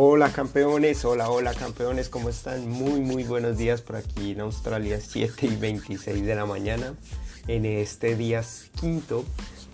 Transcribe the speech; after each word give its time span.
Hola 0.00 0.32
campeones, 0.32 1.04
hola, 1.04 1.28
hola 1.28 1.52
campeones, 1.54 2.08
¿cómo 2.08 2.28
están? 2.28 2.68
Muy, 2.68 3.00
muy 3.00 3.24
buenos 3.24 3.58
días 3.58 3.82
por 3.82 3.96
aquí 3.96 4.30
en 4.30 4.42
Australia, 4.42 5.00
7 5.00 5.44
y 5.46 5.56
26 5.56 6.24
de 6.24 6.36
la 6.36 6.46
mañana, 6.46 6.94
en 7.48 7.66
este 7.66 8.14
día 8.14 8.44
quinto 8.80 9.24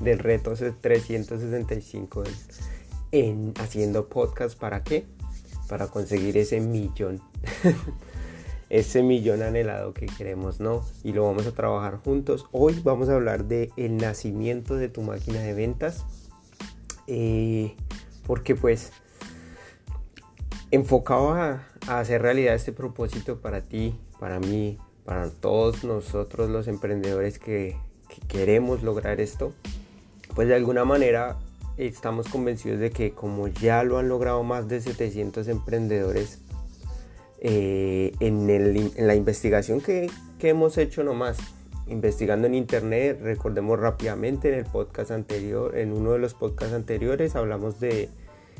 del 0.00 0.18
reto 0.18 0.54
365 0.54 2.22
en 3.12 3.52
haciendo 3.60 4.08
podcast. 4.08 4.58
¿Para 4.58 4.82
qué? 4.82 5.04
Para 5.68 5.88
conseguir 5.88 6.38
ese 6.38 6.58
millón, 6.58 7.20
ese 8.70 9.02
millón 9.02 9.42
anhelado 9.42 9.92
que 9.92 10.06
queremos, 10.06 10.58
¿no? 10.58 10.86
Y 11.02 11.12
lo 11.12 11.24
vamos 11.24 11.46
a 11.46 11.52
trabajar 11.52 11.98
juntos. 11.98 12.46
Hoy 12.50 12.80
vamos 12.82 13.10
a 13.10 13.16
hablar 13.16 13.44
de 13.44 13.72
el 13.76 13.98
nacimiento 13.98 14.76
de 14.76 14.88
tu 14.88 15.02
máquina 15.02 15.40
de 15.40 15.52
ventas, 15.52 16.02
eh, 17.08 17.74
porque 18.26 18.54
pues 18.54 18.90
enfocado 20.74 21.32
a, 21.32 21.66
hacer 21.86 22.22
realidad 22.22 22.54
este 22.54 22.72
propósito 22.72 23.40
para 23.40 23.62
ti, 23.62 23.98
para 24.18 24.40
mí, 24.40 24.78
para 25.04 25.30
todos 25.30 25.84
nosotros 25.84 26.50
los 26.50 26.66
emprendedores 26.68 27.38
que, 27.38 27.76
queremos 28.28 28.84
lograr 28.84 29.20
esto, 29.20 29.52
pues 30.36 30.46
de 30.46 30.54
alguna 30.54 30.84
manera 30.84 31.36
estamos 31.78 32.28
convencidos 32.28 32.78
de 32.78 32.90
que 32.90 33.10
como 33.10 33.48
ya 33.48 33.82
lo 33.82 33.98
han 33.98 34.08
logrado 34.08 34.44
más 34.44 34.68
de 34.68 34.80
700 34.80 35.48
emprendedores 35.48 36.38
eh, 37.40 38.12
en, 38.20 39.06
la 39.06 39.14
investigación 39.16 39.80
que, 39.80 40.10
hemos 40.40 40.78
hecho 40.78 41.02
nomás, 41.02 41.38
investigando 41.86 42.46
en 42.46 42.54
internet, 42.54 43.18
recordemos 43.22 43.80
rápidamente 43.80 44.52
en 44.52 44.58
el 44.58 44.64
podcast 44.66 45.10
anterior, 45.10 45.76
en 45.76 45.92
uno 45.92 46.12
de 46.12 46.18
los 46.18 46.34
podcasts 46.34 46.74
anteriores 46.74 47.34
hablamos 47.34 47.80
de 47.80 48.10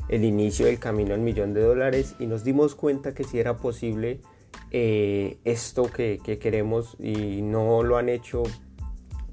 el 0.09 0.23
inicio 0.23 0.65
del 0.65 0.79
camino 0.79 1.13
al 1.13 1.21
millón 1.21 1.53
de 1.53 1.61
dólares 1.61 2.15
y 2.19 2.27
nos 2.27 2.43
dimos 2.43 2.75
cuenta 2.75 3.13
que 3.13 3.23
si 3.23 3.39
era 3.39 3.57
posible 3.57 4.19
eh, 4.71 5.37
esto 5.45 5.85
que, 5.91 6.19
queremos 6.41 6.95
y 6.99 7.41
no 7.41 7.83
lo 7.83 7.97
han 7.97 8.09
hecho 8.09 8.43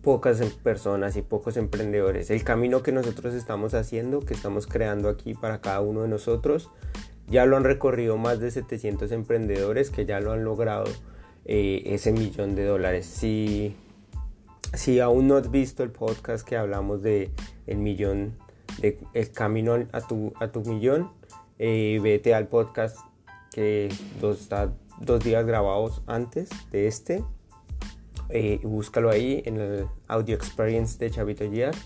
pocas 0.03 0.41
em, 0.41 0.51
personas 0.51 1.17
y 1.17 1.23
pocos 1.23 1.57
emprendedores. 1.57 2.31
El 2.31 2.45
camino 2.45 2.83
que 2.83 2.93
nosotros 2.93 3.35
estamos 3.35 3.75
haciendo, 3.75 4.21
que 4.21 4.35
estamos 4.35 4.67
creando 4.67 5.09
aquí 5.09 5.35
para 5.35 5.61
cada 5.61 5.81
uno 5.81 6.03
de 6.03 6.09
nosotros, 6.09 6.71
ya 7.29 7.47
lo 7.47 7.57
han 7.57 7.65
recorrido 7.65 8.17
más 8.19 8.41
de 8.41 8.51
700 8.51 9.13
emprendedores 9.13 9.91
que 9.91 10.05
ya 10.05 10.21
lo 10.21 10.33
han 10.33 10.45
logrado 10.45 10.85
eh, 11.45 11.83
ese 11.87 12.13
millón 12.13 12.55
de 12.55 12.65
dólares. 12.65 13.07
Si, 13.07 13.75
si 14.75 15.01
aún 15.01 15.29
no 15.29 15.37
has 15.37 15.51
visto 15.51 15.83
el 15.83 15.91
podcast 15.91 16.47
que 16.47 16.57
hablamos 16.57 17.03
de 17.03 17.31
el 17.67 17.79
millón 17.79 18.35
el 18.81 19.33
camino 19.33 19.75
a 19.93 20.01
tu, 20.01 20.33
a 20.41 20.49
tu 20.49 20.61
millón, 20.63 21.11
eh, 21.59 21.99
vete 22.03 22.35
al 22.35 22.49
podcast 22.49 22.97
que 23.53 23.89
dos, 24.21 24.41
está 24.41 24.73
dos 25.01 25.23
días 25.23 25.45
grabados 25.47 26.03
antes 26.07 26.49
de 26.71 26.87
este. 26.87 27.25
Eh, 28.29 28.61
búscalo 28.63 29.11
ahí 29.11 29.43
en 29.45 29.59
el 29.59 29.87
audio 30.09 30.35
experience 30.35 30.99
de 30.99 31.11
Chavito 31.11 31.45
Díaz 31.49 31.77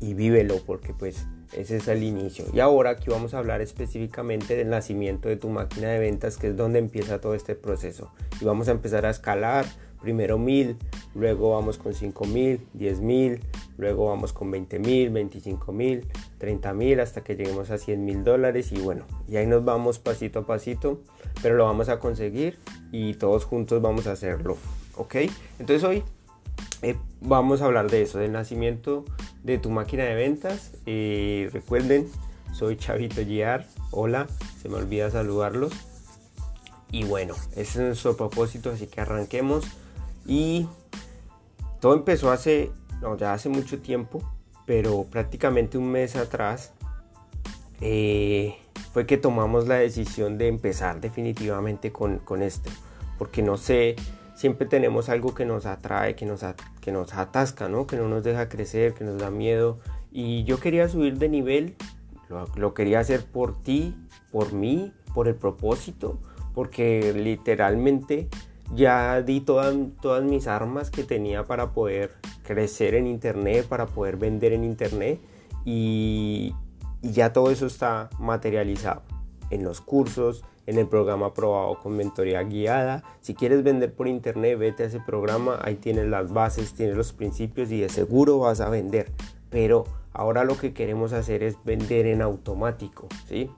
y 0.00 0.14
vívelo 0.14 0.56
porque 0.66 0.92
pues 0.92 1.26
ese 1.52 1.76
es 1.76 1.88
el 1.88 2.02
inicio. 2.02 2.44
Y 2.52 2.60
ahora 2.60 2.90
aquí 2.90 3.10
vamos 3.10 3.34
a 3.34 3.38
hablar 3.38 3.60
específicamente 3.60 4.56
del 4.56 4.68
nacimiento 4.68 5.28
de 5.28 5.36
tu 5.36 5.48
máquina 5.48 5.88
de 5.88 5.98
ventas, 5.98 6.36
que 6.36 6.48
es 6.48 6.56
donde 6.56 6.78
empieza 6.78 7.20
todo 7.20 7.34
este 7.34 7.54
proceso. 7.54 8.10
Y 8.40 8.44
vamos 8.44 8.68
a 8.68 8.72
empezar 8.72 9.06
a 9.06 9.10
escalar, 9.10 9.64
primero 10.00 10.38
mil, 10.38 10.76
luego 11.14 11.52
vamos 11.52 11.78
con 11.78 11.94
cinco 11.94 12.24
mil, 12.26 12.66
diez 12.74 13.00
mil, 13.00 13.40
luego 13.78 14.08
vamos 14.08 14.32
con 14.34 14.50
20 14.50 14.78
mil, 14.80 15.10
25 15.10 15.72
mil, 15.72 16.06
30 16.38 16.74
mil 16.74 17.00
hasta 17.00 17.22
que 17.22 17.36
lleguemos 17.36 17.70
a 17.70 17.78
100 17.78 18.04
mil 18.04 18.24
dólares 18.24 18.72
y 18.72 18.80
bueno, 18.80 19.06
y 19.26 19.36
ahí 19.36 19.46
nos 19.46 19.64
vamos 19.64 19.98
pasito 19.98 20.40
a 20.40 20.46
pasito, 20.46 21.00
pero 21.40 21.54
lo 21.56 21.64
vamos 21.64 21.88
a 21.88 21.98
conseguir 21.98 22.58
y 22.92 23.14
todos 23.14 23.44
juntos 23.44 23.80
vamos 23.80 24.06
a 24.06 24.12
hacerlo, 24.12 24.58
¿ok? 24.96 25.14
Entonces 25.58 25.84
hoy 25.84 26.02
eh, 26.82 26.96
vamos 27.20 27.62
a 27.62 27.66
hablar 27.66 27.90
de 27.90 28.02
eso, 28.02 28.18
del 28.18 28.32
nacimiento 28.32 29.04
de 29.42 29.58
tu 29.58 29.70
máquina 29.70 30.04
de 30.04 30.14
ventas. 30.14 30.72
Eh, 30.86 31.48
recuerden, 31.52 32.08
soy 32.52 32.76
Chavito 32.76 33.24
Giar, 33.24 33.66
hola, 33.90 34.26
se 34.60 34.68
me 34.68 34.76
olvida 34.76 35.10
saludarlos. 35.10 35.72
Y 36.90 37.04
bueno, 37.04 37.34
ese 37.52 37.60
es 37.60 37.76
nuestro 37.76 38.16
propósito, 38.16 38.70
así 38.70 38.86
que 38.86 39.00
arranquemos. 39.00 39.64
Y 40.26 40.66
todo 41.80 41.94
empezó 41.94 42.30
hace 42.30 42.70
no, 43.00 43.16
ya 43.16 43.32
hace 43.32 43.48
mucho 43.48 43.80
tiempo, 43.80 44.22
pero 44.66 45.04
prácticamente 45.04 45.78
un 45.78 45.90
mes 45.90 46.16
atrás 46.16 46.72
eh, 47.80 48.56
fue 48.92 49.06
que 49.06 49.16
tomamos 49.16 49.68
la 49.68 49.76
decisión 49.76 50.38
de 50.38 50.48
empezar 50.48 51.00
definitivamente 51.00 51.92
con, 51.92 52.18
con 52.18 52.42
esto, 52.42 52.70
porque 53.18 53.42
no 53.42 53.56
sé, 53.56 53.96
siempre 54.34 54.66
tenemos 54.66 55.08
algo 55.08 55.34
que 55.34 55.44
nos 55.44 55.66
atrae, 55.66 56.14
que 56.14 56.26
nos, 56.26 56.44
que 56.80 56.92
nos 56.92 57.14
atasca, 57.14 57.68
¿no? 57.68 57.86
que 57.86 57.96
no 57.96 58.08
nos 58.08 58.24
deja 58.24 58.48
crecer, 58.48 58.94
que 58.94 59.04
nos 59.04 59.18
da 59.18 59.30
miedo, 59.30 59.78
y 60.10 60.44
yo 60.44 60.58
quería 60.58 60.88
subir 60.88 61.18
de 61.18 61.28
nivel, 61.28 61.76
lo, 62.28 62.46
lo 62.56 62.74
quería 62.74 63.00
hacer 63.00 63.24
por 63.24 63.60
ti, 63.60 63.94
por 64.30 64.52
mí, 64.52 64.92
por 65.14 65.28
el 65.28 65.34
propósito, 65.34 66.18
porque 66.54 67.12
literalmente 67.14 68.28
ya 68.74 69.22
di 69.22 69.40
todas, 69.40 69.74
todas 70.00 70.24
mis 70.24 70.46
armas 70.46 70.90
que 70.90 71.04
tenía 71.04 71.44
para 71.44 71.72
poder 71.72 72.12
crecer 72.48 72.94
en 72.94 73.06
internet, 73.06 73.66
para 73.68 73.84
poder 73.84 74.16
vender 74.16 74.54
en 74.54 74.64
internet 74.64 75.20
y, 75.66 76.54
ya 77.02 77.32
todo 77.32 77.52
eso 77.52 77.66
está 77.66 78.08
materializado 78.18 79.02
en 79.50 79.62
los 79.62 79.80
cursos, 79.80 80.44
en 80.66 80.78
el 80.78 80.88
programa 80.88 81.26
aprobado 81.26 81.78
con 81.78 81.96
mentoría 81.96 82.42
guiada. 82.42 83.04
Si 83.20 83.34
quieres 83.34 83.62
vender 83.62 83.94
por 83.94 84.08
internet, 84.08 84.58
vete 84.58 84.82
a 84.82 84.86
ese 84.86 84.98
programa, 84.98 85.60
ahí 85.62 85.76
tienes 85.76 86.06
las 86.06 86.32
bases, 86.32 86.74
tienes 86.74 86.96
los 86.96 87.12
principios 87.12 87.70
y 87.70 87.80
de 87.80 87.88
seguro 87.88 88.38
vas 88.38 88.60
a 88.60 88.68
vender. 88.68 89.12
Pero 89.48 89.84
ahora 90.12 90.42
lo 90.42 90.56
que 90.56 90.72
queremos 90.72 91.12
hacer 91.12 91.44
es 91.44 91.56
vender 91.64 92.06
en 92.06 92.20
automático, 92.20 93.06
¿sí? 93.28 93.48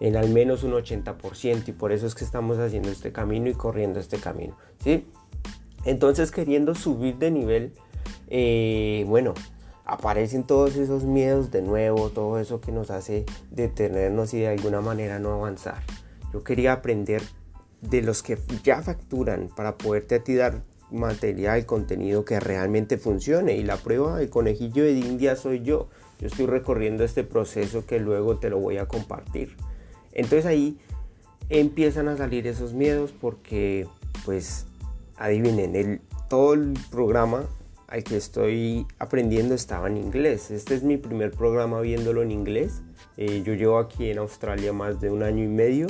en 0.00 0.16
al 0.16 0.30
menos 0.30 0.64
un 0.64 0.72
80% 0.72 1.68
y 1.68 1.72
por 1.72 1.92
eso 1.92 2.06
es 2.06 2.14
que 2.14 2.24
estamos 2.24 2.58
haciendo 2.58 2.88
este 2.88 3.12
camino 3.12 3.50
y 3.50 3.54
corriendo 3.54 4.00
este 4.00 4.18
camino, 4.18 4.56
¿sí? 4.82 5.06
Entonces 5.84 6.30
queriendo 6.30 6.74
subir 6.74 7.16
de 7.16 7.30
nivel, 7.30 7.72
eh, 8.28 9.04
bueno, 9.08 9.34
aparecen 9.84 10.44
todos 10.44 10.76
esos 10.76 11.04
miedos 11.04 11.50
de 11.50 11.62
nuevo, 11.62 12.10
todo 12.10 12.38
eso 12.38 12.60
que 12.60 12.72
nos 12.72 12.90
hace 12.90 13.24
detenernos 13.50 14.34
y 14.34 14.40
de 14.40 14.48
alguna 14.48 14.80
manera 14.80 15.18
no 15.18 15.32
avanzar. 15.32 15.82
Yo 16.32 16.44
quería 16.44 16.74
aprender 16.74 17.22
de 17.80 18.02
los 18.02 18.22
que 18.22 18.38
ya 18.62 18.82
facturan 18.82 19.48
para 19.48 19.76
poderte 19.78 20.16
a 20.16 20.24
ti 20.24 20.34
dar 20.34 20.62
material, 20.90 21.66
contenido 21.66 22.24
que 22.24 22.40
realmente 22.40 22.98
funcione 22.98 23.56
y 23.56 23.62
la 23.62 23.76
prueba 23.76 24.18
del 24.18 24.28
conejillo 24.28 24.84
de 24.84 24.92
India 24.92 25.36
soy 25.36 25.62
yo. 25.62 25.88
Yo 26.20 26.26
estoy 26.26 26.46
recorriendo 26.46 27.04
este 27.04 27.24
proceso 27.24 27.86
que 27.86 27.98
luego 27.98 28.36
te 28.36 28.50
lo 28.50 28.58
voy 28.58 28.76
a 28.78 28.86
compartir. 28.86 29.56
Entonces 30.12 30.46
ahí 30.46 30.78
empiezan 31.48 32.08
a 32.08 32.16
salir 32.16 32.46
esos 32.46 32.74
miedos 32.74 33.12
porque, 33.18 33.88
pues, 34.24 34.66
adivinen, 35.20 35.76
el, 35.76 36.00
todo 36.28 36.54
el 36.54 36.74
programa 36.90 37.44
al 37.86 38.02
que 38.02 38.16
estoy 38.16 38.86
aprendiendo 38.98 39.54
estaba 39.54 39.86
en 39.88 39.98
inglés. 39.98 40.50
Este 40.50 40.74
es 40.74 40.82
mi 40.82 40.96
primer 40.96 41.30
programa 41.30 41.80
viéndolo 41.80 42.22
en 42.22 42.30
inglés. 42.30 42.82
Eh, 43.16 43.42
yo 43.44 43.54
llevo 43.54 43.78
aquí 43.78 44.10
en 44.10 44.18
Australia 44.18 44.72
más 44.72 45.00
de 45.00 45.10
un 45.10 45.22
año 45.22 45.44
y 45.44 45.48
medio 45.48 45.88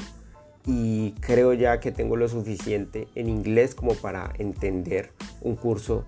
y 0.67 1.13
creo 1.21 1.53
ya 1.53 1.79
que 1.79 1.93
tengo 1.93 2.17
lo 2.17 2.29
suficiente 2.29 3.07
en 3.15 3.29
inglés 3.29 3.75
como 3.75 3.95
para 3.95 4.33
entender 4.39 5.13
un 5.41 5.55
curso 5.55 6.05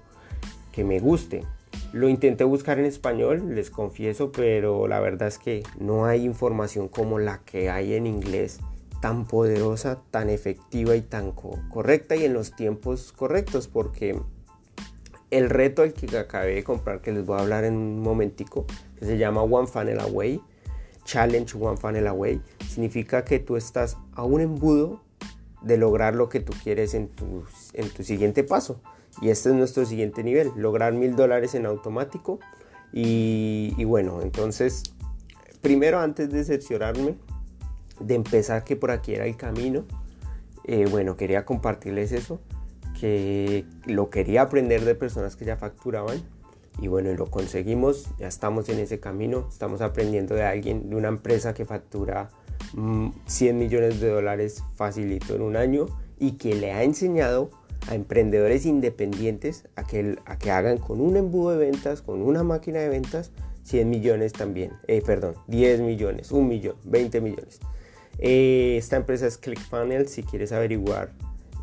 que 0.72 0.82
me 0.82 0.98
guste. 0.98 1.44
Lo 1.92 2.08
intenté 2.08 2.44
buscar 2.44 2.78
en 2.78 2.86
español, 2.86 3.54
les 3.54 3.70
confieso, 3.70 4.32
pero 4.32 4.88
la 4.88 4.98
verdad 4.98 5.28
es 5.28 5.38
que 5.38 5.62
no 5.78 6.06
hay 6.06 6.24
información 6.24 6.88
como 6.88 7.18
la 7.18 7.38
que 7.44 7.70
hay 7.70 7.94
en 7.94 8.06
inglés 8.06 8.60
tan 9.02 9.26
poderosa, 9.26 10.00
tan 10.10 10.30
efectiva 10.30 10.96
y 10.96 11.02
tan 11.02 11.32
correcta 11.32 12.16
y 12.16 12.24
en 12.24 12.32
los 12.32 12.56
tiempos 12.56 13.12
correctos, 13.12 13.68
porque 13.68 14.18
el 15.30 15.50
reto 15.50 15.82
al 15.82 15.92
que 15.92 16.16
acabé 16.16 16.54
de 16.54 16.64
comprar, 16.64 17.02
que 17.02 17.12
les 17.12 17.26
voy 17.26 17.38
a 17.38 17.42
hablar 17.42 17.64
en 17.64 17.74
un 17.74 18.00
momentico, 18.00 18.64
que 18.98 19.04
se 19.04 19.18
llama 19.18 19.42
One 19.42 19.66
Funnel 19.66 20.00
Away, 20.00 20.40
Challenge 21.04 21.52
One 21.58 21.76
Funnel 21.76 22.06
Away, 22.06 22.40
significa 22.68 23.24
que 23.24 23.40
tú 23.40 23.56
estás 23.56 23.98
a 24.14 24.24
un 24.24 24.40
embudo 24.40 25.02
de 25.62 25.76
lograr 25.78 26.14
lo 26.14 26.28
que 26.28 26.40
tú 26.40 26.52
quieres 26.62 26.94
en 26.94 27.08
tu, 27.08 27.44
en 27.72 27.90
tu 27.90 28.04
siguiente 28.04 28.44
paso. 28.44 28.80
Y 29.20 29.30
este 29.30 29.50
es 29.50 29.54
nuestro 29.54 29.84
siguiente 29.84 30.22
nivel, 30.22 30.52
lograr 30.56 30.92
mil 30.92 31.16
dólares 31.16 31.54
en 31.54 31.66
automático. 31.66 32.38
Y, 32.92 33.84
bueno, 33.84 34.20
entonces, 34.22 34.82
primero 35.60 35.98
antes 35.98 36.30
de 36.30 36.44
cerciorarme, 36.44 37.16
de 38.04 38.14
empezar 38.14 38.64
que 38.64 38.76
por 38.76 38.90
aquí 38.90 39.14
era 39.14 39.26
el 39.26 39.36
camino, 39.36 39.84
eh, 40.64 40.86
bueno, 40.90 41.16
quería 41.16 41.44
compartirles 41.44 42.12
eso, 42.12 42.40
que 42.98 43.64
lo 43.86 44.10
quería 44.10 44.42
aprender 44.42 44.84
de 44.84 44.94
personas 44.94 45.36
que 45.36 45.44
ya 45.44 45.56
facturaban. 45.56 46.22
Y 46.80 46.88
bueno, 46.88 47.12
lo 47.12 47.26
conseguimos, 47.26 48.06
ya 48.18 48.28
estamos 48.28 48.68
en 48.68 48.78
ese 48.78 48.98
camino, 48.98 49.46
estamos 49.50 49.82
aprendiendo 49.82 50.34
de 50.34 50.44
alguien, 50.44 50.88
de 50.88 50.96
una 50.96 51.08
empresa 51.08 51.52
que 51.52 51.66
factura 51.66 52.30
100 53.26 53.56
mm, 53.56 53.58
millones 53.58 54.00
de 54.00 54.08
dólares 54.08 54.62
facilito 54.74 55.34
en 55.34 55.42
un 55.42 55.56
año 55.56 55.86
y 56.18 56.32
que 56.32 56.54
le 56.54 56.72
ha 56.72 56.82
enseñado 56.82 57.50
a 57.88 57.94
emprendedores 57.94 58.64
independientes 58.64 59.68
a 59.76 59.84
que, 59.84 60.16
a 60.24 60.38
que 60.38 60.50
hagan 60.50 60.78
con 60.78 61.00
un 61.00 61.16
embudo 61.16 61.50
de 61.50 61.58
ventas, 61.58 62.00
con 62.00 62.22
una 62.22 62.42
máquina 62.42 62.78
de 62.78 62.88
ventas, 62.88 63.32
100 63.64 63.90
millones 63.90 64.32
también, 64.32 64.72
eh, 64.86 65.02
perdón, 65.04 65.34
10 65.48 65.80
millones, 65.80 66.30
1 66.32 66.46
millón, 66.46 66.76
20 66.84 67.20
millones. 67.20 67.60
Eh, 68.18 68.76
esta 68.78 68.96
empresa 68.96 69.26
es 69.26 69.38
ClickFunnels, 69.38 70.10
si 70.10 70.22
quieres 70.22 70.52
averiguar 70.52 71.12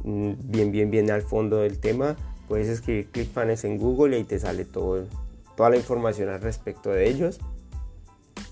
mm, 0.04 0.34
bien, 0.46 0.72
bien, 0.72 0.92
bien 0.92 1.12
al 1.12 1.22
fondo 1.22 1.58
del 1.58 1.80
tema, 1.80 2.16
puedes 2.48 2.68
escribir 2.68 3.08
ClickFunnels 3.12 3.64
en 3.64 3.78
Google 3.78 4.16
y 4.16 4.20
ahí 4.20 4.24
te 4.26 4.40
sale 4.40 4.66
toda 4.66 5.06
la 5.70 5.78
información 5.78 6.30
al 6.30 6.42
respecto 6.42 6.90
de 6.90 7.10
ellos. 7.10 7.40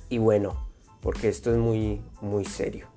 Y 0.10 0.20
bueno, 0.20 0.68
porque 1.02 1.30
esto 1.30 1.52
es 1.52 1.58
muy, 1.58 2.02
muy 2.22 2.46
serio. 2.46 2.88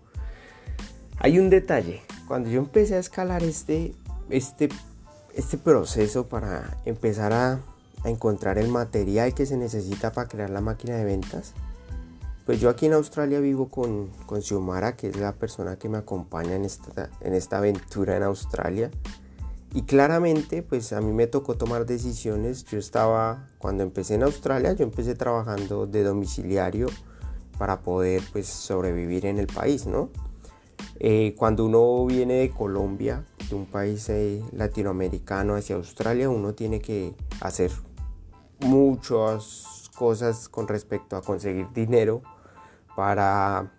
Hay 1.18 1.38
un 1.38 1.50
detalle, 1.50 2.00
cuando 2.26 2.48
yo 2.48 2.60
empecé 2.60 2.94
a 2.94 2.98
escalar 2.98 3.42
este, 3.42 3.94
este, 4.30 4.68
este 5.34 5.58
proceso 5.58 6.28
para 6.28 6.78
empezar 6.84 7.32
a, 7.32 7.60
encontrar 8.02 8.56
el 8.56 8.68
material 8.68 9.34
que 9.34 9.44
se 9.44 9.58
necesita 9.58 10.10
para 10.12 10.26
crear 10.26 10.48
la 10.48 10.62
máquina 10.62 10.96
de 10.96 11.04
ventas, 11.04 11.52
pues 12.50 12.60
yo 12.60 12.68
aquí 12.68 12.86
en 12.86 12.94
Australia 12.94 13.38
vivo 13.38 13.68
con, 13.68 14.08
con 14.26 14.42
Xiomara, 14.42 14.96
que 14.96 15.06
es 15.10 15.16
la 15.16 15.36
persona 15.36 15.76
que 15.78 15.88
me 15.88 15.98
acompaña 15.98 16.56
en 16.56 16.64
esta, 16.64 17.08
en 17.20 17.32
esta 17.32 17.58
aventura 17.58 18.16
en 18.16 18.24
Australia. 18.24 18.90
Y 19.72 19.82
claramente, 19.82 20.64
pues 20.64 20.92
a 20.92 21.00
mí 21.00 21.12
me 21.12 21.28
tocó 21.28 21.56
tomar 21.56 21.86
decisiones. 21.86 22.64
Yo 22.64 22.80
estaba, 22.80 23.46
cuando 23.58 23.84
empecé 23.84 24.16
en 24.16 24.24
Australia, 24.24 24.72
yo 24.72 24.82
empecé 24.82 25.14
trabajando 25.14 25.86
de 25.86 26.02
domiciliario 26.02 26.88
para 27.56 27.82
poder 27.82 28.20
pues 28.32 28.48
sobrevivir 28.48 29.26
en 29.26 29.38
el 29.38 29.46
país, 29.46 29.86
¿no? 29.86 30.10
Eh, 30.98 31.36
cuando 31.38 31.66
uno 31.66 32.04
viene 32.04 32.34
de 32.34 32.50
Colombia, 32.50 33.24
de 33.48 33.54
un 33.54 33.66
país 33.66 34.08
eh, 34.08 34.42
latinoamericano 34.50 35.54
hacia 35.54 35.76
Australia, 35.76 36.28
uno 36.28 36.52
tiene 36.54 36.80
que 36.80 37.14
hacer 37.42 37.70
muchas 38.58 39.88
cosas 39.94 40.48
con 40.48 40.66
respecto 40.66 41.14
a 41.14 41.22
conseguir 41.22 41.68
dinero 41.72 42.22
para... 43.00 43.72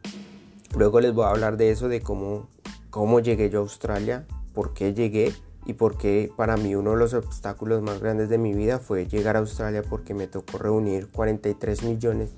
Luego 0.76 1.00
les 1.00 1.14
voy 1.14 1.26
a 1.26 1.30
hablar 1.30 1.56
de 1.56 1.70
eso, 1.70 1.90
de 1.90 2.02
cómo, 2.02 2.50
cómo 2.90 3.20
llegué 3.20 3.52
yo 3.52 3.60
a 3.60 3.62
Australia, 3.62 4.26
por 4.56 4.74
qué 4.74 4.96
llegué 4.96 5.32
y 5.64 5.74
por 5.74 5.96
qué 5.96 6.34
para 6.36 6.58
mí 6.58 6.74
uno 6.74 6.92
de 6.92 6.98
los 6.98 7.14
obstáculos 7.14 7.84
más 7.84 8.00
grandes 8.00 8.30
de 8.30 8.40
mi 8.40 8.56
vida 8.56 8.80
fue 8.80 9.06
llegar 9.06 9.36
a 9.36 9.40
Australia 9.40 9.84
porque 9.88 10.16
me 10.16 10.26
tocó 10.26 10.58
reunir 10.58 11.08
43 11.10 11.84
millones 11.84 12.32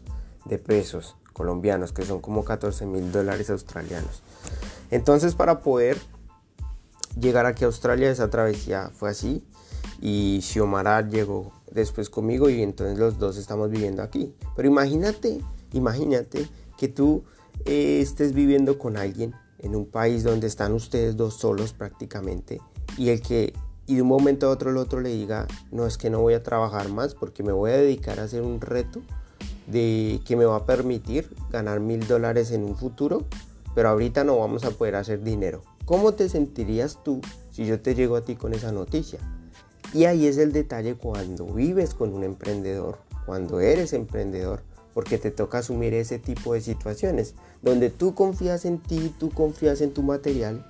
de 0.43 0.57
pesos 0.57 1.15
colombianos, 1.31 1.93
que 1.93 2.03
son 2.03 2.19
como 2.19 2.43
14 2.43 2.85
mil 2.85 3.13
dólares 3.13 3.49
australianos. 3.49 4.21
Entonces 4.91 5.35
para 5.35 5.61
poder 5.61 5.97
llegar 7.17 7.45
aquí 7.45 7.63
a 7.63 7.67
Australia 7.67 8.11
esa 8.11 8.29
travesía 8.29 8.91
fue 8.93 9.09
así 9.09 9.41
y 10.01 10.41
Xiomara 10.41 11.07
llegó 11.07 11.53
después 11.71 12.09
conmigo 12.09 12.49
y 12.49 12.61
entonces 12.61 12.99
los 12.99 13.19
dos 13.19 13.37
estamos 13.37 13.69
viviendo 13.69 14.03
aquí. 14.03 14.35
Pero 14.57 14.67
imagínate, 14.67 15.39
imagínate 15.71 16.49
que 16.77 16.87
tú 16.87 17.23
eh, 17.65 17.99
estés 18.01 18.33
viviendo 18.33 18.77
con 18.77 18.97
alguien 18.97 19.33
en 19.59 19.75
un 19.75 19.85
país 19.85 20.23
donde 20.23 20.47
están 20.47 20.73
ustedes 20.73 21.15
dos 21.15 21.35
solos 21.35 21.73
prácticamente 21.73 22.59
y 22.97 23.09
el 23.09 23.21
que 23.21 23.53
y 23.85 23.95
de 23.95 24.01
un 24.01 24.07
momento 24.07 24.47
a 24.47 24.49
otro 24.49 24.71
el 24.71 24.77
otro 24.77 25.01
le 25.01 25.09
diga, 25.09 25.45
no 25.71 25.85
es 25.85 25.97
que 25.97 26.09
no 26.09 26.21
voy 26.21 26.35
a 26.35 26.43
trabajar 26.43 26.89
más 26.89 27.15
porque 27.15 27.43
me 27.43 27.51
voy 27.51 27.71
a 27.71 27.77
dedicar 27.77 28.19
a 28.19 28.23
hacer 28.23 28.41
un 28.41 28.61
reto 28.61 29.01
de 29.67 30.21
que 30.25 30.35
me 30.35 30.45
va 30.45 30.57
a 30.57 30.65
permitir 30.65 31.35
ganar 31.51 31.79
mil 31.79 32.05
dólares 32.07 32.51
en 32.51 32.63
un 32.63 32.75
futuro, 32.75 33.25
pero 33.75 33.89
ahorita 33.89 34.23
no 34.23 34.37
vamos 34.37 34.63
a 34.63 34.71
poder 34.71 34.95
hacer 34.95 35.23
dinero. 35.23 35.63
¿Cómo 35.85 36.13
te 36.13 36.29
sentirías 36.29 37.03
tú 37.03 37.19
si 37.51 37.65
yo 37.65 37.81
te 37.81 37.93
llego 37.93 38.15
a 38.15 38.21
ti 38.21 38.35
con 38.35 38.53
esa 38.53 38.71
noticia? 38.71 39.19
Y 39.93 40.05
ahí 40.05 40.27
es 40.27 40.37
el 40.37 40.53
detalle 40.53 40.95
cuando 40.95 41.45
vives 41.45 41.93
con 41.93 42.13
un 42.13 42.23
emprendedor, 42.23 42.99
cuando 43.25 43.59
eres 43.59 43.93
emprendedor, 43.93 44.63
porque 44.93 45.17
te 45.17 45.31
toca 45.31 45.59
asumir 45.59 45.93
ese 45.93 46.19
tipo 46.19 46.53
de 46.53 46.61
situaciones, 46.61 47.35
donde 47.61 47.89
tú 47.89 48.15
confías 48.15 48.65
en 48.65 48.79
ti, 48.79 49.13
tú 49.19 49.29
confías 49.29 49.81
en 49.81 49.93
tu 49.93 50.03
material, 50.03 50.65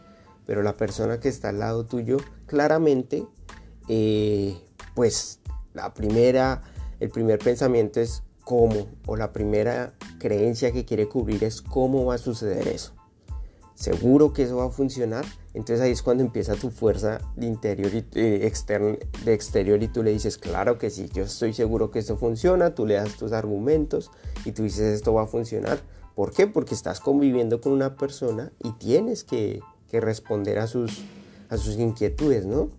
pero 0.46 0.64
la 0.64 0.74
persona 0.74 1.20
que 1.20 1.30
está 1.30 1.50
al 1.50 1.60
lado 1.60 1.86
tuyo, 1.86 2.18
claramente, 2.46 3.26
eh, 3.88 4.58
pues 4.96 5.40
la 5.74 5.94
primera, 5.94 6.62
el 7.00 7.10
primer 7.10 7.40
pensamiento 7.40 8.00
es 8.00 8.24
cómo, 8.44 8.88
o 9.06 9.16
la 9.16 9.34
primera 9.34 9.94
creencia 10.20 10.72
que 10.72 10.86
quiere 10.86 11.08
cubrir 11.08 11.44
es 11.44 11.62
cómo 11.62 12.06
va 12.06 12.16
a 12.16 12.20
suceder 12.20 12.68
eso. 12.68 12.94
Seguro 13.84 14.32
que 14.32 14.44
eso 14.44 14.56
va 14.56 14.68
a 14.68 14.70
funcionar. 14.70 15.26
Entonces 15.54 15.82
ahí 15.82 15.92
es 15.92 16.02
cuando 16.02 16.24
empieza 16.24 16.56
tu 16.56 16.70
fuerza 16.70 17.20
de 17.36 17.48
interior 17.48 17.94
y 17.94 18.06
eh, 18.16 18.50
de 19.26 19.34
exterior 19.34 19.84
y 19.84 19.88
tú 19.90 20.04
le 20.04 20.12
dices, 20.12 20.38
claro 20.38 20.78
que 20.78 20.90
sí, 20.90 21.10
yo 21.14 21.24
estoy 21.24 21.52
seguro 21.52 21.92
que 21.92 22.00
esto 22.00 22.16
funciona, 22.16 22.76
tú 22.76 22.86
le 22.86 22.94
das 22.94 23.18
tus 23.18 23.34
argumentos 23.34 24.10
y 24.46 24.54
tú 24.54 24.64
dices, 24.64 24.96
esto 24.96 25.14
va 25.14 25.24
a 25.24 25.28
funcionar. 25.28 25.82
¿Por 26.16 26.32
qué? 26.32 26.48
Porque 26.48 26.74
estás 26.74 27.02
conviviendo 27.02 27.60
con 27.60 27.74
una 27.74 27.98
persona 27.98 28.54
y 28.64 28.72
tienes 28.72 29.26
que, 29.26 29.60
que 29.92 30.00
responder 30.00 30.60
a 30.60 30.68
sus, 30.68 31.04
a 31.50 31.58
sus 31.58 31.78
inquietudes, 31.78 32.46
¿no? 32.46 32.70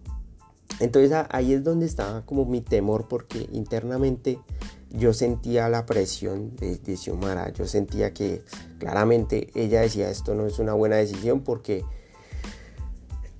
Entonces 0.81 1.13
ahí 1.29 1.53
es 1.53 1.63
donde 1.63 1.85
estaba 1.85 2.25
como 2.25 2.47
mi 2.47 2.63
temor 2.63 3.09
porque 3.09 3.47
internamente 3.53 4.39
yo 4.97 5.13
sentía 5.13 5.69
la 5.69 5.87
presión 5.87 6.55
de, 6.57 6.77
de, 6.77 6.97
Xiomara, 6.97 7.53
yo 7.53 7.67
sentía 7.67 8.15
que 8.15 8.43
claramente 8.79 9.51
ella 9.55 9.81
decía 9.81 10.09
esto 10.09 10.35
no 10.35 10.47
es 10.47 10.59
una 10.59 10.73
buena 10.73 10.97
decisión 10.97 11.41
porque 11.41 11.85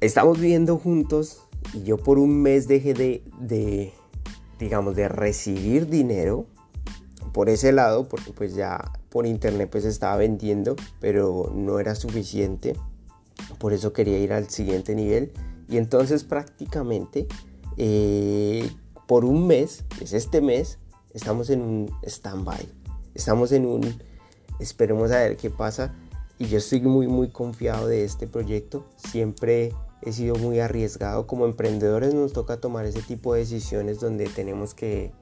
estamos 0.01 0.41
viviendo 0.41 0.79
juntos 0.79 1.41
y 1.73 1.85
yo 1.85 1.97
por 1.97 2.19
un 2.19 2.43
mes 2.43 2.69
dejé 2.69 2.93
de, 2.93 3.23
de, 3.39 3.93
digamos, 4.59 4.97
de 4.97 5.09
recibir 5.09 5.89
dinero 5.89 6.47
por 7.33 7.49
ese 7.49 7.73
lado, 7.73 8.09
porque 8.09 8.33
pues 8.33 8.55
ya 8.55 8.93
por 9.09 9.27
internet 9.27 9.69
pues 9.71 9.85
estaba 9.85 10.17
vendiendo, 10.17 10.77
pero 11.01 11.51
no 11.55 11.81
era 11.81 11.95
suficiente, 11.95 12.77
por 13.59 13.73
eso 13.73 13.93
quería 13.93 14.19
ir 14.19 14.33
al 14.33 14.51
siguiente 14.51 14.95
nivel. 14.95 15.33
Y 15.69 15.79
entonces 15.79 16.25
prácticamente 16.25 17.27
eh, 17.77 18.71
por 19.07 19.25
un 19.25 19.47
mes, 19.47 19.85
es 20.01 20.13
este 20.13 20.41
mes, 20.41 20.79
estamos 21.15 21.49
en 21.49 21.63
un 21.63 21.91
stand-by. 22.03 22.69
Estamos 23.15 23.53
en 23.53 23.65
un, 23.65 24.03
esperemos 24.59 25.11
a 25.13 25.21
ver 25.21 25.37
qué 25.37 25.49
pasa. 25.49 25.95
Y 26.37 26.47
yo 26.47 26.59
estoy 26.59 26.81
muy, 26.81 27.07
muy 27.07 27.29
confiado 27.29 27.87
de 27.87 28.05
este 28.05 28.27
proyecto. 28.27 28.85
Siempre 28.97 29.73
he 30.03 30.13
sido 30.13 30.35
muy 30.35 30.59
arriesgado. 30.59 31.27
Como 31.27 31.47
emprendedores 31.47 32.13
nos 32.13 32.33
toca 32.33 32.59
tomar 32.59 32.85
ese 32.85 33.01
tipo 33.03 33.35
de 33.35 33.41
decisiones 33.41 34.01
donde 34.01 34.27
tenemos 34.27 34.75
que, 34.75 35.13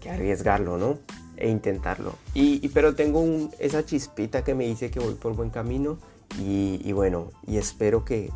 que 0.00 0.10
arriesgarlo, 0.10 0.78
¿no? 0.78 0.98
E 1.36 1.50
intentarlo. 1.50 2.14
Y, 2.32 2.66
pero 2.70 2.94
tengo 2.94 3.50
esa 3.58 3.84
chispita 3.84 4.42
que 4.42 4.54
me 4.54 4.66
dice 4.66 4.90
que 4.90 4.98
voy 4.98 5.14
por 5.14 5.36
buen 5.36 5.50
camino. 5.50 5.98
Y, 6.40 6.90
bueno, 6.92 7.30
y 7.46 7.58
espero 7.58 8.04
que 8.04 8.30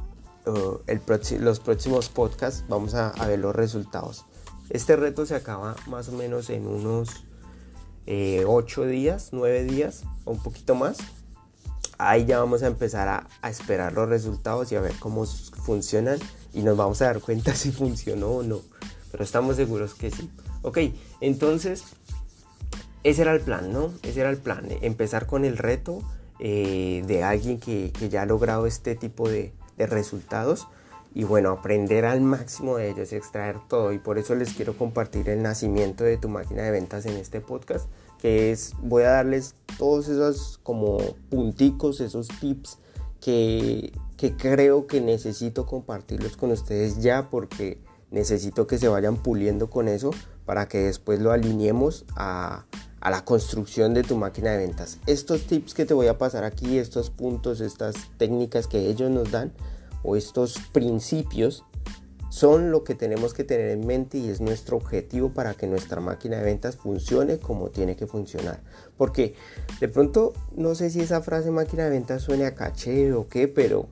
uh, 0.46 0.78
el 0.86 1.00
los 1.42 1.60
próximos 1.60 2.08
podcasts 2.08 2.64
vamos 2.68 2.94
a 2.94 3.12
ver 3.26 3.38
los 3.38 3.56
resultados. 3.56 4.26
Este 4.70 4.94
reto 4.94 5.26
se 5.26 5.34
acaba 5.34 5.74
más 5.88 6.08
o 6.08 6.12
menos 6.12 6.48
en 6.48 6.68
unos 6.68 7.24
8 8.06 8.06
eh, 8.06 8.88
días, 8.88 9.30
9 9.32 9.64
días 9.64 10.04
o 10.24 10.30
un 10.30 10.42
poquito 10.42 10.76
más. 10.76 10.98
Ahí 11.98 12.24
ya 12.24 12.38
vamos 12.38 12.62
a 12.62 12.68
empezar 12.68 13.08
a, 13.42 13.48
esperar 13.48 13.92
los 13.92 14.08
resultados 14.08 14.70
y 14.70 14.76
a 14.76 14.80
ver 14.80 14.94
cómo 15.00 15.26
funcionan 15.26 16.18
y 16.54 16.62
nos 16.62 16.76
vamos 16.76 17.02
a 17.02 17.06
dar 17.06 17.20
cuenta 17.20 17.52
si 17.56 17.72
funcionó 17.72 18.28
o 18.28 18.42
no. 18.44 18.60
Pero 19.10 19.24
estamos 19.24 19.56
seguros 19.56 19.94
que 19.94 20.12
sí. 20.12 20.30
Ok, 20.62 20.78
entonces 21.20 21.82
ese 23.02 23.22
era 23.22 23.32
el 23.32 23.40
plan, 23.40 23.72
¿no? 23.72 23.92
Ese 24.02 24.20
era 24.20 24.30
el 24.30 24.38
plan, 24.38 24.68
empezar 24.82 25.26
con 25.26 25.44
el 25.44 25.58
reto 25.58 26.00
eh, 26.38 27.02
de 27.06 27.24
alguien 27.24 27.58
que, 27.58 27.92
ya 28.08 28.22
ha 28.22 28.26
logrado 28.26 28.68
este 28.68 28.94
tipo 28.94 29.28
de 29.28 29.52
resultados 29.78 30.68
y 31.12 31.24
bueno, 31.24 31.50
aprender 31.50 32.04
al 32.04 32.20
máximo 32.20 32.76
de 32.76 32.90
ellos, 32.90 33.12
extraer 33.12 33.56
todo 33.68 33.92
y 33.92 33.98
por 33.98 34.18
eso 34.18 34.34
les 34.34 34.52
quiero 34.54 34.76
compartir 34.76 35.28
el 35.28 35.42
nacimiento 35.42 36.04
de 36.04 36.16
tu 36.16 36.28
máquina 36.28 36.62
de 36.62 36.70
ventas 36.70 37.06
en 37.06 37.16
este 37.16 37.40
podcast, 37.40 37.88
que 38.20 38.52
es, 38.52 38.74
voy 38.82 39.02
a 39.02 39.10
darles 39.10 39.54
todos 39.78 40.08
esos 40.08 40.58
como 40.62 40.98
punticos, 41.28 42.00
esos 42.00 42.28
tips 42.40 42.78
que, 43.20 43.92
que 44.16 44.36
creo 44.36 44.86
que 44.86 45.00
necesito 45.00 45.66
compartirlos 45.66 46.36
con 46.36 46.52
ustedes 46.52 47.00
ya 47.02 47.28
porque 47.28 47.78
necesito 48.10 48.66
que 48.66 48.78
se 48.78 48.88
vayan 48.88 49.16
puliendo 49.16 49.68
con 49.70 49.88
eso 49.88 50.10
para 50.44 50.68
que 50.68 50.78
después 50.78 51.20
lo 51.20 51.32
alineemos 51.32 52.04
a, 52.16 52.66
a 53.00 53.10
la 53.10 53.24
construcción 53.24 53.94
de 53.94 54.02
tu 54.02 54.16
máquina 54.16 54.52
de 54.52 54.58
ventas. 54.58 54.98
Estos 55.06 55.46
tips 55.46 55.74
que 55.74 55.86
te 55.86 55.94
voy 55.94 56.06
a 56.06 56.18
pasar 56.18 56.44
aquí, 56.44 56.78
estos 56.78 57.10
puntos, 57.10 57.60
estas 57.60 57.96
técnicas 58.16 58.66
que 58.66 58.88
ellos 58.88 59.10
nos 59.10 59.30
dan, 59.30 59.52
o 60.02 60.16
estos 60.16 60.58
principios 60.72 61.64
son 62.30 62.70
lo 62.70 62.84
que 62.84 62.94
tenemos 62.94 63.34
que 63.34 63.44
tener 63.44 63.70
en 63.70 63.86
mente 63.86 64.16
y 64.16 64.28
es 64.28 64.40
nuestro 64.40 64.76
objetivo 64.76 65.30
para 65.30 65.54
que 65.54 65.66
nuestra 65.66 66.00
máquina 66.00 66.36
de 66.38 66.44
ventas 66.44 66.76
funcione 66.76 67.38
como 67.38 67.70
tiene 67.70 67.96
que 67.96 68.06
funcionar. 68.06 68.62
Porque 68.96 69.34
de 69.80 69.88
pronto, 69.88 70.32
no 70.54 70.76
sé 70.76 70.90
si 70.90 71.00
esa 71.00 71.20
frase 71.22 71.50
máquina 71.50 71.84
de 71.84 71.90
ventas 71.90 72.22
suene 72.22 72.46
a 72.46 72.54
caché 72.54 73.12
o 73.12 73.26
qué, 73.28 73.48
pero 73.48 73.88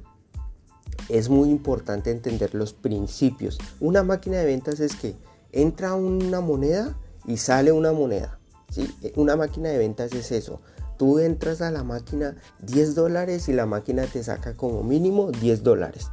es 1.08 1.28
muy 1.28 1.50
importante 1.50 2.10
entender 2.10 2.54
los 2.54 2.72
principios. 2.72 3.58
Una 3.80 4.04
máquina 4.04 4.38
de 4.38 4.46
ventas 4.46 4.78
es 4.78 4.94
que 4.94 5.16
entra 5.50 5.94
una 5.94 6.40
moneda 6.40 6.96
y 7.26 7.38
sale 7.38 7.72
una 7.72 7.92
moneda. 7.92 8.38
¿sí? 8.70 8.88
Una 9.16 9.34
máquina 9.34 9.70
de 9.70 9.78
ventas 9.78 10.12
es 10.12 10.30
eso. 10.30 10.60
Tú 10.98 11.20
entras 11.20 11.62
a 11.62 11.70
la 11.70 11.84
máquina 11.84 12.36
10 12.62 12.94
dólares 12.94 13.48
y 13.48 13.52
la 13.52 13.66
máquina 13.66 14.04
te 14.04 14.22
saca 14.22 14.54
como 14.54 14.82
mínimo 14.82 15.30
10 15.30 15.62
dólares. 15.62 16.08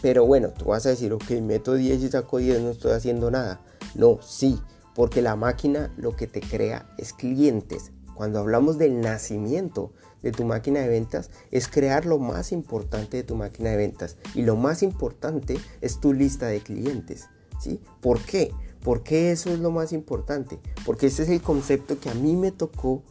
Pero 0.00 0.26
bueno, 0.26 0.48
tú 0.48 0.66
vas 0.66 0.86
a 0.86 0.90
decir, 0.90 1.12
ok, 1.12 1.30
meto 1.42 1.74
10 1.74 2.02
y 2.02 2.08
saco 2.08 2.38
10, 2.38 2.62
no 2.62 2.70
estoy 2.70 2.92
haciendo 2.92 3.30
nada. 3.30 3.60
No, 3.94 4.18
sí, 4.22 4.58
porque 4.94 5.22
la 5.22 5.36
máquina 5.36 5.92
lo 5.96 6.16
que 6.16 6.26
te 6.26 6.40
crea 6.40 6.88
es 6.98 7.12
clientes. 7.12 7.92
Cuando 8.14 8.38
hablamos 8.38 8.78
del 8.78 9.00
nacimiento 9.00 9.92
de 10.22 10.32
tu 10.32 10.44
máquina 10.44 10.80
de 10.80 10.88
ventas, 10.88 11.30
es 11.50 11.68
crear 11.68 12.06
lo 12.06 12.18
más 12.18 12.52
importante 12.52 13.18
de 13.18 13.24
tu 13.24 13.36
máquina 13.36 13.70
de 13.70 13.76
ventas. 13.76 14.16
Y 14.34 14.42
lo 14.42 14.56
más 14.56 14.82
importante 14.82 15.58
es 15.80 16.00
tu 16.00 16.12
lista 16.12 16.46
de 16.46 16.60
clientes. 16.60 17.28
¿sí? 17.60 17.80
¿Por 18.00 18.20
qué? 18.20 18.52
¿Por 18.82 19.02
qué 19.02 19.32
eso 19.32 19.50
es 19.50 19.58
lo 19.58 19.70
más 19.70 19.92
importante? 19.92 20.60
Porque 20.84 21.06
ese 21.06 21.24
es 21.24 21.28
el 21.28 21.42
concepto 21.42 21.98
que 21.98 22.10
a 22.10 22.14
mí 22.14 22.36
me 22.36 22.52
tocó 22.52 23.02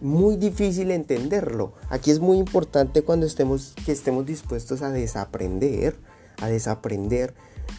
muy 0.00 0.36
difícil 0.36 0.90
entenderlo. 0.90 1.74
Aquí 1.88 2.10
es 2.10 2.20
muy 2.20 2.38
importante 2.38 3.02
cuando 3.02 3.26
estemos, 3.26 3.74
que 3.86 3.92
estemos 3.92 4.26
dispuestos 4.26 4.82
a 4.82 4.90
desaprender, 4.90 5.96
a 6.40 6.48
desaprender 6.48 7.34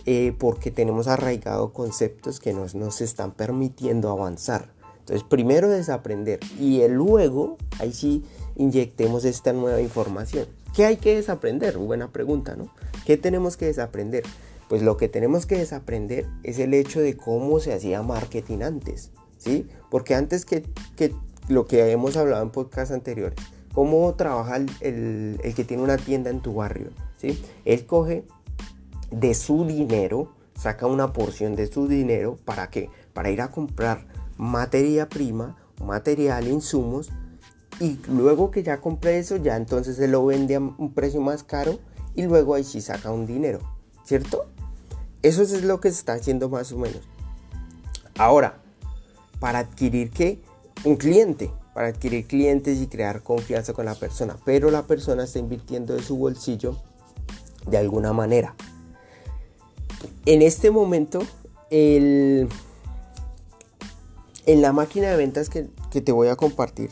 eh, 0.06 0.36
porque 0.38 0.72
tenemos 0.72 1.08
arraigado 1.08 1.74
conceptos 1.74 2.40
que 2.40 2.54
nos, 2.54 2.76
nos 2.76 3.02
están 3.02 3.34
permitiendo 3.34 4.10
avanzar. 4.10 4.72
Entonces, 5.00 5.28
primero 5.28 5.70
desaprender 5.70 6.40
y 6.60 6.88
luego, 6.88 7.58
ahí 7.80 7.92
sí, 7.92 8.24
inyectemos 8.56 9.26
esta 9.26 9.52
nueva 9.52 9.82
información. 9.82 10.48
¿Qué 10.74 10.86
hay 10.86 10.98
que 10.98 11.16
desaprender? 11.16 11.78
Buena 11.78 12.12
pregunta, 12.12 12.56
¿no? 12.56 12.70
¿Qué 13.06 13.18
tenemos 13.18 13.58
que 13.58 13.66
desaprender? 13.66 14.24
Pues 14.70 14.82
lo 14.82 14.96
que 14.96 15.10
tenemos 15.10 15.46
que 15.46 15.58
desaprender 15.58 16.26
es 16.44 16.58
el 16.58 16.74
hecho 16.74 17.02
de 17.02 17.18
cómo 17.18 17.60
se 17.60 17.74
hacía 17.74 18.02
marketing 18.02 18.62
antes, 18.62 19.12
¿sí? 19.38 19.68
Porque 19.92 20.16
antes 20.16 20.46
que, 20.46 20.64
que 20.96 21.14
lo 21.48 21.66
que 21.66 21.92
hemos 21.92 22.18
hablado 22.18 22.44
en 22.44 22.50
podcasts 22.50 22.94
anteriores, 22.94 23.38
cómo 23.74 24.14
trabaja 24.16 24.58
el, 24.58 25.40
el 25.44 25.56
que 25.56 25.64
tiene 25.64 25.84
una 25.84 25.98
tienda 25.98 26.30
en 26.30 26.42
tu 26.42 26.56
barrio, 26.56 26.90
¿sí? 27.18 27.44
Él 27.66 27.86
coge 27.86 28.26
de 29.12 29.34
su 29.34 29.66
dinero, 29.66 30.34
saca 30.56 30.88
una 30.88 31.14
porción 31.14 31.56
de 31.56 31.72
su 31.72 31.88
dinero, 31.88 32.38
¿para 32.46 32.70
qué? 32.70 32.90
Para 33.14 33.30
ir 33.30 33.42
a 33.42 33.50
comprar 33.50 34.06
materia 34.38 35.10
prima, 35.10 35.58
material, 35.80 36.48
insumos, 36.48 37.12
y 37.80 38.00
luego 38.08 38.52
que 38.52 38.64
ya 38.64 38.82
compré 38.82 39.20
eso, 39.20 39.38
ya 39.38 39.58
entonces 39.58 39.96
se 39.96 40.08
lo 40.08 40.26
vende 40.26 40.56
a 40.56 40.60
un 40.60 40.94
precio 40.94 41.22
más 41.22 41.44
caro 41.44 41.80
y 42.16 42.24
luego 42.24 42.54
ahí 42.56 42.64
sí 42.64 42.82
saca 42.82 43.12
un 43.12 43.26
dinero, 43.26 43.60
¿cierto? 44.04 44.46
Eso 45.22 45.42
es 45.42 45.64
lo 45.64 45.80
que 45.80 45.90
se 45.90 45.98
está 45.98 46.14
haciendo 46.14 46.50
más 46.50 46.72
o 46.72 46.78
menos. 46.78 47.02
Ahora, 48.18 48.62
para 49.40 49.60
adquirir 49.60 50.12
qué? 50.12 50.42
Un 50.84 50.98
cliente, 50.98 51.52
para 51.74 51.88
adquirir 51.88 52.28
clientes 52.28 52.80
y 52.80 52.88
crear 52.88 53.24
confianza 53.24 53.74
con 53.74 53.86
la 53.86 53.96
persona, 53.96 54.38
pero 54.46 54.70
la 54.70 54.84
persona 54.84 55.24
está 55.24 55.40
invirtiendo 55.40 55.96
de 55.96 56.04
su 56.04 56.18
bolsillo 56.18 56.78
de 57.68 57.78
alguna 57.78 58.14
manera. 58.14 58.56
En 60.26 60.42
este 60.42 60.72
momento, 60.72 61.22
en 61.70 62.50
la 64.46 64.74
máquina 64.74 65.10
de 65.10 65.18
ventas 65.18 65.50
que, 65.50 65.70
te 66.02 66.12
voy 66.12 66.28
a 66.28 66.36
compartir, 66.36 66.90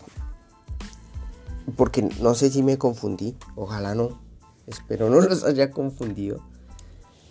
porque 1.75 2.01
no 2.21 2.35
sé 2.35 2.49
si 2.49 2.63
me 2.63 2.77
confundí, 2.77 3.35
ojalá 3.55 3.95
no, 3.95 4.19
espero 4.67 5.09
no 5.09 5.21
los 5.21 5.43
haya 5.43 5.71
confundido. 5.71 6.41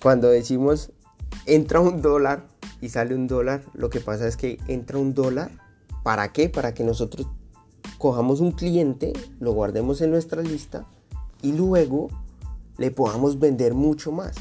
Cuando 0.03 0.29
decimos 0.29 0.93
entra 1.47 1.81
un 1.81 2.03
dólar 2.03 2.47
y 2.81 2.89
sale 2.89 3.15
un 3.15 3.27
dólar, 3.27 3.65
lo 3.75 3.91
que 3.91 4.01
pasa 4.01 4.27
es 4.27 4.37
que 4.37 4.59
entra 4.69 4.99
un 4.99 5.15
dólar, 5.15 5.51
¿para 6.03 6.33
qué? 6.33 6.49
Para 6.49 6.75
que 6.75 6.85
nosotros 6.85 7.27
cojamos 7.99 8.41
un 8.41 8.53
cliente, 8.53 9.13
lo 9.41 9.53
guardemos 9.53 10.01
en 10.01 10.11
nuestra 10.11 10.43
lista 10.43 10.87
y 11.43 11.53
luego 11.53 12.09
le 12.79 12.91
podamos 12.91 13.39
vender 13.39 13.75
mucho 13.75 14.13
más 14.13 14.35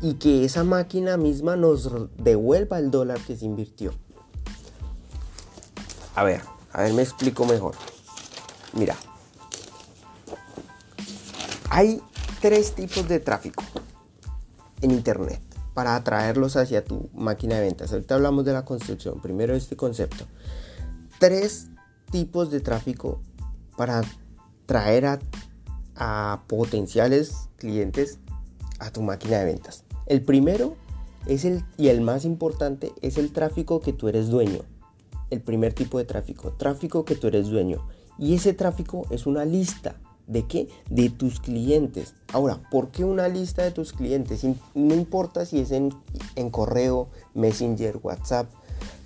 y 0.00 0.14
que 0.14 0.44
esa 0.44 0.64
máquina 0.64 1.16
misma 1.16 1.56
nos 1.56 1.90
devuelva 2.16 2.78
el 2.78 2.90
dólar 2.90 3.20
que 3.20 3.36
se 3.36 3.44
invirtió. 3.44 3.92
A 6.14 6.24
ver, 6.24 6.40
a 6.72 6.82
ver, 6.82 6.94
me 6.94 7.02
explico 7.02 7.44
mejor. 7.44 7.74
Mira, 8.72 8.96
hay 11.70 12.02
tres 12.40 12.74
tipos 12.74 13.08
de 13.08 13.20
tráfico 13.20 13.62
en 14.80 14.90
Internet 14.90 15.40
para 15.74 15.94
atraerlos 15.94 16.56
hacia 16.56 16.84
tu 16.84 17.08
máquina 17.14 17.56
de 17.56 17.62
ventas. 17.62 17.92
Ahorita 17.92 18.14
hablamos 18.14 18.44
de 18.44 18.52
la 18.52 18.64
construcción. 18.64 19.20
Primero 19.20 19.54
este 19.54 19.76
concepto. 19.76 20.24
Tres 21.18 21.68
tipos 22.12 22.50
de 22.52 22.60
tráfico 22.60 23.20
para 23.76 24.02
traer 24.66 25.18
a, 25.96 26.44
potenciales 26.46 27.48
clientes 27.56 28.20
a 28.78 28.92
tu 28.92 29.02
máquina 29.02 29.38
de 29.38 29.46
ventas. 29.46 29.84
El 30.06 30.22
primero 30.22 30.76
es 31.26 31.44
el, 31.44 31.64
y 31.76 31.88
el 31.88 32.02
más 32.02 32.24
importante 32.24 32.92
es 33.02 33.18
el 33.18 33.32
tráfico 33.32 33.80
que 33.80 33.92
tú 33.92 34.06
eres 34.06 34.28
dueño. 34.28 34.60
El 35.30 35.40
primer 35.40 35.72
tipo 35.72 35.98
de 35.98 36.04
tráfico, 36.04 36.52
tráfico 36.52 37.04
que 37.04 37.16
tú 37.16 37.26
eres 37.26 37.48
dueño. 37.48 37.84
Y 38.16 38.34
ese 38.34 38.52
tráfico 38.52 39.06
es 39.10 39.26
una 39.26 39.44
lista. 39.44 39.96
¿De 40.28 40.46
qué? 40.46 40.68
De 40.88 41.10
tus 41.10 41.40
clientes. 41.40 42.14
Ahora, 42.32 42.60
¿por 42.70 42.90
qué 42.90 43.04
una 43.04 43.26
lista 43.26 43.64
de 43.64 43.72
tus 43.72 43.92
clientes? 43.92 44.44
No 44.74 44.94
importa 44.94 45.46
si 45.46 45.58
es 45.58 45.72
en 45.72 46.50
correo, 46.50 47.08
Messenger, 47.34 47.98
WhatsApp. 48.02 48.48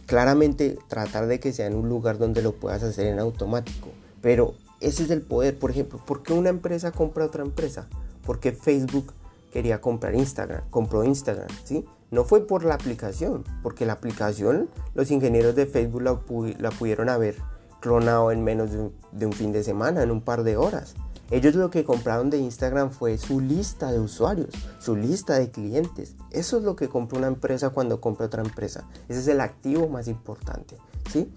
Claramente 0.07 0.79
tratar 0.89 1.27
de 1.27 1.41
que 1.41 1.53
sea 1.53 1.67
en 1.67 1.75
un 1.75 1.89
lugar 1.89 2.19
donde 2.19 2.43
lo 2.43 2.53
puedas 2.53 2.83
hacer 2.83 3.07
en 3.07 3.19
automático. 3.19 3.89
Pero 4.21 4.55
ese 4.81 5.05
es 5.05 5.11
el 5.11 5.23
poder. 5.23 5.59
Por 5.59 5.71
ejemplo, 5.71 6.01
¿por 6.05 6.23
qué 6.23 6.33
una 6.33 6.51
empresa 6.51 6.93
compra 6.93 7.25
otra 7.25 7.43
empresa? 7.43 7.87
Porque 8.25 8.53
Facebook 8.53 9.13
quería 9.53 9.81
comprar 9.81 10.15
Instagram, 10.15 10.63
compró 10.71 11.05
Instagram, 11.05 11.49
¿sí? 11.65 11.85
No 12.11 12.25
fue 12.25 12.47
por 12.47 12.65
la 12.65 12.75
aplicación, 12.75 13.45
porque 13.63 13.87
la 13.87 13.95
aplicación 13.95 14.69
los 14.95 15.11
ingenieros 15.11 15.55
de 15.55 15.67
Facebook 15.67 16.03
la, 16.03 16.71
pudieron 16.71 17.09
haber 17.09 17.37
clonado 17.81 18.31
en 18.33 18.45
menos 18.45 18.71
de 18.71 19.27
un, 19.27 19.33
fin 19.33 19.53
de 19.53 19.63
semana, 19.65 20.03
en 20.03 20.11
un 20.11 20.21
par 20.21 20.43
de 20.43 20.57
horas. 20.57 20.95
Ellos 21.33 21.55
lo 21.55 21.71
que 21.71 21.83
compraron 21.83 22.29
de 22.29 22.37
Instagram 22.37 22.91
fue 22.91 23.17
su 23.17 23.41
lista 23.41 23.91
de 23.91 23.99
usuarios, 23.99 24.51
su 24.79 24.97
lista 24.97 25.39
de 25.39 25.51
clientes. 25.51 26.15
Eso 26.31 26.59
es 26.59 26.63
lo 26.63 26.77
que 26.77 26.91
compra 26.91 27.17
una 27.17 27.27
empresa 27.27 27.71
cuando 27.71 28.03
compra 28.03 28.27
otra 28.27 28.43
empresa. 28.43 28.85
Ese 29.09 29.21
es 29.21 29.29
el 29.29 29.41
activo 29.41 29.89
más 29.89 30.09
importante, 30.09 30.77
¿sí? 31.11 31.33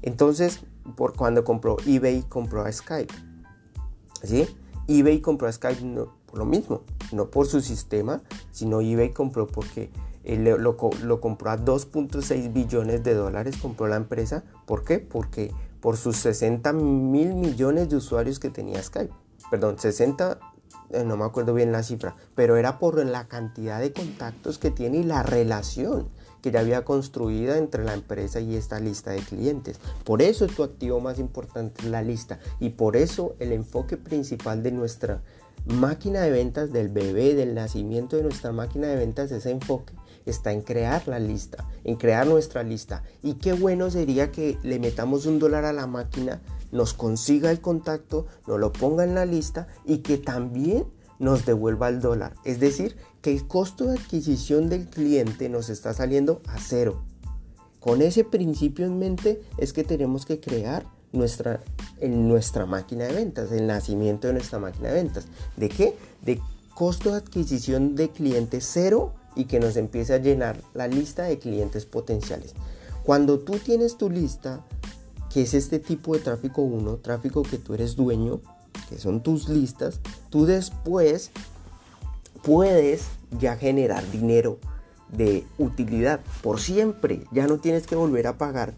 Entonces, 0.00 0.60
por 0.96 1.14
cuando 1.14 1.44
compró 1.44 1.76
eBay, 1.86 2.22
compró 2.22 2.64
a 2.64 2.72
Skype, 2.72 3.12
¿sí? 4.22 4.48
eBay 4.88 5.20
compró 5.20 5.46
a 5.46 5.52
Skype 5.52 5.94
por 6.24 6.38
lo 6.38 6.46
mismo, 6.46 6.80
no 7.12 7.30
por 7.30 7.46
su 7.46 7.60
sistema, 7.60 8.22
sino 8.50 8.80
eBay 8.80 9.12
compró 9.12 9.46
porque 9.46 9.90
lo, 10.24 10.56
lo, 10.56 11.20
compró 11.20 11.50
a 11.50 11.58
2.6 11.58 12.50
billones 12.50 13.04
de 13.04 13.12
dólares, 13.12 13.58
compró 13.60 13.88
la 13.88 13.96
empresa. 13.96 14.42
¿Por 14.64 14.84
qué? 14.84 15.00
Porque 15.00 15.52
por 15.80 15.98
sus 15.98 16.16
60 16.16 16.72
mil 16.72 17.34
millones 17.34 17.90
de 17.90 17.96
usuarios 17.96 18.38
que 18.38 18.48
tenía 18.48 18.82
Skype. 18.82 19.23
Perdón, 19.50 19.78
60, 19.78 20.38
eh, 20.90 21.04
no 21.04 21.16
me 21.16 21.24
acuerdo 21.24 21.54
bien 21.54 21.72
la 21.72 21.82
cifra, 21.82 22.16
pero 22.34 22.56
era 22.56 22.78
por 22.78 23.04
la 23.04 23.28
cantidad 23.28 23.80
de 23.80 23.92
contactos 23.92 24.58
que 24.58 24.70
tiene 24.70 24.98
y 24.98 25.02
la 25.02 25.22
relación 25.22 26.08
que 26.42 26.50
ya 26.50 26.60
había 26.60 26.84
construida 26.84 27.56
entre 27.56 27.84
la 27.84 27.94
empresa 27.94 28.38
y 28.40 28.54
esta 28.54 28.78
lista 28.78 29.12
de 29.12 29.20
clientes. 29.20 29.80
Por 30.04 30.20
eso 30.20 30.44
es 30.44 30.54
tu 30.54 30.62
activo 30.62 31.00
más 31.00 31.18
importante 31.18 31.88
la 31.88 32.02
lista 32.02 32.38
y 32.60 32.70
por 32.70 32.96
eso 32.96 33.34
el 33.38 33.52
enfoque 33.52 33.96
principal 33.96 34.62
de 34.62 34.72
nuestra 34.72 35.22
máquina 35.64 36.20
de 36.20 36.30
ventas, 36.30 36.70
del 36.70 36.90
bebé, 36.90 37.34
del 37.34 37.54
nacimiento 37.54 38.16
de 38.16 38.24
nuestra 38.24 38.52
máquina 38.52 38.88
de 38.88 38.96
ventas, 38.96 39.32
ese 39.32 39.50
enfoque 39.50 39.94
está 40.26 40.52
en 40.52 40.62
crear 40.62 41.06
la 41.06 41.18
lista, 41.18 41.68
en 41.84 41.96
crear 41.96 42.26
nuestra 42.26 42.62
lista. 42.62 43.02
Y 43.22 43.34
qué 43.34 43.52
bueno 43.52 43.90
sería 43.90 44.32
que 44.32 44.58
le 44.62 44.78
metamos 44.78 45.26
un 45.26 45.38
dólar 45.38 45.64
a 45.64 45.72
la 45.72 45.86
máquina, 45.86 46.40
nos 46.72 46.94
consiga 46.94 47.50
el 47.50 47.60
contacto, 47.60 48.26
nos 48.46 48.58
lo 48.58 48.72
ponga 48.72 49.04
en 49.04 49.14
la 49.14 49.26
lista 49.26 49.68
y 49.84 49.98
que 49.98 50.18
también 50.18 50.86
nos 51.18 51.46
devuelva 51.46 51.88
el 51.88 52.00
dólar. 52.00 52.34
Es 52.44 52.60
decir, 52.60 52.96
que 53.22 53.32
el 53.32 53.46
costo 53.46 53.86
de 53.86 53.98
adquisición 53.98 54.68
del 54.68 54.88
cliente 54.88 55.48
nos 55.48 55.68
está 55.68 55.94
saliendo 55.94 56.42
a 56.46 56.58
cero. 56.58 57.02
Con 57.80 58.02
ese 58.02 58.24
principio 58.24 58.86
en 58.86 58.98
mente 58.98 59.42
es 59.58 59.72
que 59.72 59.84
tenemos 59.84 60.26
que 60.26 60.40
crear 60.40 60.86
nuestra, 61.12 61.62
en 62.00 62.28
nuestra 62.28 62.66
máquina 62.66 63.04
de 63.04 63.14
ventas, 63.14 63.52
el 63.52 63.66
nacimiento 63.66 64.26
de 64.26 64.34
nuestra 64.34 64.58
máquina 64.58 64.88
de 64.88 64.94
ventas. 64.94 65.26
¿De 65.56 65.68
qué? 65.68 65.96
De 66.22 66.40
costo 66.74 67.12
de 67.12 67.18
adquisición 67.18 67.94
de 67.94 68.10
cliente 68.10 68.60
cero 68.60 69.14
y 69.34 69.44
que 69.46 69.60
nos 69.60 69.76
empiece 69.76 70.14
a 70.14 70.18
llenar 70.18 70.60
la 70.74 70.88
lista 70.88 71.24
de 71.24 71.38
clientes 71.38 71.86
potenciales. 71.86 72.54
Cuando 73.04 73.38
tú 73.40 73.58
tienes 73.58 73.96
tu 73.96 74.08
lista, 74.10 74.64
que 75.32 75.42
es 75.42 75.54
este 75.54 75.78
tipo 75.78 76.14
de 76.14 76.20
tráfico 76.20 76.62
1, 76.62 76.96
tráfico 76.98 77.42
que 77.42 77.58
tú 77.58 77.74
eres 77.74 77.96
dueño, 77.96 78.40
que 78.88 78.98
son 78.98 79.22
tus 79.22 79.48
listas, 79.48 80.00
tú 80.30 80.46
después 80.46 81.30
puedes 82.42 83.06
ya 83.38 83.56
generar 83.56 84.08
dinero 84.10 84.58
de 85.08 85.44
utilidad 85.58 86.20
por 86.42 86.60
siempre. 86.60 87.24
Ya 87.32 87.46
no 87.46 87.58
tienes 87.58 87.86
que 87.86 87.96
volver 87.96 88.26
a 88.26 88.38
pagar 88.38 88.74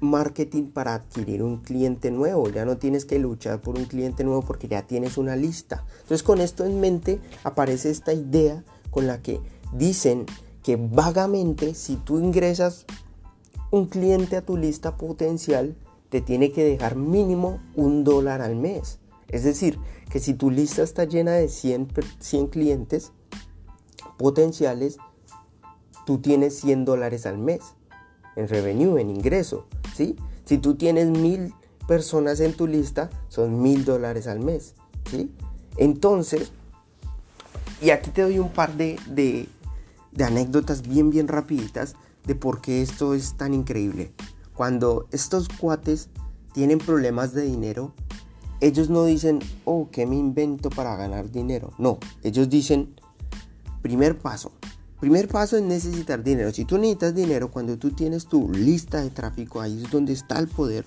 marketing 0.00 0.70
para 0.70 0.94
adquirir 0.94 1.42
un 1.42 1.58
cliente 1.58 2.10
nuevo. 2.10 2.48
Ya 2.48 2.64
no 2.64 2.78
tienes 2.78 3.04
que 3.04 3.18
luchar 3.18 3.60
por 3.60 3.76
un 3.76 3.84
cliente 3.84 4.24
nuevo 4.24 4.42
porque 4.42 4.68
ya 4.68 4.86
tienes 4.86 5.18
una 5.18 5.36
lista. 5.36 5.84
Entonces 6.02 6.22
con 6.22 6.40
esto 6.40 6.64
en 6.64 6.80
mente 6.80 7.20
aparece 7.44 7.90
esta 7.90 8.12
idea 8.12 8.64
con 8.90 9.06
la 9.06 9.22
que 9.22 9.40
dicen 9.72 10.26
que 10.62 10.76
vagamente 10.76 11.74
si 11.74 11.96
tú 11.96 12.18
ingresas 12.18 12.86
un 13.70 13.86
cliente 13.86 14.36
a 14.36 14.44
tu 14.44 14.56
lista 14.56 14.96
potencial, 14.96 15.76
te 16.08 16.20
tiene 16.20 16.50
que 16.52 16.64
dejar 16.64 16.96
mínimo 16.96 17.60
un 17.76 18.04
dólar 18.04 18.42
al 18.42 18.56
mes. 18.56 18.98
Es 19.28 19.44
decir, 19.44 19.78
que 20.10 20.18
si 20.18 20.34
tu 20.34 20.50
lista 20.50 20.82
está 20.82 21.04
llena 21.04 21.32
de 21.32 21.48
100, 21.48 21.88
100 22.18 22.46
clientes 22.48 23.12
potenciales, 24.18 24.98
tú 26.04 26.18
tienes 26.18 26.58
100 26.60 26.84
dólares 26.84 27.26
al 27.26 27.38
mes 27.38 27.60
en 28.36 28.48
revenue, 28.48 29.00
en 29.00 29.10
ingreso. 29.10 29.66
¿sí? 29.94 30.16
Si 30.44 30.58
tú 30.58 30.74
tienes 30.74 31.08
mil 31.08 31.54
personas 31.86 32.40
en 32.40 32.54
tu 32.54 32.66
lista, 32.66 33.10
son 33.28 33.62
mil 33.62 33.84
dólares 33.84 34.26
al 34.26 34.40
mes. 34.40 34.74
¿sí? 35.10 35.30
Entonces, 35.76 36.52
y 37.80 37.90
aquí 37.90 38.10
te 38.10 38.22
doy 38.22 38.38
un 38.38 38.50
par 38.50 38.74
de, 38.74 39.48
de 40.12 40.24
anécdotas 40.24 40.82
bien, 40.82 41.10
bien 41.10 41.28
rapiditas 41.28 41.94
de 42.26 42.34
por 42.34 42.60
qué 42.60 42.82
esto 42.82 43.14
es 43.14 43.36
tan 43.36 43.54
increíble. 43.54 44.12
Cuando 44.54 45.06
estos 45.10 45.48
cuates 45.48 46.08
tienen 46.52 46.78
problemas 46.78 47.32
de 47.32 47.42
dinero, 47.42 47.94
ellos 48.60 48.90
no 48.90 49.04
dicen, 49.04 49.38
oh, 49.64 49.88
¿qué 49.90 50.06
me 50.06 50.16
invento 50.16 50.68
para 50.70 50.96
ganar 50.96 51.30
dinero? 51.30 51.72
No, 51.78 51.98
ellos 52.22 52.50
dicen, 52.50 52.94
primer 53.82 54.18
paso, 54.18 54.52
Primer 55.00 55.28
paso 55.28 55.56
es 55.56 55.62
necesitar 55.62 56.22
dinero. 56.22 56.52
Si 56.52 56.66
tú 56.66 56.76
necesitas 56.76 57.14
dinero, 57.14 57.50
cuando 57.50 57.78
tú 57.78 57.90
tienes 57.90 58.26
tu 58.26 58.52
lista 58.52 59.00
de 59.00 59.08
tráfico, 59.08 59.62
ahí 59.62 59.82
es 59.82 59.90
donde 59.90 60.12
está 60.12 60.38
el 60.38 60.46
poder. 60.46 60.84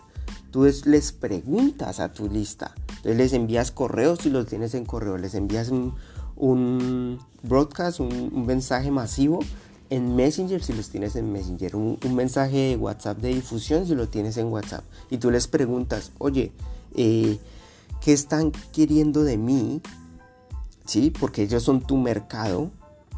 Tú 0.51 0.71
les 0.85 1.11
preguntas 1.11 1.99
a 1.99 2.13
tu 2.13 2.29
lista. 2.29 2.75
Entonces 2.89 3.17
les 3.17 3.33
envías 3.33 3.71
correos 3.71 4.19
si 4.21 4.29
los 4.29 4.45
tienes 4.45 4.75
en 4.75 4.85
correo. 4.85 5.17
Les 5.17 5.33
envías 5.33 5.69
un, 5.69 5.95
broadcast, 6.35 7.99
un, 7.99 8.45
mensaje 8.45 8.91
masivo 8.91 9.39
en 9.89 10.15
Messenger 10.15 10.63
si 10.63 10.73
los 10.73 10.89
tienes 10.89 11.15
en 11.15 11.31
Messenger. 11.31 11.75
Un, 11.75 11.97
mensaje 12.15 12.57
de 12.57 12.75
WhatsApp 12.75 13.19
de 13.19 13.33
difusión 13.33 13.85
si 13.85 13.95
lo 13.95 14.07
tienes 14.07 14.37
en 14.37 14.47
WhatsApp. 14.47 14.83
Y 15.09 15.17
tú 15.17 15.31
les 15.31 15.47
preguntas, 15.47 16.11
oye, 16.17 16.51
eh, 16.95 17.37
¿qué 18.01 18.13
están 18.13 18.51
queriendo 18.71 19.23
de 19.23 19.37
mí? 19.37 19.81
¿Sí? 20.85 21.11
Porque 21.11 21.43
ellos 21.43 21.63
son 21.63 21.81
tu 21.81 21.97
mercado 21.97 22.71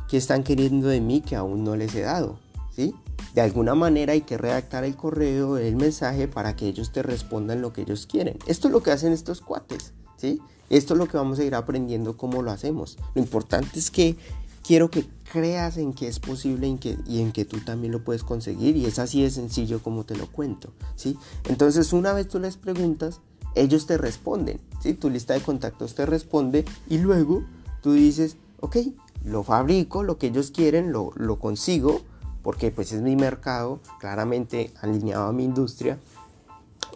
¿Qué 0.07 0.17
están 0.17 0.43
queriendo 0.43 0.87
de 0.87 1.01
mí 1.01 1.21
que 1.21 1.35
aún 1.35 1.63
no 1.63 1.75
les 1.75 1.95
he 1.95 2.01
dado? 2.01 2.37
¿Sí? 2.75 2.93
De 3.33 3.41
alguna 3.41 3.73
manera 3.75 4.13
hay 4.13 4.21
que 4.21 4.37
redactar 4.37 4.83
el 4.83 4.95
correo, 4.95 5.57
el 5.57 5.75
mensaje 5.75 6.27
para 6.27 6.55
que 6.55 6.67
ellos 6.67 6.91
te 6.91 7.01
respondan 7.01 7.61
lo 7.61 7.73
que 7.73 7.81
ellos 7.81 8.05
quieren. 8.05 8.37
Esto 8.45 8.67
es 8.67 8.71
lo 8.71 8.83
que 8.83 8.91
hacen 8.91 9.13
estos 9.13 9.41
cuates, 9.41 9.93
¿sí? 10.17 10.41
Esto 10.69 10.93
es 10.93 10.97
lo 10.97 11.07
que 11.07 11.17
vamos 11.17 11.39
a 11.39 11.43
ir 11.43 11.55
aprendiendo 11.55 12.17
cómo 12.17 12.41
lo 12.41 12.51
hacemos. 12.51 12.97
Lo 13.13 13.21
importante 13.21 13.79
es 13.79 13.91
que 13.91 14.17
quiero 14.65 14.89
que 14.89 15.05
creas 15.31 15.77
en 15.77 15.93
que 15.93 16.07
es 16.07 16.19
posible 16.19 16.77
y 17.07 17.21
en 17.21 17.31
que 17.31 17.45
tú 17.45 17.59
también 17.59 17.91
lo 17.91 18.03
puedes 18.03 18.23
conseguir 18.23 18.75
y 18.77 18.85
es 18.85 18.99
así 18.99 19.21
de 19.21 19.29
sencillo 19.29 19.81
como 19.81 20.05
te 20.05 20.15
lo 20.15 20.27
cuento, 20.27 20.71
¿sí? 20.95 21.17
Entonces 21.49 21.93
una 21.93 22.13
vez 22.13 22.27
tú 22.27 22.39
les 22.39 22.57
preguntas, 22.57 23.19
ellos 23.53 23.85
te 23.85 23.97
responden, 23.97 24.59
¿sí? 24.81 24.93
Tu 24.93 25.09
lista 25.09 25.33
de 25.33 25.41
contactos 25.41 25.93
te 25.93 26.05
responde 26.05 26.65
y 26.89 26.97
luego 26.97 27.43
tú 27.81 27.93
dices, 27.93 28.37
ok, 28.59 28.77
lo 29.23 29.43
fabrico, 29.43 30.03
lo 30.03 30.17
que 30.17 30.27
ellos 30.27 30.51
quieren, 30.51 30.91
lo, 30.91 31.39
consigo, 31.39 32.01
porque 32.41 32.71
pues 32.71 32.91
es 32.91 33.01
mi 33.01 33.15
mercado, 33.15 33.79
claramente 33.99 34.71
alineado 34.81 35.27
a 35.27 35.33
mi 35.33 35.43
industria, 35.43 35.99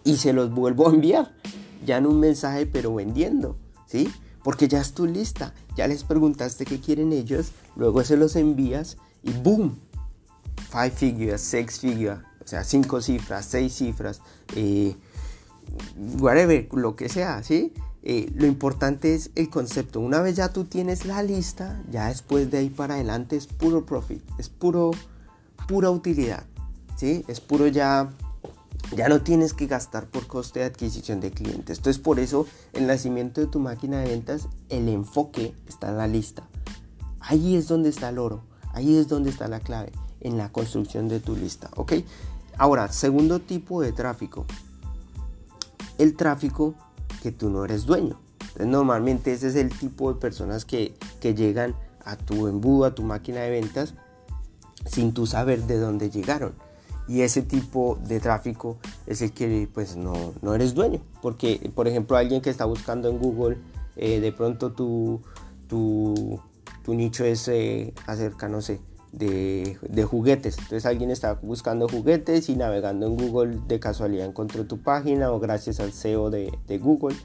y 0.04 0.18
se 0.18 0.34
los 0.34 0.52
vuelvo 0.52 0.88
a 0.88 0.94
enviar, 0.94 1.34
ya 1.86 1.98
en 1.98 2.06
un 2.06 2.20
mensaje, 2.20 2.66
pero 2.66 2.94
vendiendo, 2.94 3.58
¿sí? 3.86 4.12
Porque 4.44 4.68
ya 4.68 4.80
es 4.80 4.94
tu 4.94 5.06
lista, 5.06 5.54
ya 5.76 5.88
les 5.88 6.04
preguntaste 6.04 6.66
qué 6.66 6.80
quieren 6.80 7.12
ellos, 7.14 7.52
luego 7.76 8.04
se 8.04 8.18
los 8.18 8.36
envías 8.36 8.98
y 9.24 9.32
boom, 9.32 9.78
five 10.72 10.92
figures, 10.92 11.42
six 11.42 11.80
figures, 11.80 12.20
o 12.44 12.48
sea, 12.48 12.64
cinco 12.64 13.02
cifras, 13.02 13.46
seis 13.46 13.74
cifras, 13.74 14.22
eh, 14.56 14.96
whatever, 16.20 16.68
lo 16.74 16.96
que 16.96 17.10
sea, 17.10 17.44
¿sí? 17.44 17.74
Eh, 18.02 18.32
lo 18.34 18.46
importante 18.46 19.14
es 19.14 19.32
el 19.36 19.50
concepto. 19.50 20.00
Una 20.00 20.22
vez 20.22 20.38
ya 20.38 20.54
tú 20.54 20.64
tienes 20.64 21.06
la 21.06 21.22
lista, 21.22 21.84
ya 21.92 22.08
después 22.08 22.50
de 22.50 22.60
ahí 22.60 22.70
para 22.70 22.96
adelante 22.96 23.36
es 23.36 23.48
puro 23.48 23.86
profit, 23.86 24.24
es 24.38 24.48
puro, 24.48 24.92
pura 25.68 25.92
utilidad. 25.92 26.46
¿sí? 27.00 27.24
Es 27.28 27.40
puro 27.40 27.68
ya, 27.68 28.10
ya 28.96 29.08
no 29.10 29.22
tienes 29.22 29.54
que 29.54 29.68
gastar 29.68 30.08
por 30.08 30.28
coste 30.28 30.60
de 30.60 30.66
adquisición 30.66 31.20
de 31.20 31.32
clientes. 31.32 31.78
Entonces 31.78 32.02
por 32.02 32.20
eso 32.20 32.48
el 32.74 32.88
nacimiento 32.88 33.42
de 33.42 33.48
tu 33.48 33.60
máquina 33.60 34.00
de 34.00 34.10
ventas, 34.10 34.48
el 34.70 34.90
enfoque 34.90 35.54
está 35.68 35.90
en 35.90 35.98
la 35.98 36.08
lista. 36.08 36.48
Ahí 37.20 37.56
es 37.56 37.68
donde 37.68 37.90
está 37.90 38.10
el 38.10 38.18
oro, 38.18 38.44
ahí 38.74 38.98
es 38.98 39.08
donde 39.08 39.30
está 39.30 39.48
la 39.48 39.60
clave, 39.60 39.92
en 40.22 40.38
la 40.38 40.52
construcción 40.52 41.08
de 41.08 41.20
tu 41.20 41.36
lista. 41.36 41.70
¿ok? 41.76 41.94
Ahora, 42.58 42.92
segundo 42.92 43.40
tipo 43.40 43.82
de 43.82 43.92
tráfico. 43.92 44.46
El 45.98 46.16
tráfico 46.16 46.76
que 47.22 47.32
tú 47.32 47.50
no 47.50 47.66
eres 47.66 47.86
dueño. 47.86 48.20
Entonces, 48.42 48.68
normalmente 48.68 49.34
ese 49.34 49.48
es 49.48 49.56
el 49.56 49.70
tipo 49.70 50.14
de 50.14 50.20
personas 50.20 50.66
que, 50.66 50.94
llegan 51.22 51.76
a 52.04 52.16
tu 52.16 52.48
embudo, 52.48 52.86
a 52.86 52.96
tu 52.96 53.04
máquina 53.04 53.42
de 53.42 53.52
ventas, 53.52 53.94
sin 54.86 55.14
tú 55.14 55.28
saber 55.28 55.68
de 55.68 55.78
dónde 55.78 56.10
llegaron. 56.10 56.54
Y 57.10 57.22
ese 57.22 57.42
tipo 57.42 57.98
de 58.08 58.20
tráfico 58.20 58.78
es 59.08 59.22
el 59.22 59.34
que 59.34 59.68
pues 59.74 59.98
no, 59.98 60.34
no 60.42 60.54
eres 60.54 60.76
dueño. 60.76 61.02
Porque, 61.22 61.72
por 61.74 61.88
ejemplo, 61.88 62.16
alguien 62.16 62.40
que 62.42 62.52
está 62.52 62.66
buscando 62.66 63.10
en 63.10 63.18
Google, 63.18 63.58
eh, 63.96 64.20
de 64.20 64.32
pronto 64.32 64.72
tu, 64.72 65.20
tu, 65.68 66.40
tu 66.84 66.94
nicho 66.94 67.26
es 67.26 67.48
eh, 67.48 67.94
acerca, 68.06 68.50
sé, 68.62 68.80
de, 69.12 70.08
juguetes. 70.10 70.58
Entonces 70.58 70.86
alguien 70.86 71.12
está 71.12 71.34
buscando 71.36 71.88
juguetes 71.88 72.50
y 72.50 72.56
navegando 72.56 73.08
en 73.08 73.18
Google 73.18 73.60
de 73.68 73.80
casualidad 73.80 74.26
encontró 74.26 74.66
tu 74.66 74.80
página 74.82 75.32
o 75.32 75.40
gracias 75.40 75.80
al 75.80 75.94
SEO 75.94 76.30
de, 76.30 76.52
Google 76.80 77.16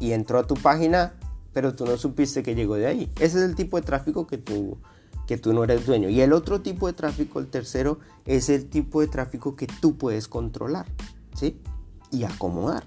y 0.00 0.12
entró 0.12 0.38
a 0.38 0.46
tu 0.46 0.54
página, 0.54 1.14
pero 1.52 1.74
tú 1.74 1.86
no 1.86 1.96
supiste 1.96 2.42
que 2.42 2.54
llegó 2.54 2.76
de 2.76 2.86
ahí. 2.86 3.12
Ese 3.16 3.38
es 3.38 3.44
el 3.44 3.54
tipo 3.54 3.78
de 3.78 3.86
tráfico 3.86 4.26
que 4.26 4.38
tú, 4.38 4.78
que 5.26 5.38
tú 5.38 5.52
no 5.52 5.64
eres 5.64 5.86
dueño. 5.86 6.08
Y 6.08 6.20
el 6.20 6.32
otro 6.32 6.60
tipo 6.60 6.86
de 6.86 6.92
tráfico, 6.92 7.40
el 7.40 7.48
tercero, 7.48 7.98
es 8.24 8.48
el 8.48 8.68
tipo 8.68 9.00
de 9.00 9.08
tráfico 9.08 9.56
que 9.56 9.66
tú 9.66 9.96
puedes 9.96 10.28
controlar 10.28 10.86
¿sí? 11.34 11.60
y 12.10 12.24
acomodar. 12.24 12.84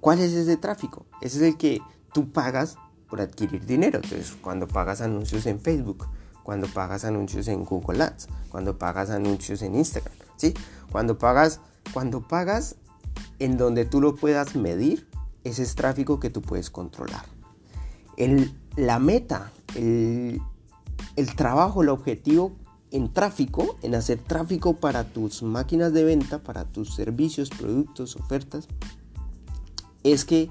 ¿Cuál 0.00 0.20
es 0.20 0.32
ese 0.32 0.56
tráfico? 0.56 1.06
Ese 1.20 1.38
es 1.38 1.42
el 1.42 1.56
que 1.56 1.80
tú 2.12 2.30
pagas 2.30 2.76
por 3.08 3.20
adquirir 3.20 3.64
dinero. 3.66 4.00
Entonces, 4.02 4.36
cuando 4.40 4.66
pagas 4.66 5.00
anuncios 5.00 5.46
en 5.46 5.60
Facebook, 5.60 6.06
cuando 6.42 6.68
pagas 6.68 7.04
anuncios 7.04 7.48
en 7.48 7.64
Google 7.64 8.04
Ads, 8.04 8.28
cuando 8.50 8.78
pagas 8.78 9.10
anuncios 9.10 9.62
en 9.62 9.74
Instagram, 9.74 10.14
¿sí? 10.36 10.54
Cuando 10.92 11.18
pagas, 11.18 11.60
cuando 11.92 12.26
pagas 12.26 12.76
en 13.38 13.56
donde 13.56 13.84
tú 13.84 14.00
lo 14.00 14.14
puedas 14.14 14.54
medir, 14.54 15.08
ese 15.44 15.62
es 15.62 15.74
tráfico 15.74 16.20
que 16.20 16.30
tú 16.30 16.42
puedes 16.42 16.70
controlar. 16.70 17.24
El, 18.16 18.54
la 18.76 18.98
meta, 18.98 19.52
el, 19.74 20.40
el 21.16 21.34
trabajo, 21.34 21.82
el 21.82 21.88
objetivo 21.88 22.52
en 22.90 23.12
tráfico, 23.12 23.76
en 23.82 23.94
hacer 23.94 24.18
tráfico 24.18 24.76
para 24.76 25.04
tus 25.04 25.42
máquinas 25.42 25.92
de 25.92 26.04
venta, 26.04 26.42
para 26.42 26.64
tus 26.64 26.94
servicios, 26.94 27.50
productos, 27.50 28.16
ofertas, 28.16 28.68
es 30.04 30.24
que 30.24 30.50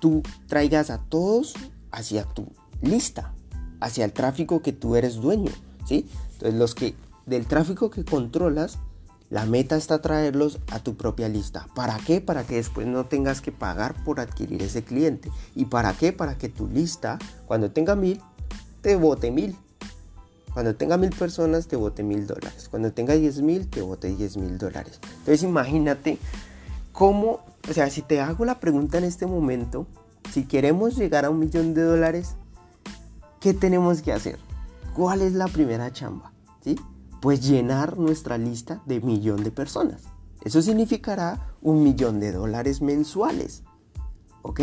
tú 0.00 0.22
traigas 0.46 0.90
a 0.90 0.98
todos 0.98 1.54
hacia 1.90 2.24
tu 2.24 2.46
lista, 2.80 3.34
hacia 3.80 4.04
el 4.04 4.12
tráfico 4.12 4.62
que 4.62 4.72
tú 4.72 4.96
eres 4.96 5.16
dueño, 5.16 5.52
¿sí? 5.86 6.08
Entonces 6.32 6.58
los 6.58 6.74
que 6.74 6.94
del 7.26 7.46
tráfico 7.46 7.90
que 7.90 8.04
controlas, 8.04 8.78
la 9.28 9.44
meta 9.44 9.76
está 9.76 10.00
traerlos 10.00 10.58
a 10.70 10.78
tu 10.78 10.96
propia 10.96 11.28
lista. 11.28 11.66
¿Para 11.74 11.98
qué? 11.98 12.22
Para 12.22 12.44
que 12.44 12.54
después 12.56 12.86
no 12.86 13.04
tengas 13.04 13.42
que 13.42 13.52
pagar 13.52 14.02
por 14.04 14.20
adquirir 14.20 14.62
ese 14.62 14.82
cliente. 14.82 15.30
¿Y 15.54 15.66
para 15.66 15.92
qué? 15.92 16.14
Para 16.14 16.38
que 16.38 16.48
tu 16.48 16.66
lista, 16.66 17.18
cuando 17.46 17.70
tenga 17.70 17.94
mil, 17.94 18.22
te 18.80 18.96
vote 18.96 19.30
mil. 19.30 19.54
Cuando 20.58 20.74
tenga 20.74 20.96
mil 20.96 21.10
personas, 21.10 21.68
te 21.68 21.76
vote 21.76 22.02
mil 22.02 22.26
dólares. 22.26 22.66
Cuando 22.68 22.92
tenga 22.92 23.14
diez 23.14 23.40
mil, 23.40 23.68
te 23.68 23.80
vote 23.80 24.08
diez 24.08 24.36
mil 24.36 24.58
dólares. 24.58 24.98
Entonces 25.20 25.44
imagínate 25.44 26.18
cómo, 26.90 27.44
o 27.70 27.72
sea, 27.72 27.88
si 27.90 28.02
te 28.02 28.20
hago 28.20 28.44
la 28.44 28.58
pregunta 28.58 28.98
en 28.98 29.04
este 29.04 29.24
momento, 29.26 29.86
si 30.32 30.46
queremos 30.46 30.96
llegar 30.96 31.24
a 31.24 31.30
un 31.30 31.38
millón 31.38 31.74
de 31.74 31.82
dólares, 31.82 32.34
¿Qué 33.38 33.54
tenemos 33.54 34.02
que 34.02 34.12
hacer? 34.12 34.36
¿Cuál 34.96 35.22
es 35.22 35.34
la 35.34 35.46
primera 35.46 35.92
chamba? 35.92 36.32
¿sí? 36.64 36.74
Pues 37.22 37.46
llenar 37.46 37.96
nuestra 37.96 38.36
lista 38.36 38.82
de 38.84 39.00
millón 39.00 39.44
de 39.44 39.52
personas. 39.52 40.06
Eso 40.42 40.60
significará 40.60 41.54
un 41.62 41.84
millón 41.84 42.18
de 42.18 42.32
dólares 42.32 42.82
mensuales. 42.82 43.62
¿Ok? 44.42 44.60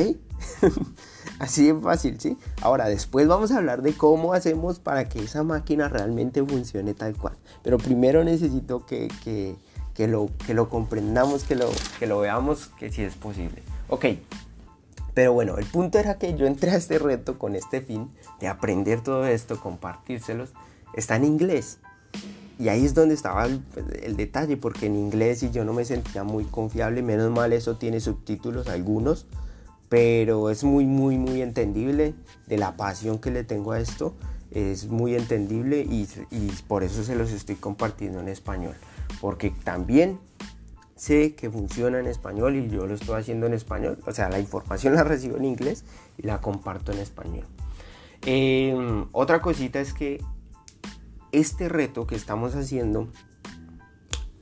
Así 1.39 1.67
de 1.67 1.79
fácil, 1.79 2.19
¿sí? 2.19 2.37
Ahora, 2.61 2.87
después 2.87 3.27
vamos 3.27 3.51
a 3.51 3.57
hablar 3.57 3.81
de 3.81 3.93
cómo 3.93 4.33
hacemos 4.33 4.79
para 4.79 5.09
que 5.09 5.23
esa 5.23 5.43
máquina 5.43 5.89
realmente 5.89 6.43
funcione 6.43 6.93
tal 6.93 7.15
cual. 7.15 7.35
Pero 7.61 7.77
primero 7.77 8.23
necesito 8.23 8.85
que, 8.85 9.09
que, 9.23 10.07
lo, 10.07 10.29
que 10.45 10.53
lo 10.53 10.69
comprendamos, 10.69 11.43
que 11.43 11.55
lo, 11.55 11.69
que 11.99 12.07
lo 12.07 12.19
veamos, 12.19 12.67
que 12.79 12.91
sí 12.91 13.01
es 13.03 13.15
posible. 13.15 13.63
Ok, 13.89 14.05
pero 15.15 15.33
bueno, 15.33 15.57
el 15.57 15.65
punto 15.65 15.97
era 15.97 16.17
que 16.17 16.35
yo 16.35 16.45
entré 16.45 16.71
a 16.71 16.75
este 16.75 16.99
reto 16.99 17.39
con 17.39 17.55
este 17.55 17.81
fin 17.81 18.09
de 18.39 18.47
aprender 18.47 19.01
todo 19.01 19.25
esto, 19.25 19.59
compartírselos. 19.59 20.51
Está 20.93 21.15
en 21.15 21.23
inglés. 21.23 21.79
Y 22.59 22.67
ahí 22.67 22.85
es 22.85 22.93
donde 22.93 23.15
estaba 23.15 23.45
el, 23.45 23.59
pues, 23.59 23.85
el, 24.03 24.15
detalle, 24.17 24.57
porque 24.57 24.85
en 24.85 24.95
inglés 24.95 25.43
y 25.43 25.51
yo 25.51 25.65
no 25.65 25.73
me 25.73 25.85
sentía 25.85 26.23
muy 26.23 26.43
confiable. 26.45 27.01
Menos 27.01 27.31
mal 27.31 27.53
eso 27.53 27.77
tiene 27.77 27.99
subtítulos, 28.01 28.67
algunos 28.67 29.25
pero 29.89 30.49
es 30.49 30.63
muy, 30.63 30.85
muy, 30.85 31.17
muy 31.17 31.41
entendible 31.41 32.15
de 32.47 32.57
la 32.57 32.75
pasión 32.75 33.19
que 33.19 33.31
le 33.31 33.43
tengo 33.43 33.71
a 33.71 33.79
esto. 33.79 34.15
Es 34.51 34.87
muy 34.87 35.15
entendible 35.15 35.81
y, 35.81 36.07
por 36.67 36.83
eso 36.83 37.03
se 37.03 37.15
los 37.15 37.31
estoy 37.31 37.55
compartiendo 37.55 38.19
en 38.19 38.27
español. 38.27 38.75
Porque 39.21 39.51
también 39.51 40.19
sé 40.95 41.35
que 41.35 41.49
funciona 41.49 41.99
en 41.99 42.07
español 42.07 42.55
y 42.55 42.69
yo 42.69 42.87
lo 42.87 42.95
estoy 42.95 43.19
haciendo 43.19 43.45
en 43.47 43.53
español. 43.53 43.99
O 44.07 44.11
sea, 44.11 44.29
la 44.29 44.39
información 44.39 44.95
la 44.95 45.03
recibo 45.03 45.37
en 45.37 45.45
inglés 45.45 45.83
y 46.17 46.23
la 46.23 46.41
comparto 46.41 46.91
en 46.91 46.99
español. 46.99 47.45
Em, 48.25 49.07
otra 49.11 49.41
cosita 49.41 49.79
es 49.79 49.93
que 49.93 50.23
este 51.31 51.69
reto 51.69 52.07
que 52.07 52.15
estamos 52.15 52.55
haciendo 52.55 53.09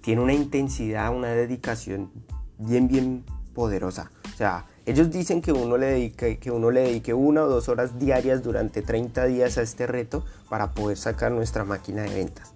tiene 0.02 0.22
una 0.22 0.34
intensidad, 0.34 1.14
una 1.14 1.30
dedicación 1.30 2.12
bien, 2.60 2.88
bien 2.88 3.26
poderosa. 3.54 4.12
O 4.34 4.38
sea, 4.38 4.68
ellos 4.86 5.12
dicen 5.12 5.42
que 5.42 5.52
uno, 5.52 5.78
le 5.78 5.88
dedique, 5.88 6.38
que 6.40 6.52
uno 6.52 6.72
le 6.72 6.82
dedique 6.82 7.14
una 7.14 7.44
o 7.44 7.48
dos 7.48 7.70
horas 7.70 8.00
diarias 8.00 8.44
durante 8.44 8.82
30 8.82 9.26
días 9.26 9.58
a 9.58 9.62
este 9.62 9.88
reto 9.88 10.26
para 10.50 10.74
poder 10.74 10.98
sacar 10.98 11.32
nuestra 11.32 11.64
máquina 11.64 12.04
de 12.04 12.14
ventas. 12.14 12.54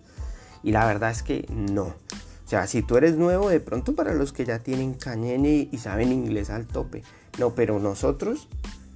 Y 0.64 0.72
la 0.72 0.86
verdad 0.86 1.12
es 1.12 1.24
que 1.24 1.46
no. 1.50 1.84
O 1.84 2.50
sea, 2.50 2.68
si 2.68 2.82
tú 2.82 2.98
eres 2.98 3.16
nuevo, 3.16 3.50
de 3.50 3.60
pronto 3.60 3.94
para 3.94 4.14
los 4.14 4.34
que 4.34 4.46
ya 4.46 4.60
tienen 4.60 4.94
cañene 4.94 5.70
y 5.72 5.78
saben 5.78 6.12
inglés 6.12 6.50
al 6.50 6.66
tope. 6.66 7.04
No, 7.40 7.56
pero 7.56 7.80
nosotros, 7.80 8.48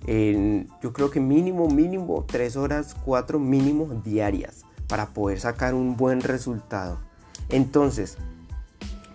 yo 0.05 0.93
creo 0.93 1.11
que 1.11 1.19
mínimo, 1.19 1.67
mínimo, 1.69 2.25
tres 2.27 2.55
horas, 2.55 2.95
cuatro 3.05 3.39
mínimo 3.39 4.01
diarias 4.03 4.65
para 4.87 5.13
poder 5.13 5.39
sacar 5.39 5.73
un 5.73 5.95
buen 5.95 6.21
resultado. 6.21 6.99
Entonces, 7.49 8.17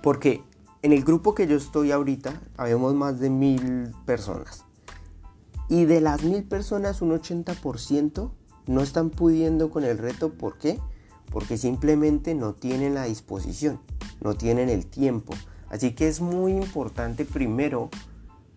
porque 0.03 0.43
en 0.83 0.93
el 0.93 1.05
grupo 1.05 1.35
que 1.35 1.47
yo 1.47 1.57
estoy 1.57 1.91
ahorita, 1.93 2.41
habemos 2.57 2.95
más 2.95 3.19
de 3.19 3.31
mil 3.31 3.93
personas. 4.05 4.65
Y 5.69 5.85
de 5.85 6.01
las 6.01 6.23
mil 6.23 6.45
personas, 6.45 7.03
un 7.03 7.11
80% 7.11 8.31
no 8.67 8.81
están 8.81 9.11
pudiendo 9.11 9.71
con 9.71 9.85
el 9.85 9.99
reto. 9.99 10.33
¿Por 10.33 10.59
qué? 10.59 10.79
Porque 11.33 11.57
simplemente 11.57 12.35
no 12.35 12.55
tienen 12.55 12.95
la 12.95 13.05
disposición, 13.05 13.81
no 14.21 14.35
tienen 14.35 14.69
el 14.69 14.87
tiempo. 14.87 15.35
Así 15.69 15.93
que 15.95 16.09
es 16.09 16.21
muy 16.21 16.53
importante 16.53 17.25
primero 17.25 17.91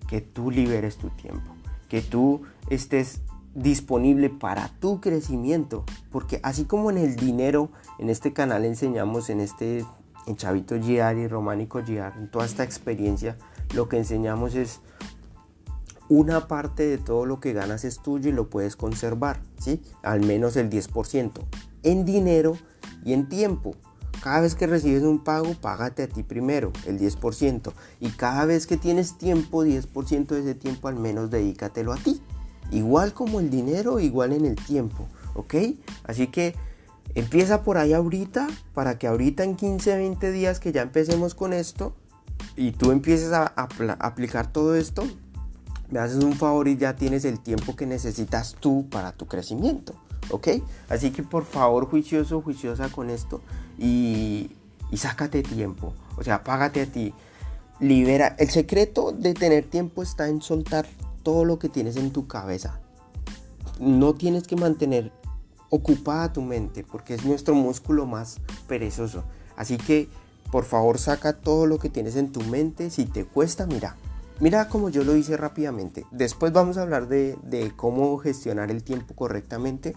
que 0.08 0.22
tú 0.22 0.52
liberes 0.52 0.98
tu 0.98 1.10
tiempo, 1.10 1.56
que 1.88 2.02
tú 2.02 2.42
estés 2.70 3.22
disponible 3.56 4.30
para 4.30 4.70
tu 4.80 5.02
crecimiento. 5.02 5.84
Porque 6.12 6.40
así 6.44 6.66
como 6.66 6.92
en 6.92 6.98
el 6.98 7.16
dinero, 7.16 7.72
en 7.98 8.10
este 8.10 8.34
canal 8.34 8.66
enseñamos, 8.66 9.30
en 9.30 9.40
este 9.40 9.86
en 10.28 10.36
Chavito 10.36 10.76
GR 10.76 11.18
y 11.18 11.28
Románico 11.28 11.80
GR, 11.80 12.14
en 12.18 12.30
toda 12.30 12.46
esta 12.46 12.64
experiencia, 12.64 13.38
lo 13.74 13.90
que 13.90 13.98
enseñamos 13.98 14.56
es 14.56 14.82
una 16.10 16.48
parte 16.48 16.88
de 16.88 16.98
todo 16.98 17.26
lo 17.26 17.40
que 17.40 17.54
ganas 17.54 17.86
es 17.86 18.00
tuyo 18.00 18.30
y 18.30 18.34
lo 18.34 18.50
puedes 18.50 18.76
conservar, 18.76 19.40
¿sí? 19.60 19.82
Al 20.02 20.22
menos 20.22 20.56
el 20.56 20.70
10%, 20.70 21.46
en 21.84 22.04
dinero 22.04 22.58
y 23.06 23.14
en 23.14 23.30
tiempo. 23.30 23.76
Cada 24.22 24.42
vez 24.42 24.56
que 24.56 24.68
recibes 24.68 25.04
un 25.04 25.24
pago, 25.24 25.54
págate 25.54 26.04
a 26.04 26.08
ti 26.08 26.24
primero, 26.24 26.74
el 26.86 27.00
10%. 27.00 27.72
Y 28.02 28.10
cada 28.10 28.44
vez 28.46 28.68
que 28.68 28.76
tienes 28.76 29.18
tiempo, 29.18 29.64
10% 29.64 30.28
de 30.28 30.42
ese 30.42 30.56
tiempo 30.56 30.90
al 30.90 30.96
menos 30.96 31.30
dedícatelo 31.30 31.94
a 31.94 31.98
ti. 31.98 32.22
Igual 32.72 33.14
como 33.14 33.40
el 33.40 33.50
dinero, 33.50 34.00
igual 34.00 34.34
en 34.34 34.46
el 34.46 34.56
tiempo, 34.56 35.08
¿ok? 35.36 35.56
Así 36.04 36.28
que 36.28 36.54
Empieza 37.16 37.64
por 37.64 37.78
ahí 37.78 37.94
ahorita 37.94 38.48
para 38.74 38.98
que 38.98 39.08
ahorita 39.08 39.44
en 39.44 39.56
15, 39.56 39.98
20 39.98 40.32
días 40.32 40.60
que 40.60 40.72
ya 40.72 40.82
empecemos 40.82 41.36
con 41.36 41.54
esto 41.54 41.96
y 42.56 42.72
tú 42.72 42.92
empieces 42.92 43.32
a, 43.34 43.46
aplicar 43.46 44.52
todo 44.52 44.76
esto, 44.76 45.04
me 45.90 46.00
haces 46.00 46.24
un 46.24 46.34
favor 46.34 46.68
y 46.68 46.78
ya 46.78 46.96
tienes 46.96 47.26
el 47.26 47.40
tiempo 47.40 47.76
que 47.76 47.86
necesitas 47.86 48.56
tú 48.60 48.88
para 48.90 49.12
tu 49.12 49.28
crecimiento. 49.28 49.96
¿Ok? 50.32 50.48
Así 50.90 51.12
que 51.12 51.24
por 51.24 51.46
favor, 51.46 51.90
juicioso, 51.90 52.42
juiciosa 52.42 52.90
con 52.90 53.10
esto 53.10 53.42
y, 53.80 54.52
y 54.92 54.98
sácate 54.98 55.42
tiempo. 55.42 55.94
O 56.18 56.24
sea, 56.24 56.44
págate 56.44 56.82
a 56.82 56.86
ti. 56.86 57.14
Libera. 57.80 58.36
El 58.38 58.50
secreto 58.50 59.14
de 59.14 59.34
tener 59.34 59.66
tiempo 59.66 60.04
está 60.04 60.28
en 60.28 60.42
soltar 60.42 60.86
todo 61.24 61.46
lo 61.46 61.58
que 61.60 61.70
tienes 61.70 61.96
en 61.96 62.12
tu 62.12 62.28
cabeza. 62.28 62.80
No 63.80 64.14
tienes 64.14 64.44
que 64.44 64.58
mantener 64.58 65.12
ocupada 65.70 66.34
tu 66.34 66.42
mente 66.42 66.84
porque 66.84 67.16
es 67.16 67.26
nuestro 67.26 67.56
músculo 67.56 68.06
más 68.06 68.38
perezoso. 68.68 69.24
Así 69.56 69.78
que 69.78 70.10
por 70.52 70.66
favor 70.66 70.98
saca 70.98 71.34
todo 71.34 71.66
lo 71.66 71.80
que 71.80 71.90
tienes 71.90 72.16
en 72.16 72.32
tu 72.32 72.42
mente. 72.42 72.90
Si 72.90 73.06
te 73.06 73.26
cuesta, 73.26 73.66
mira. 73.66 73.96
Mira 74.40 74.70
como 74.70 74.90
yo 74.90 75.04
lo 75.04 75.16
hice 75.16 75.38
rápidamente. 75.38 76.06
Después 76.12 76.54
vamos 76.54 76.78
a 76.78 76.82
hablar 76.82 77.08
de, 77.08 77.38
de 77.44 77.74
cómo 77.76 78.18
gestionar 78.18 78.72
el 78.72 78.84
tiempo 78.84 79.14
correctamente. 79.14 79.96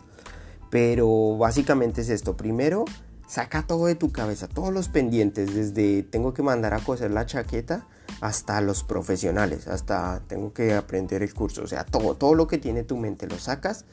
Pero 0.69 1.37
básicamente 1.37 2.01
es 2.01 2.09
esto. 2.09 2.37
Primero, 2.37 2.85
saca 3.33 3.67
todo 3.67 3.87
de 3.87 3.95
tu 3.95 4.13
cabeza, 4.13 4.49
todos 4.49 4.75
los 4.75 4.89
pendientes, 4.89 5.55
desde 5.55 6.03
tengo 6.03 6.35
que 6.35 6.43
mandar 6.43 6.75
a 6.75 6.81
coser 6.81 7.11
la 7.11 7.25
chaqueta 7.25 7.87
hasta 8.21 8.61
los 8.61 8.85
profesionales, 8.85 9.69
hasta 9.69 10.21
tengo 10.27 10.53
que 10.53 10.75
aprender 10.75 11.23
el 11.23 11.33
curso, 11.33 11.63
o 11.63 11.67
sea, 11.67 11.85
todo, 11.85 12.15
todo 12.15 12.35
lo 12.35 12.47
que 12.47 12.59
tiene 12.59 12.85
tu 12.85 12.99
mente 12.99 13.27
lo 13.27 13.39
sacas 13.39 13.87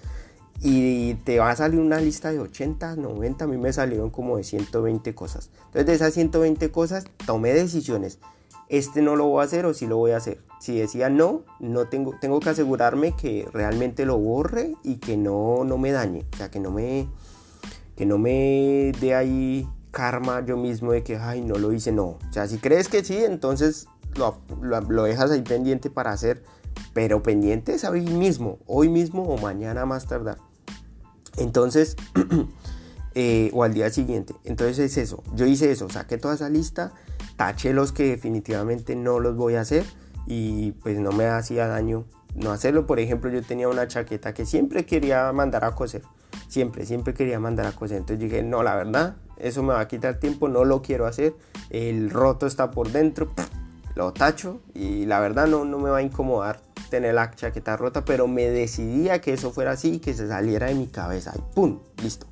y 0.61 1.13
te 1.15 1.39
va 1.39 1.51
a 1.51 1.55
salir 1.55 1.79
una 1.79 2.01
lista 2.01 2.31
de 2.31 2.39
80, 2.39 2.97
90, 2.97 3.45
a 3.45 3.47
mí 3.47 3.57
me 3.57 3.71
salieron 3.71 4.09
como 4.09 4.37
de 4.37 4.43
120 4.43 5.15
cosas. 5.15 5.51
Entonces 5.67 5.85
de 5.85 5.93
esas 5.93 6.13
120 6.13 6.69
cosas 6.71 7.05
tomé 7.25 7.53
decisiones. 7.53 8.19
Este 8.67 9.01
no 9.01 9.15
lo 9.15 9.25
voy 9.27 9.41
a 9.41 9.45
hacer 9.45 9.65
o 9.65 9.73
sí 9.73 9.87
lo 9.87 9.97
voy 9.97 10.11
a 10.11 10.17
hacer. 10.17 10.41
Si 10.59 10.77
decía 10.77 11.09
no, 11.09 11.43
no 11.59 11.87
tengo, 11.87 12.13
tengo 12.19 12.39
que 12.41 12.49
asegurarme 12.49 13.15
que 13.15 13.47
realmente 13.53 14.05
lo 14.05 14.17
borre 14.17 14.75
y 14.83 14.97
que 14.97 15.15
no, 15.15 15.63
no 15.63 15.77
me 15.77 15.91
dañe. 15.91 16.25
O 16.33 16.37
sea, 16.37 16.51
que 16.51 16.59
no 16.59 16.71
me, 16.71 17.07
que 17.95 18.05
no 18.05 18.17
me 18.17 18.91
dé 18.99 19.15
ahí 19.15 19.67
karma 19.91 20.45
yo 20.45 20.57
mismo 20.57 20.91
de 20.91 21.03
que, 21.03 21.15
ay, 21.15 21.41
no 21.41 21.55
lo 21.55 21.71
hice, 21.71 21.93
no. 21.93 22.05
O 22.05 22.33
sea, 22.33 22.47
si 22.47 22.57
crees 22.57 22.89
que 22.89 23.03
sí, 23.03 23.17
entonces 23.17 23.87
lo, 24.15 24.37
lo, 24.61 24.81
lo 24.81 25.03
dejas 25.03 25.31
ahí 25.31 25.41
pendiente 25.41 25.89
para 25.89 26.11
hacer, 26.11 26.43
pero 26.93 27.23
pendiente 27.23 27.73
es 27.73 27.85
hoy 27.85 28.01
mismo, 28.01 28.59
hoy 28.67 28.89
mismo 28.89 29.23
o 29.23 29.37
mañana 29.37 29.85
más 29.85 30.05
tardar. 30.05 30.48
Entonces, 31.39 31.95
eh, 33.15 33.49
o 33.53 33.63
al 33.63 33.73
día 33.73 33.89
siguiente. 33.89 34.35
Entonces 34.43 34.79
es 34.79 34.97
eso. 34.97 35.23
Yo 35.35 35.45
hice 35.45 35.71
eso, 35.71 35.89
saqué 35.89 36.17
toda 36.17 36.35
esa 36.35 36.49
lista, 36.49 36.93
taché 37.37 37.73
los 37.73 37.91
que 37.91 38.03
definitivamente 38.03 38.95
no 38.95 39.19
los 39.19 39.35
voy 39.35 39.55
a 39.55 39.61
hacer 39.61 39.83
y 40.27 40.73
pues 40.73 40.99
no 40.99 41.11
me 41.11 41.25
hacía 41.25 41.67
daño 41.67 42.05
no 42.35 42.51
hacerlo. 42.51 42.85
Por 42.85 42.99
ejemplo, 42.99 43.29
yo 43.31 43.41
tenía 43.41 43.67
una 43.67 43.87
chaqueta 43.87 44.33
que 44.33 44.45
siempre 44.45 44.85
quería 44.85 45.31
mandar 45.33 45.65
a 45.65 45.75
coser. 45.75 46.03
Siempre, 46.47 46.85
siempre 46.85 47.13
quería 47.13 47.39
mandar 47.39 47.65
a 47.65 47.71
coser. 47.71 47.97
Entonces 47.97 48.19
dije, 48.19 48.43
no, 48.43 48.63
la 48.63 48.75
verdad, 48.75 49.17
eso 49.37 49.63
me 49.63 49.73
va 49.73 49.81
a 49.81 49.87
quitar 49.87 50.19
tiempo, 50.19 50.47
no 50.47 50.63
lo 50.65 50.81
quiero 50.81 51.05
hacer. 51.05 51.33
El 51.69 52.09
roto 52.09 52.47
está 52.47 52.71
por 52.71 52.91
dentro, 52.91 53.31
lo 53.95 54.13
tacho 54.13 54.61
y 54.73 55.05
la 55.05 55.19
verdad 55.19 55.47
no, 55.47 55.65
no 55.65 55.79
me 55.79 55.89
va 55.89 55.97
a 55.97 56.01
incomodar 56.01 56.61
tener 56.89 57.13
la 57.13 57.31
chaqueta 57.31 57.77
rota, 57.77 58.05
pero 58.05 58.27
me 58.27 58.49
decidí 58.49 59.09
a 59.09 59.21
que 59.21 59.33
eso 59.33 59.51
fuera 59.51 59.71
así 59.71 59.95
y 59.95 59.99
que 59.99 60.13
se 60.13 60.27
saliera 60.27 60.67
de 60.67 60.75
mi 60.75 60.87
cabeza. 60.87 61.33
Y 61.35 61.55
¡pum! 61.55 61.79
Listo. 62.01 62.27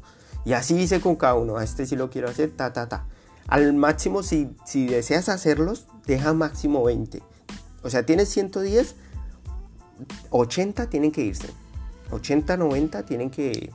Y 0.46 0.54
así 0.54 0.76
hice 0.76 1.02
con 1.02 1.16
cada 1.16 1.36
uno. 1.36 1.58
A 1.58 1.64
este 1.64 1.86
sí 1.86 1.96
lo 1.96 2.10
quiero 2.10 2.30
hacer, 2.30 2.52
ta, 2.52 2.74
ta, 2.74 2.88
ta. 2.88 3.06
Al 3.48 3.74
máximo, 3.74 4.24
si, 4.24 4.56
si 4.66 4.88
deseas 4.88 5.30
hacerlos, 5.30 5.88
deja 6.06 6.34
máximo 6.34 6.84
20. 6.84 7.22
O 7.84 7.90
sea, 7.90 8.06
tienes 8.06 8.30
110, 8.30 8.96
80 10.30 10.90
tienen 10.90 11.12
que 11.12 11.22
irse. 11.22 11.50
80, 12.12 12.58
90 12.58 13.04
tienen 13.04 13.30
que, 13.30 13.72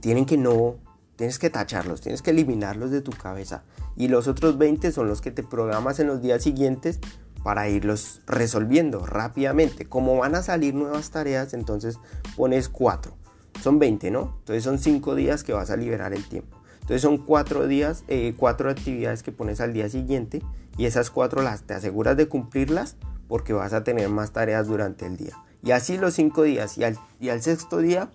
tienen 0.00 0.26
que 0.26 0.36
no, 0.36 0.76
tienes 1.16 1.38
que 1.38 1.50
tacharlos, 1.50 2.00
tienes 2.00 2.22
que 2.22 2.30
eliminarlos 2.30 2.90
de 2.90 3.00
tu 3.00 3.12
cabeza. 3.12 3.64
Y 3.96 4.08
los 4.08 4.28
otros 4.28 4.58
20 4.58 4.92
son 4.92 5.08
los 5.08 5.20
que 5.20 5.30
te 5.30 5.42
programas 5.42 5.98
en 5.98 6.06
los 6.06 6.22
días 6.22 6.42
siguientes 6.42 7.00
para 7.46 7.68
irlos 7.68 8.22
resolviendo 8.26 9.06
rápidamente. 9.06 9.88
Como 9.88 10.16
van 10.16 10.34
a 10.34 10.42
salir 10.42 10.74
nuevas 10.74 11.12
tareas, 11.12 11.54
entonces 11.54 12.00
pones 12.34 12.68
4. 12.68 13.14
Son 13.62 13.78
20, 13.78 14.10
¿no? 14.10 14.34
Entonces 14.40 14.64
son 14.64 14.80
5 14.80 15.14
días 15.14 15.44
que 15.44 15.52
vas 15.52 15.70
a 15.70 15.76
liberar 15.76 16.12
el 16.12 16.28
tiempo. 16.28 16.56
Entonces 16.80 17.02
son 17.02 17.18
cuatro 17.18 17.68
días, 17.68 18.02
eh, 18.08 18.34
cuatro 18.36 18.68
actividades 18.68 19.22
que 19.22 19.30
pones 19.30 19.60
al 19.60 19.72
día 19.72 19.88
siguiente 19.88 20.42
y 20.76 20.86
esas 20.86 21.10
cuatro 21.10 21.40
las 21.40 21.62
te 21.62 21.74
aseguras 21.74 22.16
de 22.16 22.26
cumplirlas 22.26 22.96
porque 23.28 23.52
vas 23.52 23.72
a 23.74 23.84
tener 23.84 24.08
más 24.08 24.32
tareas 24.32 24.66
durante 24.66 25.06
el 25.06 25.16
día. 25.16 25.36
Y 25.62 25.70
así 25.70 25.98
los 25.98 26.14
cinco 26.14 26.42
días 26.42 26.76
y 26.78 26.82
al, 26.82 26.98
y 27.20 27.28
al 27.28 27.42
sexto 27.42 27.78
día 27.78 28.10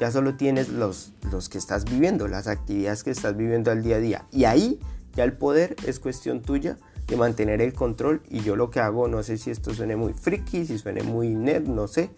ya 0.00 0.10
solo 0.10 0.34
tienes 0.34 0.70
los, 0.70 1.12
los 1.30 1.48
que 1.48 1.58
estás 1.58 1.84
viviendo, 1.84 2.26
las 2.26 2.48
actividades 2.48 3.04
que 3.04 3.12
estás 3.12 3.36
viviendo 3.36 3.70
al 3.70 3.84
día 3.84 3.96
a 3.96 4.00
día. 4.00 4.24
Y 4.32 4.44
ahí 4.44 4.80
ya 5.14 5.22
el 5.22 5.34
poder 5.34 5.76
es 5.86 6.00
cuestión 6.00 6.42
tuya 6.42 6.78
de 7.06 7.16
mantener 7.16 7.60
el 7.60 7.72
control 7.72 8.22
y 8.28 8.40
yo 8.40 8.56
lo 8.56 8.70
que 8.70 8.80
hago, 8.80 9.08
no 9.08 9.22
sé 9.22 9.38
si 9.38 9.50
esto 9.50 9.74
suene 9.74 9.96
muy 9.96 10.12
friki, 10.12 10.66
si 10.66 10.78
suene 10.78 11.02
muy 11.02 11.34
nerd, 11.34 11.66
no 11.66 11.88
sé, 11.88 12.10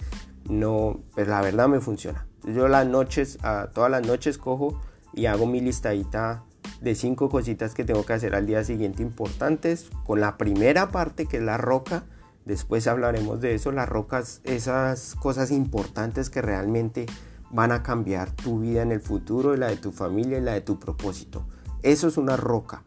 no, 0.48 1.00
pues 1.14 1.26
la 1.28 1.40
verdad 1.40 1.68
me 1.68 1.80
funciona. 1.80 2.26
Yo 2.44 2.68
las 2.68 2.86
noches, 2.86 3.38
a 3.42 3.70
todas 3.72 3.90
las 3.90 4.06
noches 4.06 4.38
cojo 4.38 4.80
y 5.12 5.26
hago 5.26 5.46
mi 5.46 5.60
listadita 5.60 6.44
de 6.80 6.94
cinco 6.94 7.30
cositas 7.30 7.74
que 7.74 7.84
tengo 7.84 8.04
que 8.04 8.12
hacer 8.12 8.34
al 8.34 8.46
día 8.46 8.62
siguiente 8.64 9.02
importantes, 9.02 9.90
con 10.04 10.20
la 10.20 10.36
primera 10.36 10.90
parte 10.90 11.26
que 11.26 11.38
es 11.38 11.42
la 11.42 11.56
roca, 11.56 12.04
después 12.44 12.86
hablaremos 12.86 13.40
de 13.40 13.54
eso, 13.54 13.72
las 13.72 13.88
rocas, 13.88 14.40
esas 14.44 15.14
cosas 15.14 15.50
importantes 15.50 16.28
que 16.28 16.42
realmente 16.42 17.06
van 17.50 17.72
a 17.72 17.82
cambiar 17.82 18.32
tu 18.32 18.60
vida 18.60 18.82
en 18.82 18.92
el 18.92 19.00
futuro 19.00 19.56
la 19.56 19.68
de 19.68 19.76
tu 19.76 19.92
familia 19.92 20.38
y 20.38 20.42
la 20.42 20.52
de 20.52 20.60
tu 20.60 20.78
propósito. 20.78 21.46
Eso 21.82 22.08
es 22.08 22.16
una 22.16 22.36
roca. 22.36 22.82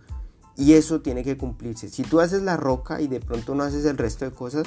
Y 0.57 0.73
eso 0.73 1.01
tiene 1.01 1.23
que 1.23 1.37
cumplirse. 1.37 1.87
Si 1.89 2.03
tú 2.03 2.19
haces 2.19 2.41
la 2.41 2.57
roca 2.57 2.99
y 2.99 3.07
de 3.07 3.19
pronto 3.19 3.53
no 3.53 3.63
haces 3.63 3.85
el 3.85 3.97
resto 3.97 4.25
de 4.25 4.31
cosas, 4.31 4.65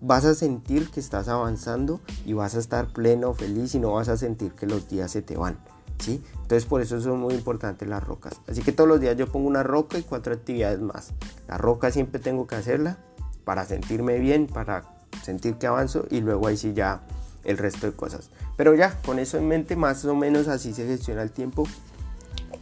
vas 0.00 0.24
a 0.24 0.34
sentir 0.34 0.90
que 0.90 1.00
estás 1.00 1.28
avanzando 1.28 2.00
y 2.24 2.34
vas 2.34 2.54
a 2.54 2.58
estar 2.58 2.88
pleno, 2.88 3.34
feliz 3.34 3.74
y 3.74 3.78
no 3.78 3.92
vas 3.92 4.08
a 4.08 4.16
sentir 4.16 4.52
que 4.52 4.66
los 4.66 4.88
días 4.88 5.10
se 5.10 5.22
te 5.22 5.36
van. 5.36 5.58
¿sí? 5.98 6.22
Entonces 6.42 6.66
por 6.66 6.80
eso 6.80 7.00
son 7.00 7.20
muy 7.20 7.34
importantes 7.34 7.88
las 7.88 8.02
rocas. 8.02 8.40
Así 8.48 8.62
que 8.62 8.72
todos 8.72 8.88
los 8.88 9.00
días 9.00 9.16
yo 9.16 9.26
pongo 9.26 9.48
una 9.48 9.62
roca 9.62 9.98
y 9.98 10.02
cuatro 10.02 10.34
actividades 10.34 10.80
más. 10.80 11.12
La 11.48 11.58
roca 11.58 11.90
siempre 11.90 12.20
tengo 12.20 12.46
que 12.46 12.56
hacerla 12.56 12.98
para 13.44 13.64
sentirme 13.64 14.18
bien, 14.18 14.46
para 14.46 14.84
sentir 15.22 15.56
que 15.56 15.66
avanzo 15.66 16.06
y 16.10 16.20
luego 16.20 16.46
ahí 16.46 16.56
sí 16.56 16.72
ya 16.74 17.02
el 17.44 17.58
resto 17.58 17.86
de 17.86 17.92
cosas. 17.92 18.30
Pero 18.56 18.74
ya, 18.74 19.00
con 19.02 19.18
eso 19.18 19.38
en 19.38 19.48
mente, 19.48 19.76
más 19.76 20.04
o 20.04 20.14
menos 20.14 20.48
así 20.48 20.72
se 20.74 20.86
gestiona 20.86 21.22
el 21.22 21.30
tiempo. 21.30 21.64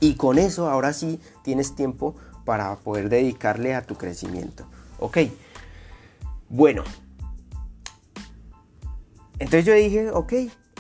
Y 0.01 0.15
con 0.15 0.39
eso 0.39 0.69
ahora 0.69 0.93
sí 0.93 1.21
tienes 1.43 1.75
tiempo 1.75 2.15
para 2.49 2.77
poder 2.77 3.11
dedicarle 3.11 3.75
a 3.75 3.83
tu 3.83 3.97
crecimiento. 3.97 4.65
Ok, 5.01 5.19
bueno. 6.49 6.83
Entonces 9.39 9.67
yo 9.67 9.75
dije, 9.75 10.11
ok, 10.11 10.33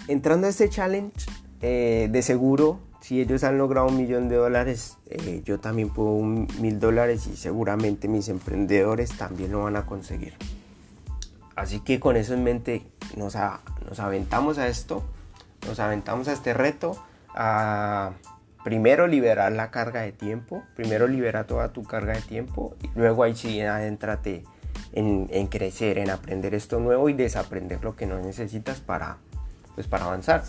entrando 0.07 0.46
a 0.46 0.50
este 0.50 0.70
challenge, 0.70 1.26
eh, 1.61 2.09
de 2.11 2.22
seguro, 2.22 2.81
si 3.02 3.20
ellos 3.20 3.44
han 3.44 3.59
logrado 3.59 3.87
un 3.87 3.98
millón 3.98 4.31
de 4.31 4.37
dólares, 4.37 4.96
eh, 5.11 5.42
yo 5.44 5.61
también 5.61 5.90
puedo 5.90 6.12
un 6.12 6.48
mil 6.59 6.81
dólares 6.81 7.26
y 7.26 7.37
seguramente 7.37 8.09
mis 8.09 8.31
emprendedores 8.31 9.18
también 9.18 9.52
lo 9.52 9.64
van 9.64 9.76
a 9.76 9.85
conseguir. 9.85 10.33
Así 11.54 11.81
que 11.81 12.00
con 12.00 12.16
eso 12.16 12.33
en 12.33 12.44
mente 12.44 12.87
nos, 13.14 13.37
nos 13.87 14.00
aventamos 14.00 14.57
a 14.57 14.68
esto, 14.68 15.02
nos 15.66 15.78
aventamos 15.81 16.28
a 16.28 16.33
este 16.33 16.54
reto, 16.54 16.96
a 17.35 18.12
primero 18.64 19.07
liberar 19.07 19.53
la 19.53 19.71
carga 19.71 20.03
de 20.03 20.12
tiempo, 20.12 20.62
primero 20.75 21.07
libera 21.07 21.47
toda 21.47 21.73
tu 21.73 21.85
carga 21.85 22.14
de 22.14 22.23
tiempo 22.23 22.77
y 22.83 22.90
luego 22.99 23.23
ahí 23.23 23.35
sí 23.35 23.61
adéntrate 23.61 24.44
en, 24.92 25.47
crecer, 25.47 25.99
en 25.99 26.11
aprender 26.11 26.55
esto 26.55 26.81
nuevo 26.81 27.09
y 27.09 27.12
desaprender 27.12 27.83
lo 27.85 27.94
que 27.97 28.07
no 28.07 28.18
necesitas 28.18 28.81
para, 28.81 29.18
pues 29.75 29.87
para 29.87 30.07
avanzar. 30.07 30.42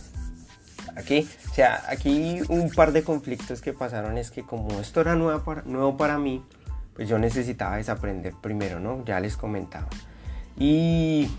Aquí, 0.95 1.27
o 1.49 1.53
sea, 1.53 1.83
aquí 1.87 2.41
un 2.49 2.71
par 2.71 2.91
de 2.91 3.03
conflictos 3.03 3.61
que 3.61 3.73
pasaron 3.73 4.17
es 4.17 4.31
que 4.31 4.43
como 4.43 4.79
esto 4.79 5.01
era 5.01 5.15
nuevo 5.15 5.97
para, 5.97 6.17
mí, 6.17 6.43
pues 6.95 7.07
yo 7.07 7.19
necesitaba 7.19 7.77
desaprender 7.77 8.33
primero, 8.41 8.79
¿no? 8.79 9.05
Ya 9.05 9.19
les 9.19 9.37
comentaba. 9.37 9.87
Y, 10.57 11.29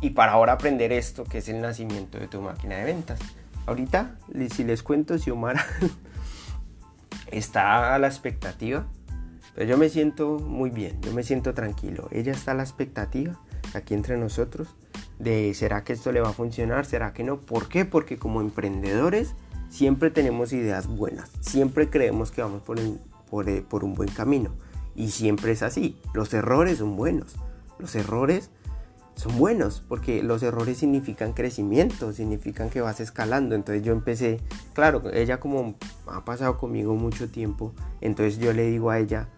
y 0.00 0.10
para 0.10 0.32
ahora 0.32 0.54
aprender 0.54 0.92
esto, 0.92 1.24
que 1.24 1.38
es 1.38 1.48
el 1.48 1.60
nacimiento 1.60 2.18
de 2.18 2.26
tu 2.26 2.40
máquina 2.40 2.76
de 2.76 2.84
ventas. 2.84 3.20
Ahorita, 3.66 4.16
si 4.54 4.64
les 4.64 4.82
cuento, 4.82 5.18
si 5.18 5.30
Omar 5.30 5.56
está 7.30 7.94
a 7.94 7.98
la 7.98 8.06
expectativa, 8.06 8.86
pero 9.54 9.70
yo 9.70 9.78
me 9.78 9.88
siento 9.88 10.38
muy 10.38 10.70
bien, 10.70 11.00
yo 11.00 11.12
me 11.12 11.22
siento 11.22 11.54
tranquilo. 11.54 12.08
Ella 12.10 12.32
está 12.32 12.52
a 12.52 12.54
la 12.54 12.62
expectativa, 12.62 13.40
aquí 13.74 13.94
entre 13.94 14.16
nosotros, 14.18 14.68
de 15.18 15.54
será 15.54 15.82
que 15.82 15.94
esto 15.94 16.12
le 16.12 16.20
va 16.20 16.28
a 16.28 16.32
funcionar, 16.32 16.84
será 16.84 17.12
que 17.12 17.24
no. 17.24 17.40
¿Por 17.40 17.68
qué? 17.68 17.84
Porque 17.84 18.18
como 18.18 18.40
emprendedores 18.40 19.34
siempre 19.70 20.10
tenemos 20.10 20.52
ideas 20.52 20.86
buenas, 20.86 21.30
siempre 21.40 21.88
creemos 21.88 22.30
que 22.30 22.42
vamos 22.42 22.62
por, 22.62 22.78
por, 23.30 23.64
por 23.64 23.84
un 23.84 23.94
buen 23.94 24.10
camino. 24.10 24.50
Y 24.94 25.10
siempre 25.10 25.52
es 25.52 25.62
así. 25.62 25.98
Los 26.14 26.32
errores 26.32 26.78
son 26.78 26.96
buenos. 26.96 27.36
Los 27.78 27.94
errores 27.94 28.50
son 29.16 29.38
buenos 29.38 29.82
porque 29.88 30.22
los 30.22 30.42
errores 30.42 30.76
significan 30.76 31.32
crecimiento, 31.32 32.12
significan 32.12 32.68
que 32.68 32.82
vas 32.82 33.00
escalando. 33.00 33.54
Entonces 33.54 33.82
yo 33.82 33.92
empecé, 33.92 34.40
claro, 34.74 35.02
ella 35.12 35.40
como 35.40 35.74
ha 36.06 36.24
pasado 36.24 36.58
conmigo 36.58 36.94
mucho 36.94 37.28
tiempo, 37.28 37.72
entonces 38.02 38.38
yo 38.38 38.52
le 38.52 38.66
digo 38.66 38.90
a 38.90 38.98
ella, 38.98 39.28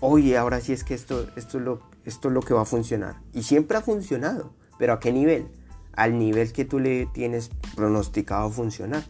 oye, 0.00 0.36
ahora 0.36 0.60
sí 0.60 0.74
es 0.74 0.84
que 0.84 0.94
esto, 0.94 1.26
esto, 1.36 1.58
es 1.58 1.64
lo, 1.64 1.80
esto 2.04 2.28
es 2.28 2.34
lo 2.34 2.42
que 2.42 2.52
va 2.52 2.62
a 2.62 2.66
funcionar. 2.66 3.16
Y 3.32 3.44
siempre 3.44 3.78
ha 3.78 3.80
funcionado, 3.80 4.52
pero 4.78 4.92
¿a 4.92 5.00
qué 5.00 5.10
nivel? 5.10 5.48
Al 5.96 6.18
nivel 6.18 6.52
que 6.52 6.66
tú 6.66 6.78
le 6.78 7.06
tienes 7.06 7.50
pronosticado 7.74 8.50
funcionar. 8.50 9.04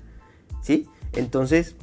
¿Sí? 0.63 0.89
Entonces, 1.13 1.75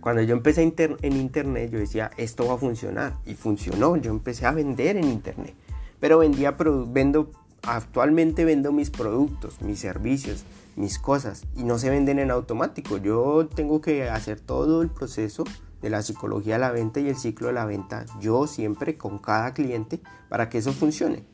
cuando 0.00 0.22
yo 0.22 0.34
empecé 0.34 0.62
en 0.62 1.16
internet, 1.16 1.70
yo 1.72 1.78
decía, 1.80 2.12
esto 2.16 2.46
va 2.46 2.54
a 2.54 2.58
funcionar. 2.58 3.18
Y 3.26 3.34
funcionó, 3.34 3.96
yo 3.96 4.12
empecé 4.12 4.46
a 4.46 4.52
vender 4.52 4.96
en 4.96 5.04
internet 5.04 5.54
pero 6.00 6.18
vendía, 6.18 6.56
vendo, 6.88 7.30
actualmente 7.62 8.44
vendo 8.44 8.72
mis 8.72 8.90
productos, 8.90 9.60
mis 9.60 9.80
servicios, 9.80 10.44
mis 10.76 10.98
cosas 10.98 11.44
y 11.56 11.64
no 11.64 11.78
se 11.78 11.90
venden 11.90 12.18
en 12.18 12.30
automático. 12.30 12.96
Yo 12.96 13.48
tengo 13.54 13.80
que 13.80 14.08
hacer 14.08 14.40
todo 14.40 14.82
el 14.82 14.90
proceso 14.90 15.44
de 15.82 15.90
la 15.90 16.02
psicología 16.02 16.54
de 16.54 16.60
la 16.60 16.72
venta 16.72 17.00
y 17.00 17.08
el 17.08 17.16
ciclo 17.16 17.48
de 17.48 17.54
la 17.54 17.64
venta 17.64 18.04
yo 18.20 18.46
siempre 18.46 18.96
con 18.96 19.18
cada 19.18 19.54
cliente 19.54 20.00
para 20.28 20.48
que 20.48 20.58
eso 20.58 20.72
funcione. 20.72 21.24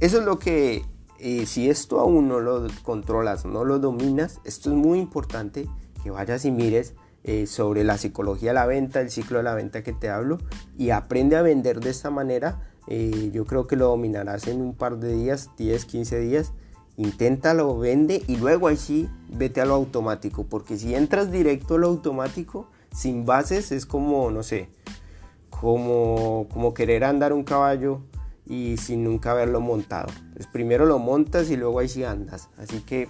Eso 0.00 0.18
es 0.18 0.24
lo 0.24 0.38
que 0.38 0.84
eh, 1.18 1.46
si 1.46 1.68
esto 1.68 2.00
aún 2.00 2.28
no 2.28 2.40
lo 2.40 2.66
controlas, 2.82 3.44
no 3.44 3.64
lo 3.64 3.78
dominas, 3.78 4.40
esto 4.44 4.70
es 4.70 4.76
muy 4.76 4.98
importante 4.98 5.68
que 6.02 6.10
vayas 6.10 6.44
y 6.44 6.50
mires 6.50 6.94
eh, 7.24 7.46
sobre 7.46 7.84
la 7.84 7.98
psicología 7.98 8.50
de 8.50 8.54
la 8.54 8.64
venta, 8.64 9.00
el 9.00 9.10
ciclo 9.10 9.38
de 9.38 9.44
la 9.44 9.54
venta 9.54 9.82
que 9.82 9.92
te 9.92 10.08
hablo 10.08 10.38
y 10.78 10.90
aprende 10.90 11.36
a 11.36 11.42
vender 11.42 11.80
de 11.80 11.90
esta 11.90 12.10
manera 12.10 12.72
eh, 12.90 13.30
yo 13.32 13.46
creo 13.46 13.68
que 13.68 13.76
lo 13.76 13.86
dominarás 13.86 14.48
en 14.48 14.60
un 14.60 14.74
par 14.74 14.98
de 14.98 15.14
días, 15.14 15.50
10, 15.56 15.84
15 15.84 16.18
días. 16.18 16.52
Inténtalo, 16.96 17.78
vende 17.78 18.24
y 18.26 18.36
luego 18.36 18.66
ahí 18.66 18.76
sí 18.76 19.08
vete 19.28 19.60
a 19.60 19.64
lo 19.64 19.74
automático. 19.74 20.44
Porque 20.44 20.76
si 20.76 20.94
entras 20.96 21.30
directo 21.30 21.76
a 21.76 21.78
lo 21.78 21.86
automático, 21.86 22.68
sin 22.92 23.24
bases, 23.24 23.70
es 23.70 23.86
como, 23.86 24.32
no 24.32 24.42
sé, 24.42 24.68
como, 25.50 26.48
como 26.52 26.74
querer 26.74 27.04
andar 27.04 27.32
un 27.32 27.44
caballo 27.44 28.00
y 28.44 28.76
sin 28.76 29.04
nunca 29.04 29.30
haberlo 29.30 29.60
montado. 29.60 30.08
Entonces 30.22 30.48
primero 30.48 30.84
lo 30.84 30.98
montas 30.98 31.48
y 31.48 31.56
luego 31.56 31.78
ahí 31.78 31.88
sí 31.88 32.02
andas. 32.02 32.48
Así 32.58 32.80
que 32.80 33.08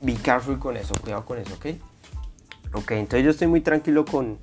be 0.00 0.14
careful 0.14 0.58
con 0.58 0.76
eso, 0.76 0.94
cuidado 1.00 1.24
con 1.24 1.38
eso, 1.38 1.54
¿ok? 1.54 1.66
Ok, 2.74 2.90
entonces 2.90 3.24
yo 3.24 3.30
estoy 3.30 3.46
muy 3.46 3.60
tranquilo 3.60 4.04
con, 4.04 4.38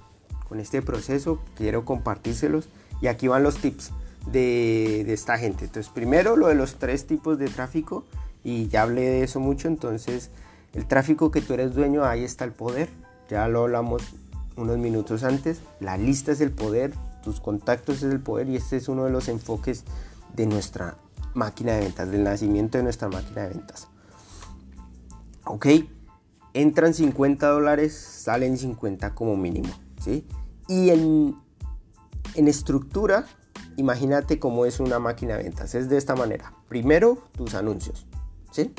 con 0.47 0.61
este 0.61 0.81
proceso, 0.81 1.39
quiero 1.57 1.83
compartírselos 1.83 2.69
y 3.01 3.07
aquí 3.07 3.27
van 3.27 3.43
los 3.43 3.57
tips 3.57 3.91
de, 4.31 5.13
esta 5.13 5.37
gente. 5.37 5.65
Entonces, 5.65 5.91
primero 5.91 6.35
lo 6.35 6.47
de 6.47 6.55
los 6.55 6.75
tres 6.75 7.05
tipos 7.05 7.37
de 7.37 7.47
tráfico, 7.47 8.05
y 8.43 8.67
ya 8.67 8.83
hablé 8.83 9.01
de 9.01 9.23
eso 9.23 9.39
mucho, 9.39 9.67
entonces 9.67 10.29
el 10.73 10.85
tráfico 10.85 11.31
que 11.31 11.41
tú 11.41 11.53
eres 11.53 11.73
dueño, 11.73 12.03
ahí 12.03 12.23
está 12.23 12.45
el 12.45 12.51
poder, 12.51 12.89
ya 13.29 13.47
lo 13.47 13.63
hablamos 13.63 14.03
unos 14.55 14.77
minutos 14.77 15.23
antes, 15.23 15.61
la 15.79 15.97
lista 15.97 16.31
es 16.31 16.41
el 16.41 16.51
poder, 16.51 16.93
tus 17.23 17.39
contactos 17.39 17.97
es 17.97 18.11
el 18.11 18.19
poder 18.19 18.49
y 18.49 18.57
este 18.57 18.77
es 18.77 18.89
uno 18.89 19.05
de 19.05 19.11
los 19.11 19.27
enfoques 19.27 19.83
de 20.35 20.45
nuestra 20.45 20.97
máquina 21.33 21.73
de 21.73 21.81
ventas, 21.81 22.11
del 22.11 22.23
nacimiento 22.23 22.77
de 22.77 22.83
nuestra 22.83 23.07
máquina 23.07 23.43
de 23.43 23.49
ventas. 23.49 23.87
Ok, 25.45 25.67
entran 26.53 26.93
50 26.93 27.47
dólares, 27.47 27.93
salen 27.95 28.57
50 28.57 29.15
como 29.15 29.35
mínimo, 29.35 29.69
¿sí? 30.01 30.25
Y 30.67 30.89
en, 30.89 31.35
en 32.35 32.47
estructura 32.47 33.25
imagínate 33.77 34.39
cómo 34.39 34.65
es 34.65 34.79
una 34.79 34.99
máquina 34.99 35.37
de 35.37 35.43
ventas. 35.43 35.75
Es 35.75 35.89
de 35.89 35.97
esta 35.97 36.15
manera. 36.15 36.53
Primero, 36.67 37.23
tus 37.35 37.55
anuncios. 37.55 38.05
¿Sí? 38.51 38.73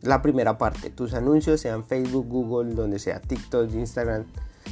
La 0.00 0.22
primera 0.22 0.58
parte. 0.58 0.90
Tus 0.90 1.14
anuncios 1.14 1.60
sean 1.60 1.84
Facebook, 1.84 2.26
Google, 2.28 2.74
donde 2.74 2.98
sea, 2.98 3.20
TikTok, 3.20 3.72
Instagram, 3.74 4.24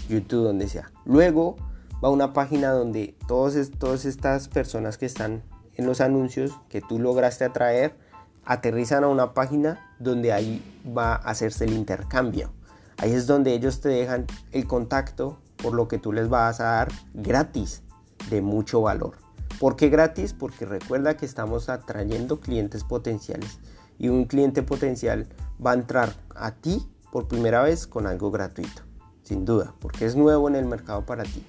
YouTube, 0.08 0.44
donde 0.44 0.68
sea. 0.68 0.90
Luego 1.04 1.56
va 2.02 2.11
una 2.11 2.32
página 2.32 2.70
donde 2.70 3.16
todos, 3.26 3.70
todas 3.78 4.04
estas 4.04 4.48
personas 4.48 4.98
que 4.98 5.06
están 5.06 5.42
en 5.74 5.87
los 5.87 6.00
anuncios 6.00 6.52
que 6.68 6.80
tú 6.80 6.98
lograste 6.98 7.44
atraer, 7.44 7.96
aterrizan 8.44 9.04
a 9.04 9.08
una 9.08 9.34
página 9.34 9.94
donde 9.98 10.32
ahí 10.32 10.62
va 10.96 11.12
a 11.12 11.16
hacerse 11.16 11.64
el 11.64 11.72
intercambio. 11.72 12.50
Ahí 12.96 13.12
es 13.12 13.26
donde 13.26 13.54
ellos 13.54 13.80
te 13.80 13.90
dejan 13.90 14.26
el 14.50 14.66
contacto 14.66 15.38
por 15.62 15.74
lo 15.74 15.87
que 15.87 15.98
tú 15.98 16.12
les 16.12 16.28
vas 16.28 16.61
a 16.61 16.64
dar 16.64 16.88
gratis 17.14 17.82
de 18.30 18.42
mucho 18.42 18.80
valor. 18.80 19.28
¿Por 19.59 19.77
qué 19.77 19.88
gratis? 19.88 20.35
Porque 20.35 20.66
recuerda 20.66 21.16
que 21.16 21.27
estamos 21.27 21.68
atrayendo 21.68 22.40
clientes 22.40 22.85
potenciales 22.85 23.59
y 23.99 24.09
un 24.09 24.25
cliente 24.25 24.62
potencial 24.62 25.27
va 25.64 25.73
a 25.73 25.75
entrar 25.75 26.14
a 26.35 26.53
ti 26.53 26.88
por 27.11 27.27
primera 27.27 27.62
vez 27.62 27.87
con 27.87 28.07
algo 28.07 28.31
gratuito, 28.31 28.83
sin 29.23 29.44
duda, 29.44 29.75
porque 29.81 30.07
es 30.07 30.14
nuevo 30.14 30.49
en 30.49 30.55
el 30.55 30.66
mercado 30.66 31.05
para 31.05 31.25
ti. 31.25 31.44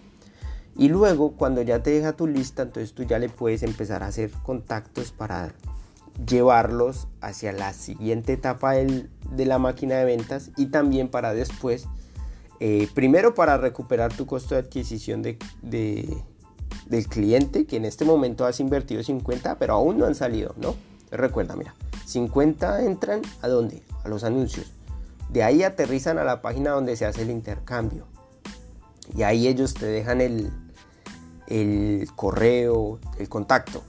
Y 0.76 0.88
luego, 0.88 1.34
cuando 1.36 1.62
ya 1.62 1.84
te 1.84 1.92
deja 1.92 2.14
tu 2.14 2.26
lista, 2.26 2.64
entonces 2.64 2.94
tú 2.94 3.04
ya 3.04 3.20
le 3.20 3.30
puedes 3.30 3.64
empezar 3.64 4.02
a 4.02 4.08
hacer 4.08 4.32
contactos 4.44 5.12
para 5.12 5.54
llevarlos 6.26 7.08
hacia 7.22 7.52
la 7.52 7.74
siguiente 7.74 8.34
etapa 8.34 8.74
de 8.74 9.46
la 9.46 9.60
máquina 9.60 9.96
de 9.96 10.06
ventas 10.06 10.52
y 10.58 10.68
también 10.68 11.10
para 11.10 11.34
después, 11.34 11.88
eh, 12.60 12.88
primero 12.94 13.36
para 13.36 13.58
recuperar 13.58 14.14
tu 14.14 14.26
costo 14.26 14.56
de 14.56 14.62
adquisición 14.62 15.22
de, 15.22 15.38
del 16.88 17.08
cliente, 17.08 17.66
que 17.66 17.78
en 17.78 17.86
este 17.86 18.06
momento 18.06 18.46
has 18.46 18.60
invertido 18.60 19.04
50, 19.04 19.58
pero 19.58 19.74
aún 19.74 19.98
no 19.98 20.06
han 20.06 20.16
salido, 20.16 20.54
¿no? 20.58 20.76
Recuerda, 21.12 21.56
mira, 21.56 21.76
50 22.06 22.84
entran 22.86 23.22
a 23.42 23.48
dónde? 23.48 23.82
A 24.04 24.10
los 24.10 24.24
anuncios. 24.24 24.72
De 25.30 25.44
ahí 25.44 25.64
aterrizan 25.64 26.18
a 26.18 26.24
la 26.24 26.42
página 26.42 26.72
donde 26.72 26.96
se 26.96 27.06
hace 27.06 27.22
el 27.22 27.30
intercambio. 27.30 28.06
Y 29.16 29.24
ahí 29.24 29.48
ellos 29.48 29.74
te 29.74 29.86
dejan 29.86 30.22
el, 30.22 30.52
el 31.48 32.08
correo, 32.16 33.00
el 33.18 33.30
contacto, 33.30 33.84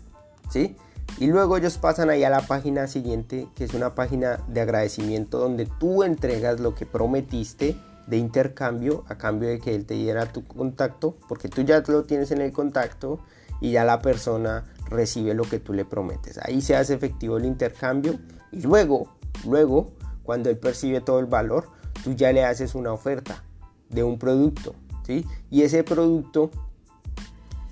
¿sí? 0.50 0.76
Y 1.18 1.26
luego 1.26 1.56
ellos 1.56 1.76
pasan 1.76 2.08
ahí 2.08 2.24
a 2.24 2.30
la 2.30 2.40
página 2.40 2.86
siguiente, 2.86 3.48
que 3.54 3.64
es 3.64 3.74
una 3.74 3.94
página 3.94 4.40
de 4.48 4.60
agradecimiento 4.62 5.38
donde 5.38 5.66
tú 5.66 6.02
entregas 6.02 6.60
lo 6.60 6.74
que 6.74 6.86
prometiste 6.86 7.76
de 8.10 8.16
intercambio 8.16 9.04
a 9.08 9.16
cambio 9.16 9.48
de 9.48 9.60
que 9.60 9.74
él 9.74 9.86
te 9.86 9.94
diera 9.94 10.26
tu 10.26 10.44
contacto, 10.44 11.16
porque 11.28 11.48
tú 11.48 11.62
ya 11.62 11.82
lo 11.86 12.02
tienes 12.02 12.32
en 12.32 12.40
el 12.40 12.52
contacto 12.52 13.20
y 13.60 13.70
ya 13.70 13.84
la 13.84 14.02
persona 14.02 14.64
recibe 14.88 15.32
lo 15.32 15.44
que 15.44 15.60
tú 15.60 15.72
le 15.72 15.84
prometes. 15.84 16.38
Ahí 16.38 16.60
se 16.60 16.74
hace 16.76 16.94
efectivo 16.94 17.36
el 17.36 17.44
intercambio 17.44 18.18
y 18.50 18.62
luego, 18.62 19.16
luego, 19.46 19.92
cuando 20.24 20.50
él 20.50 20.58
percibe 20.58 21.00
todo 21.00 21.20
el 21.20 21.26
valor, 21.26 21.68
tú 22.02 22.14
ya 22.14 22.32
le 22.32 22.44
haces 22.44 22.74
una 22.74 22.92
oferta 22.92 23.44
de 23.88 24.02
un 24.02 24.18
producto, 24.18 24.74
¿sí? 25.06 25.24
Y 25.48 25.62
ese 25.62 25.84
producto 25.84 26.50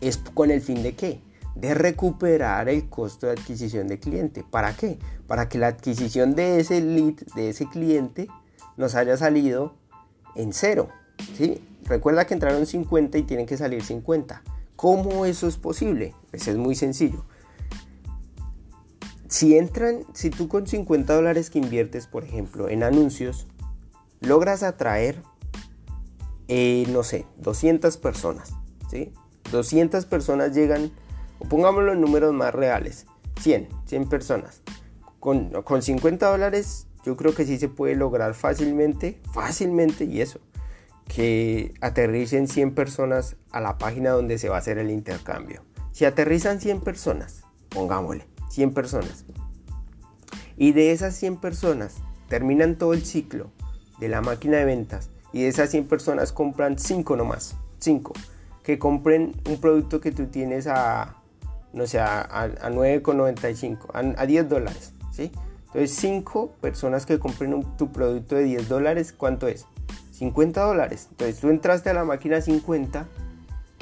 es 0.00 0.18
con 0.34 0.52
el 0.52 0.60
fin 0.60 0.82
de 0.82 0.94
qué? 0.94 1.20
de 1.56 1.74
recuperar 1.74 2.68
el 2.68 2.88
costo 2.88 3.26
de 3.26 3.32
adquisición 3.32 3.88
de 3.88 3.98
cliente. 3.98 4.44
¿Para 4.48 4.76
qué? 4.76 4.96
Para 5.26 5.48
que 5.48 5.58
la 5.58 5.66
adquisición 5.66 6.36
de 6.36 6.60
ese 6.60 6.80
lead, 6.80 7.16
de 7.34 7.48
ese 7.48 7.68
cliente, 7.68 8.28
nos 8.76 8.94
haya 8.94 9.16
salido 9.16 9.74
en 10.34 10.52
cero. 10.52 10.88
¿sí? 11.36 11.62
Recuerda 11.84 12.26
que 12.26 12.34
entraron 12.34 12.66
50 12.66 13.18
y 13.18 13.22
tienen 13.22 13.46
que 13.46 13.56
salir 13.56 13.82
50. 13.82 14.42
¿Cómo 14.76 15.26
eso 15.26 15.48
es 15.48 15.56
posible? 15.56 16.14
Pues 16.30 16.48
es 16.48 16.56
muy 16.56 16.74
sencillo. 16.74 17.24
Si 19.28 19.58
entran, 19.58 20.04
si 20.14 20.30
tú 20.30 20.48
con 20.48 20.66
50 20.66 21.14
dólares 21.14 21.50
que 21.50 21.58
inviertes, 21.58 22.06
por 22.06 22.24
ejemplo, 22.24 22.68
en 22.68 22.82
anuncios, 22.82 23.46
logras 24.20 24.62
atraer, 24.62 25.22
eh, 26.48 26.86
no 26.90 27.02
sé, 27.02 27.26
200 27.36 27.96
personas, 27.98 28.54
¿sí? 28.90 29.12
200 29.50 30.06
personas 30.06 30.54
llegan 30.54 30.90
o 31.38 31.44
pongámoslo 31.44 31.92
en 31.92 32.00
números 32.00 32.32
más 32.32 32.54
reales, 32.54 33.06
100, 33.40 33.68
100 33.86 34.08
personas. 34.08 34.62
Con, 35.20 35.50
con 35.62 35.82
50 35.82 36.30
dólares 36.30 36.87
yo 37.04 37.16
creo 37.16 37.34
que 37.34 37.44
sí 37.46 37.58
se 37.58 37.68
puede 37.68 37.94
lograr 37.94 38.34
fácilmente, 38.34 39.20
fácilmente 39.32 40.04
y 40.04 40.20
eso, 40.20 40.40
que 41.06 41.74
aterricen 41.80 42.48
100 42.48 42.74
personas 42.74 43.36
a 43.50 43.60
la 43.60 43.78
página 43.78 44.10
donde 44.10 44.38
se 44.38 44.48
va 44.48 44.56
a 44.56 44.58
hacer 44.58 44.78
el 44.78 44.90
intercambio. 44.90 45.62
Si 45.92 46.04
aterrizan 46.04 46.60
100 46.60 46.80
personas, 46.80 47.42
pongámosle, 47.68 48.26
100 48.50 48.74
personas, 48.74 49.24
y 50.56 50.72
de 50.72 50.92
esas 50.92 51.14
100 51.16 51.36
personas 51.36 51.96
terminan 52.28 52.76
todo 52.76 52.92
el 52.92 53.04
ciclo 53.04 53.50
de 54.00 54.08
la 54.08 54.20
máquina 54.20 54.58
de 54.58 54.64
ventas 54.64 55.10
y 55.32 55.42
de 55.42 55.48
esas 55.48 55.70
100 55.70 55.88
personas 55.88 56.32
compran 56.32 56.78
5 56.78 57.16
nomás, 57.16 57.56
5, 57.78 58.12
que 58.62 58.78
compren 58.78 59.34
un 59.48 59.60
producto 59.60 60.00
que 60.00 60.12
tú 60.12 60.26
tienes 60.26 60.66
a 60.66 61.18
no 61.72 61.86
sé, 61.86 62.00
a, 62.00 62.28
9,95, 62.30 64.14
a, 64.16 64.26
10 64.26 64.48
dólares, 64.48 64.92
¿sí? 65.12 65.30
Entonces, 65.68 65.96
5 65.96 66.52
personas 66.60 67.06
que 67.06 67.18
compren 67.18 67.64
tu 67.76 67.92
producto 67.92 68.34
de 68.34 68.44
10 68.44 68.68
dólares, 68.68 69.12
¿cuánto 69.12 69.48
es? 69.48 69.66
50 70.12 70.62
dólares. 70.62 71.08
Entonces, 71.10 71.40
tú 71.40 71.48
entraste 71.48 71.90
a 71.90 71.94
la 71.94 72.04
máquina 72.04 72.40
50 72.40 73.06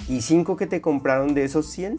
y 0.08 0.20
5 0.20 0.56
que 0.56 0.66
te 0.66 0.80
compraron 0.80 1.34
de 1.34 1.44
esos 1.44 1.66
100 1.66 1.98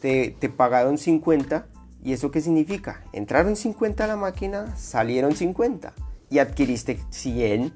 te, 0.00 0.36
te 0.38 0.48
pagaron 0.48 0.98
50. 0.98 1.66
¿Y 2.04 2.12
eso 2.12 2.30
qué 2.30 2.40
significa? 2.40 3.02
Entraron 3.12 3.56
50 3.56 4.04
a 4.04 4.06
la 4.06 4.16
máquina, 4.16 4.76
salieron 4.76 5.34
50 5.34 5.92
y 6.30 6.38
adquiriste 6.38 7.00
100, 7.10 7.72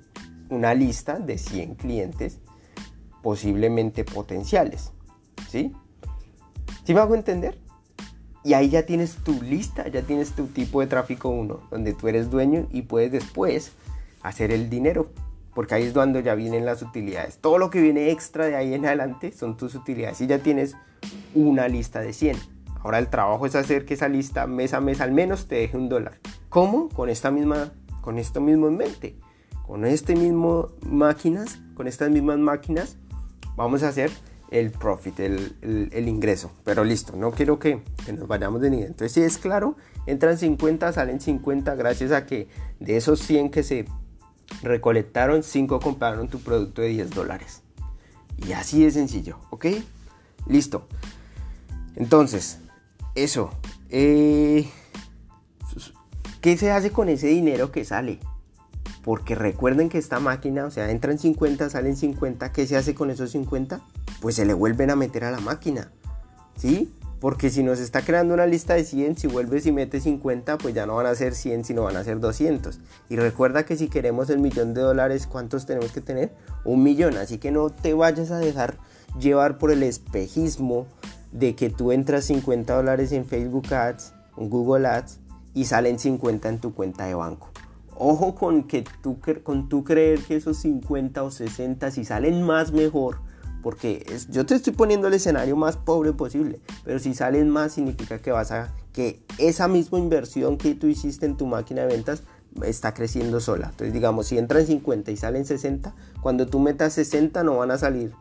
una 0.51 0.75
lista 0.75 1.19
de 1.19 1.39
100 1.39 1.75
clientes 1.75 2.39
posiblemente 3.23 4.05
potenciales, 4.05 4.93
¿sí? 5.49 5.75
¿Sí 6.85 6.95
me 6.95 7.01
hago 7.01 7.15
entender? 7.15 7.59
Y 8.43 8.55
ahí 8.55 8.71
ya 8.71 8.87
tienes 8.87 9.17
tu 9.17 9.41
lista, 9.43 9.89
ya 9.89 10.03
tienes 10.03 10.33
tu 10.33 10.47
tipo 10.47 10.81
de 10.81 10.87
tráfico 10.87 11.29
1, 11.29 11.61
donde 11.71 11.93
tú 11.93 12.09
eres 12.09 12.31
dueño 12.31 12.67
y 12.71 12.83
puedes 12.83 13.13
después 13.13 13.73
hacer 14.23 14.51
el 14.51 14.71
dinero. 14.71 15.11
Porque 15.55 15.75
ahí 15.75 15.83
es 15.85 15.93
donde 15.93 16.23
ya 16.23 16.35
vienen 16.35 16.65
las 16.65 16.81
utilidades. 16.81 17.39
Todo 17.39 17.59
lo 17.59 17.71
que 17.71 17.81
viene 17.81 18.11
extra 18.11 18.47
de 18.47 18.57
ahí 18.57 18.73
en 18.73 18.87
adelante 18.87 19.33
son 19.33 19.57
tus 19.57 19.75
utilidades. 19.75 20.21
Y 20.21 20.27
ya 20.27 20.39
tienes 20.39 20.77
una 21.35 21.69
lista 21.69 22.01
de 22.01 22.13
100. 22.13 22.37
Ahora 22.83 22.99
el 22.99 23.09
trabajo 23.09 23.45
es 23.45 23.55
hacer 23.55 23.85
que 23.85 23.95
esa 23.95 24.09
lista 24.09 24.47
mes 24.47 24.73
a 24.73 24.81
mes 24.81 25.01
al 25.01 25.13
menos 25.13 25.47
te 25.47 25.57
deje 25.57 25.77
un 25.77 25.89
dólar. 25.89 26.19
¿Cómo? 26.49 26.89
Con 26.89 27.11
esta 27.11 27.31
misma, 27.31 27.73
con 28.01 28.19
esto 28.19 28.41
mismo 28.41 28.69
en 28.69 28.77
mente. 28.77 29.17
Con 29.67 29.85
este 29.85 30.17
mismo 30.17 30.69
máquinas, 30.83 31.61
con 31.75 31.87
estas 31.87 32.11
mismas 32.11 32.39
máquinas, 32.39 32.97
vamos 33.55 33.83
a 33.83 33.89
hacer 33.89 34.11
el 34.51 34.71
profit, 34.71 35.21
el, 35.21 36.09
ingreso. 36.09 36.51
Pero 36.65 36.85
listo, 36.85 37.17
no 37.17 37.31
quiero 37.31 37.59
que, 37.59 37.83
nos 38.17 38.29
vayamos 38.29 38.61
de 38.61 38.71
nivel. 38.71 38.87
Entonces, 38.89 39.13
si 39.13 39.23
es 39.23 39.39
claro, 39.39 39.77
entran 40.07 40.39
50, 40.39 40.93
salen 40.93 41.21
50 41.21 41.75
gracias 41.77 42.13
a 42.13 42.27
que 42.27 42.49
de 42.81 42.97
esos 42.97 43.21
100 43.21 43.51
que 43.51 43.63
se 43.63 43.87
recolectaron, 44.63 45.43
5 45.43 45.81
compraron 45.81 46.29
tu 46.29 46.41
producto 46.41 46.83
de 46.83 46.89
10 46.89 47.11
dólares. 47.11 47.63
Y 48.47 48.53
así 48.53 48.83
de 48.83 48.91
sencillo, 48.91 49.39
¿ok? 49.51 49.67
Listo. 50.47 50.87
Entonces, 51.97 52.59
eso. 53.15 53.51
Eh, 53.91 54.69
¿Qué 56.41 56.57
se 56.57 56.71
hace 56.71 56.91
con 56.91 57.09
ese 57.09 57.27
dinero 57.27 57.71
que 57.71 57.85
sale? 57.85 58.19
Porque 59.03 59.35
recuerden 59.35 59.89
que 59.89 59.99
esta 59.99 60.21
máquina, 60.21 60.65
o 60.65 60.71
sea, 60.71 60.91
entran 60.91 61.19
50, 61.19 61.69
salen 61.71 61.97
50. 61.97 62.53
¿Qué 62.53 62.67
se 62.67 62.77
hace 62.77 62.95
con 62.95 63.11
esos 63.11 63.31
50? 63.33 63.81
Pues 64.21 64.37
se 64.37 64.45
le 64.45 64.55
vuelven 64.55 64.91
a 64.91 64.97
meter 64.97 65.25
a 65.25 65.31
la 65.31 65.41
máquina. 65.41 65.93
¿Sí? 66.57 66.93
Porque 67.21 67.51
si 67.51 67.63
nos 67.63 67.81
está 67.81 68.01
creando 68.01 68.33
una 68.33 68.47
lista 68.47 68.75
de 68.75 68.85
100, 68.85 69.19
si 69.19 69.27
vuelves 69.27 69.67
y 69.67 69.73
metes 69.73 70.05
50, 70.05 70.57
pues 70.57 70.75
ya 70.75 70.87
no 70.87 70.97
van 70.97 71.07
a 71.07 71.15
ser 71.15 71.35
100, 71.35 71.65
sino 71.65 71.83
van 71.83 71.97
a 71.97 72.05
ser 72.05 72.19
200. 72.19 72.81
Y 73.11 73.17
recuerda 73.17 73.65
que 73.65 73.77
si 73.77 73.89
queremos 73.89 74.31
el 74.31 74.39
millón 74.39 74.73
de 74.73 74.81
dólares, 74.81 75.27
¿cuántos 75.27 75.67
tenemos 75.67 75.93
que 75.93 76.01
tener? 76.01 76.33
Un 76.65 76.83
millón. 76.83 77.19
Así 77.19 77.37
que 77.37 77.51
no 77.51 77.69
te 77.69 77.93
vayas 77.93 78.31
a 78.31 78.39
dejar 78.39 78.79
llevar 79.19 79.59
por 79.59 79.71
el 79.71 79.83
espejismo 79.83 80.87
de 81.33 81.55
que 81.55 81.69
tú 81.69 81.93
entras 81.93 82.25
50 82.25 82.75
dólares 82.75 83.13
en 83.13 83.27
Facebook 83.27 83.73
Ads, 83.73 84.15
en 84.39 84.49
Google 84.49 84.89
Ads 84.89 85.19
y 85.55 85.67
salen 85.67 85.99
50 85.99 86.49
en 86.49 86.59
tu 86.59 86.75
cuenta 86.75 87.05
de 87.05 87.15
banco. 87.15 87.51
Ojo 87.97 88.35
con 88.35 88.65
que 88.65 88.85
tú, 89.03 89.19
con 89.43 89.69
tú 89.69 89.85
creer 89.85 90.21
que 90.21 90.37
esos 90.37 90.57
50 90.59 91.23
o 91.23 91.31
60, 91.31 91.91
si 91.91 92.05
salen 92.05 92.43
más 92.43 92.73
mejor, 92.73 93.19
porque 93.63 94.05
yo 94.31 94.47
te 94.47 94.55
estoy 94.55 94.73
poniendo 94.73 95.09
el 95.09 95.15
escenario 95.15 95.57
más 95.57 95.77
pobre 95.77 96.13
posible, 96.13 96.61
pero 96.85 96.99
si 96.99 97.15
salen 97.15 97.49
más 97.51 97.73
significa 97.73 98.19
que 98.19 98.33
vas 98.33 98.51
a 98.51 98.73
que 98.93 99.23
esa 99.39 99.69
misma 99.69 99.99
inversión 99.99 100.59
que 100.59 100.75
tú 100.75 100.87
hiciste 100.87 101.27
en 101.27 101.37
tu 101.37 101.47
máquina 101.47 101.83
de 101.83 101.89
ventas 101.89 102.23
está 102.65 102.95
creciendo 102.95 103.41
sola. 103.41 103.69
Entonces, 103.71 103.93
digamos, 103.93 104.27
si 104.27 104.39
entran 104.39 104.67
50 104.67 105.11
y 105.11 105.17
salen 105.17 105.45
60, 105.45 105.95
cuando 106.21 106.47
tú 106.47 106.59
metas 106.59 106.93
60 106.95 107.45
no 107.45 107.59
van 107.59 107.71
a 107.71 107.79
salir, 107.79 108.13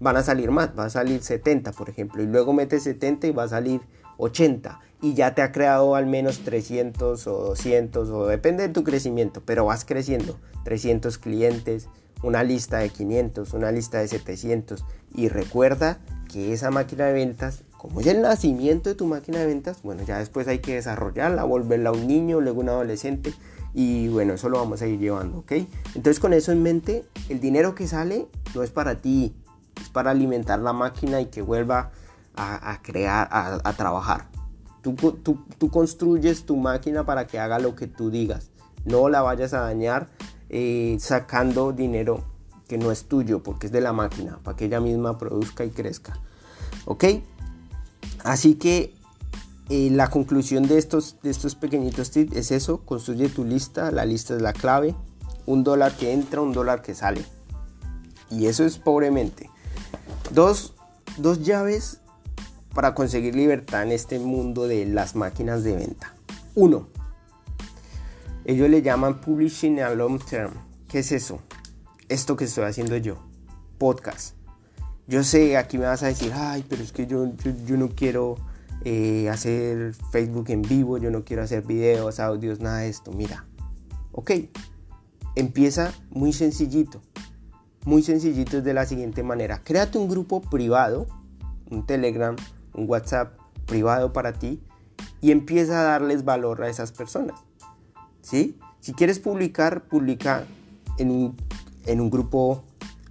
van 0.00 0.16
a 0.16 0.22
salir 0.22 0.50
más, 0.50 0.70
va 0.78 0.86
a 0.86 0.90
salir 0.90 1.22
70, 1.22 1.72
por 1.72 1.90
ejemplo, 1.90 2.22
y 2.22 2.26
luego 2.26 2.52
metes 2.52 2.82
70 2.84 3.26
y 3.26 3.30
va 3.32 3.44
a 3.44 3.48
salir 3.48 3.80
80 4.16 4.80
y 5.02 5.14
ya 5.14 5.34
te 5.34 5.42
ha 5.42 5.52
creado 5.52 5.96
al 5.96 6.06
menos 6.06 6.40
300 6.40 7.26
o 7.26 7.30
200 7.48 8.08
o 8.08 8.26
depende 8.26 8.66
de 8.66 8.72
tu 8.72 8.84
crecimiento, 8.84 9.42
pero 9.44 9.66
vas 9.66 9.84
creciendo, 9.84 10.38
300 10.64 11.18
clientes, 11.18 11.88
una 12.24 12.42
lista 12.42 12.78
de 12.78 12.88
500, 12.88 13.52
una 13.52 13.70
lista 13.70 13.98
de 13.98 14.08
700 14.08 14.84
y 15.14 15.28
recuerda 15.28 15.98
que 16.30 16.52
esa 16.52 16.70
máquina 16.70 17.06
de 17.06 17.12
ventas, 17.12 17.62
como 17.76 18.00
es 18.00 18.06
el 18.06 18.22
nacimiento 18.22 18.88
de 18.88 18.94
tu 18.94 19.06
máquina 19.06 19.38
de 19.38 19.46
ventas, 19.46 19.82
bueno, 19.82 20.02
ya 20.04 20.18
después 20.18 20.48
hay 20.48 20.58
que 20.58 20.74
desarrollarla, 20.74 21.44
volverla 21.44 21.90
a 21.90 21.92
un 21.92 22.06
niño, 22.06 22.40
luego 22.40 22.60
un 22.60 22.70
adolescente 22.70 23.32
y 23.74 24.08
bueno, 24.08 24.34
eso 24.34 24.48
lo 24.48 24.58
vamos 24.58 24.82
a 24.82 24.86
ir 24.86 24.98
llevando, 24.98 25.38
¿ok? 25.38 25.52
Entonces 25.94 26.20
con 26.20 26.32
eso 26.32 26.52
en 26.52 26.62
mente, 26.62 27.04
el 27.28 27.40
dinero 27.40 27.74
que 27.74 27.86
sale 27.86 28.28
no 28.54 28.62
es 28.62 28.70
para 28.70 28.96
ti, 28.96 29.34
es 29.80 29.88
para 29.90 30.12
alimentar 30.12 30.60
la 30.60 30.72
máquina 30.72 31.20
y 31.20 31.26
que 31.26 31.42
vuelva 31.42 31.90
a, 32.36 32.80
crear, 32.82 33.28
a, 33.30 33.72
trabajar. 33.74 34.26
Tú, 34.82 34.94
tú, 34.94 35.70
construyes 35.70 36.44
tu 36.44 36.56
máquina 36.56 37.04
para 37.06 37.26
que 37.26 37.38
haga 37.38 37.58
lo 37.58 37.76
que 37.76 37.86
tú 37.86 38.10
digas. 38.10 38.50
No 38.84 39.08
la 39.08 39.22
vayas 39.22 39.54
a 39.54 39.60
dañar 39.60 40.08
eh, 40.56 40.98
sacando 41.00 41.72
dinero 41.72 42.22
que 42.68 42.78
no 42.78 42.92
es 42.92 43.06
tuyo 43.06 43.42
porque 43.42 43.66
es 43.66 43.72
de 43.72 43.80
la 43.80 43.92
máquina, 43.92 44.38
para 44.44 44.56
que 44.56 44.66
ella 44.66 44.78
misma 44.78 45.18
produzca 45.18 45.64
y 45.64 45.70
crezca. 45.70 46.16
¿Ok? 46.84 47.06
Así 48.22 48.54
que 48.54 48.94
eh, 49.68 49.90
la 49.90 50.10
conclusión 50.10 50.68
de 50.68 50.78
estos, 50.78 51.16
de 51.24 51.30
estos 51.30 51.56
pequeñitos 51.56 52.12
tips 52.12 52.36
es 52.36 52.52
eso, 52.52 52.82
construye 52.84 53.28
tu 53.30 53.44
lista, 53.44 53.90
la 53.90 54.04
lista 54.04 54.36
es 54.36 54.42
la 54.42 54.52
clave, 54.52 54.94
un 55.44 55.64
dólar 55.64 55.96
que 55.96 56.12
entra, 56.12 56.40
un 56.40 56.52
dólar 56.52 56.82
que 56.82 56.94
sale. 56.94 57.24
Y 58.30 58.46
eso 58.46 58.64
es 58.64 58.78
pobremente. 58.78 59.50
Dos, 60.30 60.74
dos 61.18 61.42
llaves 61.42 61.98
para 62.72 62.94
conseguir 62.94 63.34
libertad 63.34 63.82
en 63.82 63.90
este 63.90 64.20
mundo 64.20 64.68
de 64.68 64.86
las 64.86 65.16
máquinas 65.16 65.64
de 65.64 65.74
venta. 65.74 66.14
Uno, 66.54 66.86
ellos 68.44 68.68
le 68.68 68.82
llaman 68.82 69.20
publishing 69.20 69.80
a 69.80 69.90
long 69.94 70.18
term. 70.18 70.52
¿Qué 70.88 70.98
es 70.98 71.12
eso? 71.12 71.40
Esto 72.08 72.36
que 72.36 72.44
estoy 72.44 72.64
haciendo 72.64 72.96
yo, 72.98 73.16
podcast. 73.78 74.36
Yo 75.06 75.24
sé, 75.24 75.56
aquí 75.56 75.78
me 75.78 75.86
vas 75.86 76.02
a 76.02 76.08
decir, 76.08 76.32
ay, 76.34 76.64
pero 76.68 76.82
es 76.82 76.92
que 76.92 77.06
yo, 77.06 77.32
yo, 77.66 77.76
no 77.76 77.88
quiero 77.90 78.36
eh, 78.84 79.28
hacer 79.30 79.94
Facebook 80.10 80.50
en 80.50 80.62
vivo, 80.62 80.98
yo 80.98 81.10
no 81.10 81.24
quiero 81.24 81.42
hacer 81.42 81.62
videos, 81.62 82.20
audios, 82.20 82.60
nada 82.60 82.78
de 82.78 82.88
esto. 82.88 83.12
Mira, 83.12 83.46
ok, 84.12 84.30
empieza 85.34 85.92
muy 86.10 86.32
sencillito. 86.32 87.00
Muy 87.84 88.02
sencillito 88.02 88.58
es 88.58 88.64
de 88.64 88.74
la 88.74 88.86
siguiente 88.86 89.22
manera. 89.22 89.62
Créate 89.62 89.98
un 89.98 90.08
grupo 90.08 90.40
privado, 90.40 91.06
un 91.70 91.86
Telegram, 91.86 92.36
un 92.74 92.88
WhatsApp 92.88 93.38
privado 93.66 94.12
para 94.12 94.32
ti 94.32 94.62
y 95.20 95.30
empieza 95.30 95.80
a 95.80 95.84
darles 95.84 96.24
valor 96.24 96.62
a 96.62 96.68
esas 96.68 96.92
personas. 96.92 97.40
Si 98.24 98.92
quieres 98.96 99.18
publicar, 99.18 99.84
publica 99.84 100.46
en 100.98 101.10
un, 101.10 101.36
en 101.84 102.00
un 102.00 102.08
grupo 102.08 102.64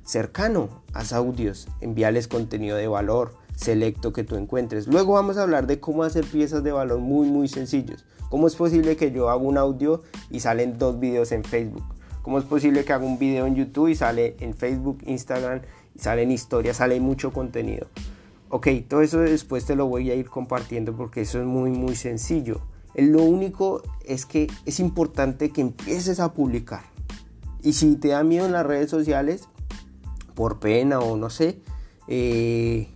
cercano, 0.03 0.81
haz 0.91 1.13
audios, 1.13 1.67
envíales 1.81 2.27
contenido 2.27 2.77
de 2.77 2.87
valor 2.87 3.35
selecto 3.55 4.11
que 4.11 4.23
tú 4.23 4.35
encuentres. 4.35 4.87
Luego 4.87 5.13
vamos 5.13 5.37
a 5.37 5.43
hablar 5.43 5.67
de 5.67 5.79
cómo 5.79 6.03
hacer 6.03 6.25
piezas 6.25 6.63
de 6.63 6.71
valor 6.71 6.99
muy 6.99 7.27
muy 7.27 7.47
sencillos. 7.47 8.05
¿Cómo 8.29 8.47
es 8.47 8.55
posible 8.55 8.95
que 8.95 9.11
yo 9.11 9.29
haga 9.29 9.39
un 9.41 9.59
audio 9.59 10.01
y 10.31 10.39
salen 10.39 10.79
dos 10.79 10.99
videos 10.99 11.31
en 11.31 11.43
Facebook? 11.43 11.83
¿Cómo 12.23 12.39
es 12.39 12.45
posible 12.45 12.83
que 12.83 12.93
haga 12.93 13.05
un 13.05 13.19
video 13.19 13.45
en 13.45 13.53
YouTube 13.53 13.89
y 13.89 13.95
sale 13.95 14.35
en 14.39 14.55
Facebook, 14.55 14.97
Instagram, 15.05 15.61
y 15.93 15.99
salen 15.99 16.31
historias, 16.31 16.77
sale 16.77 16.99
mucho 16.99 17.31
contenido? 17.31 17.85
Ok, 18.49 18.67
todo 18.87 19.03
eso 19.03 19.19
después 19.19 19.65
te 19.65 19.75
lo 19.75 19.85
voy 19.85 20.09
a 20.09 20.15
ir 20.15 20.27
compartiendo 20.27 20.95
porque 20.95 21.21
eso 21.21 21.39
es 21.39 21.45
muy 21.45 21.69
muy 21.69 21.95
sencillo. 21.95 22.61
Lo 22.95 23.23
único 23.23 23.81
es 24.05 24.25
que 24.25 24.47
es 24.65 24.79
importante 24.79 25.49
que 25.49 25.61
empieces 25.61 26.19
a 26.19 26.33
publicar. 26.33 26.83
Y 27.61 27.73
si 27.73 27.95
te 27.95 28.09
da 28.09 28.23
miedo 28.23 28.45
en 28.45 28.51
las 28.51 28.65
redes 28.65 28.89
sociales, 28.89 29.47
por 30.35 30.59
pena 30.59 30.99
o 30.99 31.15
no 31.15 31.29
sé, 31.29 31.59
eh, 32.07 32.89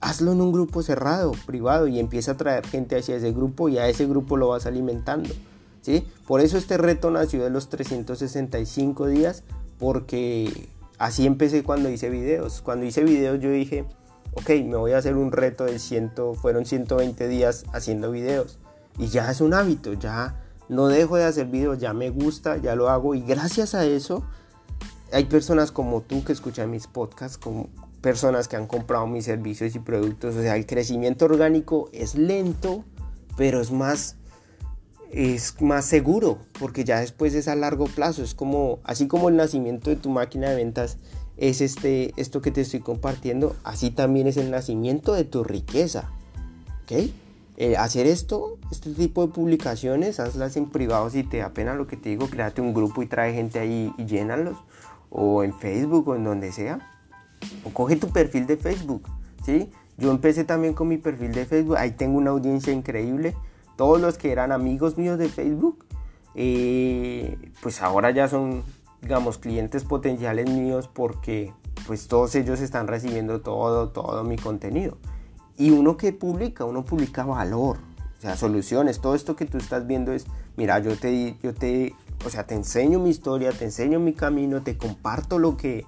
hazlo 0.00 0.32
en 0.32 0.40
un 0.40 0.52
grupo 0.52 0.82
cerrado, 0.82 1.32
privado, 1.46 1.88
y 1.88 1.98
empieza 1.98 2.32
a 2.32 2.36
traer 2.36 2.66
gente 2.66 2.96
hacia 2.96 3.16
ese 3.16 3.32
grupo 3.32 3.68
y 3.68 3.78
a 3.78 3.88
ese 3.88 4.06
grupo 4.06 4.36
lo 4.36 4.48
vas 4.48 4.66
alimentando. 4.66 5.30
¿sí? 5.80 6.06
Por 6.26 6.40
eso 6.40 6.58
este 6.58 6.76
reto 6.76 7.10
nació 7.10 7.42
de 7.42 7.50
los 7.50 7.70
365 7.70 9.06
días, 9.06 9.42
porque 9.78 10.68
así 10.98 11.26
empecé 11.26 11.62
cuando 11.62 11.88
hice 11.88 12.10
videos. 12.10 12.60
Cuando 12.60 12.84
hice 12.84 13.02
videos 13.02 13.40
yo 13.40 13.50
dije, 13.50 13.86
ok, 14.34 14.50
me 14.64 14.76
voy 14.76 14.92
a 14.92 14.98
hacer 14.98 15.16
un 15.16 15.32
reto 15.32 15.64
de 15.64 15.78
100, 15.78 16.12
fueron 16.34 16.66
120 16.66 17.26
días 17.28 17.64
haciendo 17.72 18.10
videos. 18.10 18.58
Y 18.98 19.08
ya 19.08 19.30
es 19.30 19.40
un 19.40 19.54
hábito, 19.54 19.92
ya 19.94 20.40
no 20.68 20.88
dejo 20.88 21.16
de 21.16 21.24
hacer 21.24 21.46
videos, 21.46 21.78
ya 21.78 21.92
me 21.92 22.10
gusta, 22.10 22.56
ya 22.56 22.74
lo 22.74 22.88
hago. 22.88 23.14
Y 23.14 23.22
gracias 23.22 23.74
a 23.74 23.84
eso, 23.84 24.24
hay 25.12 25.24
personas 25.24 25.72
como 25.72 26.00
tú 26.02 26.24
que 26.24 26.32
escuchan 26.32 26.70
mis 26.70 26.86
podcasts, 26.86 27.38
como 27.38 27.68
personas 28.00 28.48
que 28.48 28.56
han 28.56 28.66
comprado 28.66 29.06
mis 29.06 29.24
servicios 29.24 29.74
y 29.74 29.78
productos. 29.78 30.36
O 30.36 30.42
sea, 30.42 30.56
el 30.56 30.66
crecimiento 30.66 31.24
orgánico 31.24 31.88
es 31.92 32.14
lento, 32.14 32.84
pero 33.36 33.60
es 33.60 33.70
más 33.70 34.16
es 35.10 35.60
más 35.60 35.84
seguro 35.84 36.38
porque 36.58 36.82
ya 36.82 36.98
después 36.98 37.34
es 37.34 37.46
a 37.46 37.54
largo 37.54 37.84
plazo 37.84 38.24
es 38.24 38.34
como 38.34 38.80
así 38.82 39.06
como 39.06 39.28
el 39.28 39.36
nacimiento 39.36 39.90
de 39.90 39.94
tu 39.94 40.10
máquina 40.10 40.50
de 40.50 40.56
ventas 40.56 40.98
es 41.36 41.60
este, 41.60 42.12
esto 42.16 42.40
que 42.40 42.50
te 42.50 42.60
estoy 42.60 42.80
compartiendo, 42.80 43.56
así 43.64 43.90
también 43.90 44.26
es 44.26 44.36
el 44.36 44.50
nacimiento 44.50 45.14
de 45.14 45.24
tu 45.24 45.44
riqueza. 45.44 46.10
¿Ok? 46.84 47.10
Eh, 47.56 47.76
hacer 47.76 48.06
esto, 48.06 48.58
este 48.72 48.90
tipo 48.90 49.26
de 49.26 49.32
publicaciones, 49.32 50.18
hazlas 50.18 50.56
en 50.56 50.70
privado 50.70 51.08
si 51.10 51.22
te 51.22 51.38
da 51.38 51.50
pena 51.50 51.74
lo 51.74 51.86
que 51.86 51.96
te 51.96 52.08
digo, 52.08 52.28
créate 52.28 52.60
un 52.60 52.74
grupo 52.74 53.02
y 53.02 53.06
trae 53.06 53.32
gente 53.32 53.60
ahí 53.60 53.92
y 53.96 54.06
llénalos, 54.06 54.56
o 55.10 55.44
en 55.44 55.54
Facebook 55.54 56.08
o 56.08 56.16
en 56.16 56.24
donde 56.24 56.50
sea, 56.50 56.90
o 57.64 57.70
coge 57.70 57.94
tu 57.96 58.08
perfil 58.08 58.46
de 58.46 58.56
Facebook, 58.56 59.08
¿sí? 59.44 59.70
Yo 59.98 60.10
empecé 60.10 60.42
también 60.42 60.74
con 60.74 60.88
mi 60.88 60.96
perfil 60.96 61.32
de 61.32 61.46
Facebook, 61.46 61.76
ahí 61.76 61.92
tengo 61.92 62.18
una 62.18 62.30
audiencia 62.30 62.72
increíble, 62.72 63.36
todos 63.76 64.00
los 64.00 64.18
que 64.18 64.32
eran 64.32 64.50
amigos 64.50 64.98
míos 64.98 65.18
de 65.18 65.28
Facebook, 65.28 65.84
eh, 66.34 67.38
pues 67.62 67.80
ahora 67.82 68.10
ya 68.10 68.26
son 68.26 68.64
digamos, 69.04 69.38
clientes 69.38 69.84
potenciales 69.84 70.50
míos 70.50 70.88
porque 70.92 71.52
pues 71.86 72.08
todos 72.08 72.34
ellos 72.34 72.60
están 72.60 72.88
recibiendo 72.88 73.42
todo, 73.42 73.90
todo 73.90 74.24
mi 74.24 74.36
contenido. 74.36 74.96
Y 75.56 75.70
uno 75.70 75.96
que 75.96 76.12
publica, 76.12 76.64
uno 76.64 76.84
publica 76.84 77.24
valor, 77.24 77.78
o 78.18 78.20
sea, 78.20 78.36
soluciones. 78.36 79.00
Todo 79.00 79.14
esto 79.14 79.36
que 79.36 79.46
tú 79.46 79.58
estás 79.58 79.86
viendo 79.86 80.12
es, 80.12 80.26
mira, 80.56 80.78
yo 80.80 80.96
te, 80.96 81.36
yo 81.42 81.54
te, 81.54 81.94
o 82.24 82.30
sea, 82.30 82.46
te 82.46 82.54
enseño 82.54 82.98
mi 82.98 83.10
historia, 83.10 83.52
te 83.52 83.64
enseño 83.64 84.00
mi 84.00 84.14
camino, 84.14 84.62
te 84.62 84.76
comparto 84.76 85.38
lo 85.38 85.56
que, 85.56 85.86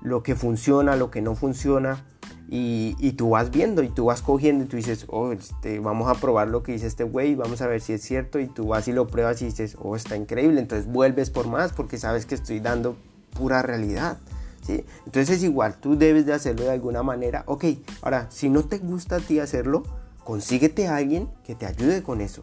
lo 0.00 0.22
que 0.22 0.34
funciona, 0.34 0.96
lo 0.96 1.10
que 1.10 1.20
no 1.20 1.34
funciona. 1.34 2.04
Y, 2.48 3.12
tú 3.16 3.30
vas 3.30 3.50
viendo 3.50 3.82
y 3.82 3.88
tú 3.88 4.04
vas 4.06 4.22
cogiendo 4.22 4.64
y 4.64 4.66
tú 4.68 4.76
dices, 4.76 5.06
oh, 5.08 5.32
este, 5.32 5.80
vamos 5.80 6.08
a 6.08 6.20
probar 6.20 6.48
lo 6.48 6.62
que 6.62 6.72
dice 6.72 6.86
este 6.86 7.02
güey, 7.02 7.34
vamos 7.34 7.60
a 7.62 7.66
ver 7.66 7.80
si 7.80 7.94
es 7.94 8.02
cierto 8.02 8.38
y 8.38 8.46
tú 8.46 8.68
vas 8.68 8.86
y 8.86 8.92
lo 8.92 9.08
pruebas 9.08 9.42
y 9.42 9.46
dices, 9.46 9.76
oh, 9.80 9.96
está 9.96 10.16
increíble, 10.16 10.60
entonces 10.60 10.86
vuelves 10.86 11.30
por 11.30 11.48
más 11.48 11.72
porque 11.72 11.98
sabes 11.98 12.26
que 12.26 12.34
estoy 12.34 12.60
dando 12.60 12.96
pura 13.36 13.62
realidad. 13.62 14.18
¿Sí? 14.64 14.84
Entonces 15.06 15.36
es 15.36 15.42
igual, 15.42 15.76
tú 15.80 15.96
debes 15.96 16.26
de 16.26 16.32
hacerlo 16.32 16.64
de 16.64 16.72
alguna 16.72 17.02
manera. 17.02 17.44
Ok, 17.46 17.64
ahora, 18.02 18.26
si 18.30 18.48
no 18.48 18.64
te 18.64 18.78
gusta 18.78 19.16
a 19.16 19.20
ti 19.20 19.38
hacerlo, 19.38 19.82
consíguete 20.24 20.88
a 20.88 20.96
alguien 20.96 21.28
que 21.44 21.54
te 21.54 21.66
ayude 21.66 22.02
con 22.02 22.20
eso. 22.20 22.42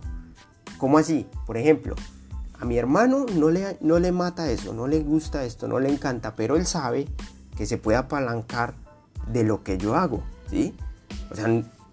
¿Cómo 0.77 0.97
así? 0.97 1.27
Por 1.45 1.57
ejemplo, 1.57 1.95
a 2.59 2.65
mi 2.65 2.77
hermano 2.77 3.25
no 3.35 3.49
le, 3.49 3.77
no 3.81 3.99
le 3.99 4.11
mata 4.11 4.49
eso, 4.51 4.73
no 4.73 4.87
le 4.87 4.99
gusta 4.99 5.43
esto, 5.45 5.67
no 5.67 5.79
le 5.79 5.89
encanta, 5.89 6.35
pero 6.35 6.55
él 6.55 6.65
sabe 6.65 7.07
que 7.57 7.65
se 7.65 7.77
puede 7.77 7.97
apalancar 7.97 8.75
de 9.31 9.43
lo 9.43 9.63
que 9.63 9.77
yo 9.77 9.95
hago, 9.95 10.23
¿sí? 10.49 10.75
O 11.31 11.35
sea, 11.35 11.47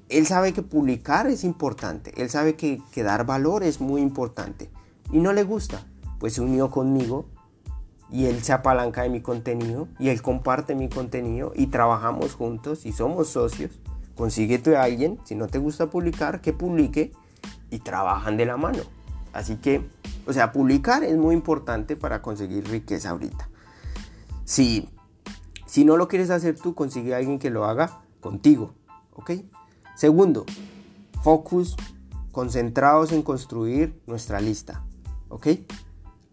él 0.08 0.26
sabe 0.26 0.52
que 0.52 0.62
publicar 0.62 1.26
es 1.26 1.44
importante, 1.44 2.12
él 2.20 2.30
sabe 2.30 2.54
que, 2.54 2.82
dar 2.96 3.26
valor 3.26 3.62
es 3.62 3.80
muy 3.80 4.00
importante 4.00 4.70
y 5.12 5.18
no 5.18 5.32
le 5.32 5.42
gusta, 5.42 5.86
pues 6.18 6.34
se 6.34 6.40
unió 6.40 6.70
conmigo 6.70 7.26
y 8.10 8.26
él 8.26 8.42
se 8.42 8.52
apalanca 8.52 9.02
de 9.02 9.10
mi 9.10 9.20
contenido 9.20 9.88
y 9.98 10.08
él 10.08 10.22
comparte 10.22 10.74
mi 10.74 10.88
contenido 10.88 11.52
y 11.54 11.66
trabajamos 11.66 12.34
juntos 12.34 12.86
y 12.86 12.92
somos 12.92 13.28
socios. 13.28 13.80
Consíguete 14.14 14.76
a 14.76 14.82
alguien, 14.82 15.18
si 15.24 15.34
no 15.34 15.46
te 15.46 15.58
gusta 15.58 15.90
publicar, 15.90 16.40
que 16.40 16.52
publique 16.52 17.12
y 17.70 17.80
trabajan 17.80 18.36
de 18.36 18.46
la 18.46 18.56
mano. 18.56 18.82
Así 19.32 19.56
que, 19.56 19.88
o 20.26 20.32
sea, 20.32 20.52
publicar 20.52 21.04
es 21.04 21.16
muy 21.16 21.34
importante 21.34 21.96
para 21.96 22.22
conseguir 22.22 22.68
riqueza 22.68 23.10
ahorita. 23.10 23.48
Si 24.44 24.88
si 25.68 25.84
no 25.84 25.98
lo 25.98 26.08
quieres 26.08 26.30
hacer 26.30 26.58
tú, 26.58 26.74
consigue 26.74 27.14
a 27.14 27.18
alguien 27.18 27.38
que 27.38 27.50
lo 27.50 27.66
haga 27.66 28.00
contigo. 28.20 28.72
¿Ok? 29.12 29.32
Segundo, 29.94 30.46
focus, 31.22 31.76
concentrados 32.32 33.12
en 33.12 33.22
construir 33.22 34.00
nuestra 34.06 34.40
lista. 34.40 34.82
¿Ok? 35.28 35.48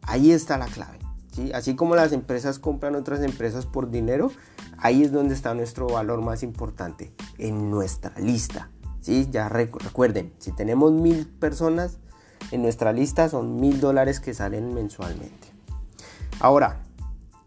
Ahí 0.03 0.31
está 0.31 0.57
la 0.57 0.67
clave. 0.67 0.99
¿Sí? 1.35 1.51
Así 1.53 1.75
como 1.75 1.95
las 1.95 2.11
empresas 2.11 2.59
compran 2.59 2.95
otras 2.95 3.21
empresas 3.21 3.65
por 3.65 3.91
dinero, 3.91 4.31
ahí 4.77 5.03
es 5.03 5.11
donde 5.11 5.33
está 5.33 5.53
nuestro 5.53 5.87
valor 5.87 6.21
más 6.21 6.43
importante, 6.43 7.13
en 7.37 7.69
nuestra 7.69 8.17
lista. 8.19 8.69
¿sí? 9.01 9.27
Ya 9.31 9.49
recuerden, 9.49 10.33
si 10.39 10.51
tenemos 10.51 10.91
mil 10.91 11.27
personas 11.27 11.97
en 12.51 12.61
nuestra 12.61 12.93
lista, 12.93 13.29
son 13.29 13.59
mil 13.59 13.79
dólares 13.79 14.19
que 14.19 14.33
salen 14.33 14.73
mensualmente. 14.73 15.47
Ahora, 16.39 16.85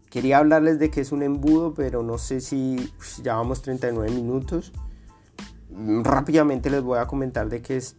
Quería 0.09 0.39
hablarles 0.39 0.79
de 0.79 0.89
que 0.89 1.01
es 1.01 1.11
un 1.11 1.21
embudo, 1.21 1.75
pero 1.75 2.01
no 2.01 2.17
sé 2.17 2.41
si 2.41 2.91
llevamos 3.23 3.61
39 3.61 4.11
minutos. 4.11 4.73
Mm, 5.69 6.01
rápidamente 6.01 6.71
les 6.71 6.81
voy 6.81 6.97
a 6.97 7.05
comentar 7.05 7.47
de 7.47 7.61
qué 7.61 7.77
es 7.77 7.95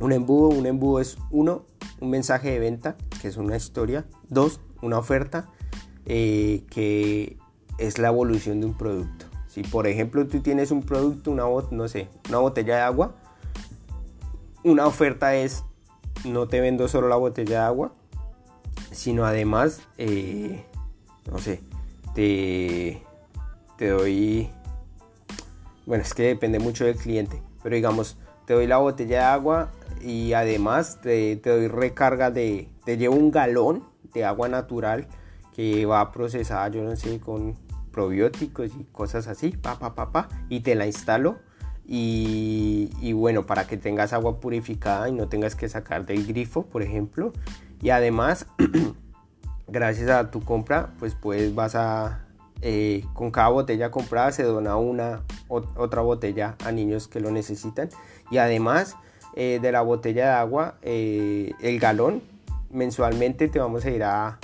un 0.00 0.12
embudo. 0.12 0.48
Un 0.48 0.66
embudo 0.66 1.00
es 1.00 1.18
uno, 1.30 1.66
un 2.00 2.10
mensaje 2.10 2.50
de 2.50 2.58
venta, 2.58 2.96
que 3.22 3.28
es 3.28 3.36
una 3.36 3.56
historia. 3.56 4.06
Dos, 4.28 4.60
una 4.82 4.98
oferta, 4.98 5.48
eh, 6.06 6.64
que 6.70 7.36
es 7.78 7.98
la 7.98 8.08
evolución 8.08 8.60
de 8.60 8.66
un 8.66 8.74
producto. 8.74 9.26
Si 9.48 9.62
por 9.62 9.86
ejemplo 9.86 10.26
tú 10.26 10.40
tienes 10.40 10.70
un 10.70 10.82
producto, 10.82 11.30
una, 11.30 11.44
no 11.70 11.88
sé, 11.88 12.08
una 12.28 12.38
botella 12.38 12.76
de 12.76 12.82
agua, 12.82 13.14
una 14.62 14.86
oferta 14.86 15.34
es 15.34 15.64
no 16.24 16.48
te 16.48 16.60
vendo 16.60 16.86
solo 16.88 17.08
la 17.08 17.16
botella 17.16 17.60
de 17.60 17.64
agua, 17.66 17.92
sino 18.90 19.24
además, 19.24 19.82
eh, 19.98 20.64
no 21.30 21.38
sé, 21.38 21.60
te, 22.14 23.02
te 23.76 23.88
doy, 23.88 24.50
bueno, 25.86 26.04
es 26.04 26.14
que 26.14 26.24
depende 26.24 26.58
mucho 26.58 26.84
del 26.84 26.96
cliente, 26.96 27.42
pero 27.62 27.74
digamos, 27.74 28.18
te 28.46 28.54
doy 28.54 28.66
la 28.66 28.78
botella 28.78 29.18
de 29.18 29.24
agua 29.24 29.70
y 30.02 30.32
además 30.32 31.00
te, 31.00 31.36
doy 31.36 31.68
recarga 31.68 32.30
de, 32.30 32.68
te 32.84 32.96
llevo 32.96 33.16
un 33.16 33.30
galón 33.30 33.84
de 34.12 34.24
agua 34.24 34.48
natural 34.48 35.06
que 35.54 35.86
va 35.86 36.12
procesada, 36.12 36.68
yo 36.68 36.82
no 36.82 36.96
sé, 36.96 37.20
con 37.20 37.56
probióticos 37.90 38.70
y 38.78 38.84
cosas 38.92 39.26
así, 39.26 39.50
pa, 39.50 39.78
pa, 39.78 39.94
pa, 39.94 40.12
pa, 40.12 40.28
y 40.48 40.60
te 40.60 40.74
la 40.74 40.86
instalo. 40.86 41.38
Y, 41.92 43.12
bueno, 43.14 43.46
para 43.46 43.66
que 43.66 43.76
tengas 43.76 44.12
agua 44.12 44.38
purificada 44.38 45.08
y 45.08 45.12
no 45.12 45.28
tengas 45.28 45.56
que 45.56 45.68
sacar 45.68 46.06
del 46.06 46.24
grifo, 46.24 46.66
por 46.66 46.82
ejemplo. 46.82 47.32
Y 47.82 47.90
además, 47.90 48.46
gracias 49.66 50.08
a 50.08 50.30
tu 50.30 50.40
compra, 50.40 50.92
pues 51.00 51.16
pues 51.20 51.52
vas 51.52 51.74
a, 51.74 52.26
eh, 52.62 53.04
con 53.12 53.32
cada 53.32 53.48
botella 53.48 53.90
comprada 53.90 54.30
se 54.30 54.44
dona 54.44 54.76
una 54.76 55.22
otra 55.48 56.02
botella 56.02 56.56
a 56.64 56.70
niños 56.70 57.08
que 57.08 57.18
lo 57.18 57.32
necesitan. 57.32 57.88
Y 58.30 58.38
además 58.38 58.96
eh, 59.34 59.58
de 59.60 59.72
la 59.72 59.82
botella 59.82 60.26
de 60.26 60.32
agua, 60.32 60.74
eh, 60.82 61.52
el 61.60 61.78
galón, 61.80 62.22
mensualmente 62.70 63.48
te 63.48 63.58
vamos 63.58 63.84
a 63.84 63.90
ir 63.90 64.04
a, 64.04 64.38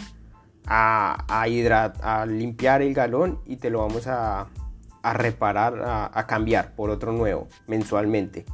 a, 0.66 1.24
a 1.28 2.26
limpiar 2.26 2.82
el 2.82 2.94
galón 2.94 3.40
y 3.46 3.56
te 3.56 3.70
lo 3.70 3.80
vamos 3.80 4.06
a, 4.06 4.48
a 5.06 5.12
reparar, 5.12 6.10
a, 6.12 6.26
cambiar 6.26 6.74
por 6.74 6.90
otro 6.90 7.12
nuevo 7.12 7.46
mensualmente. 7.68 8.44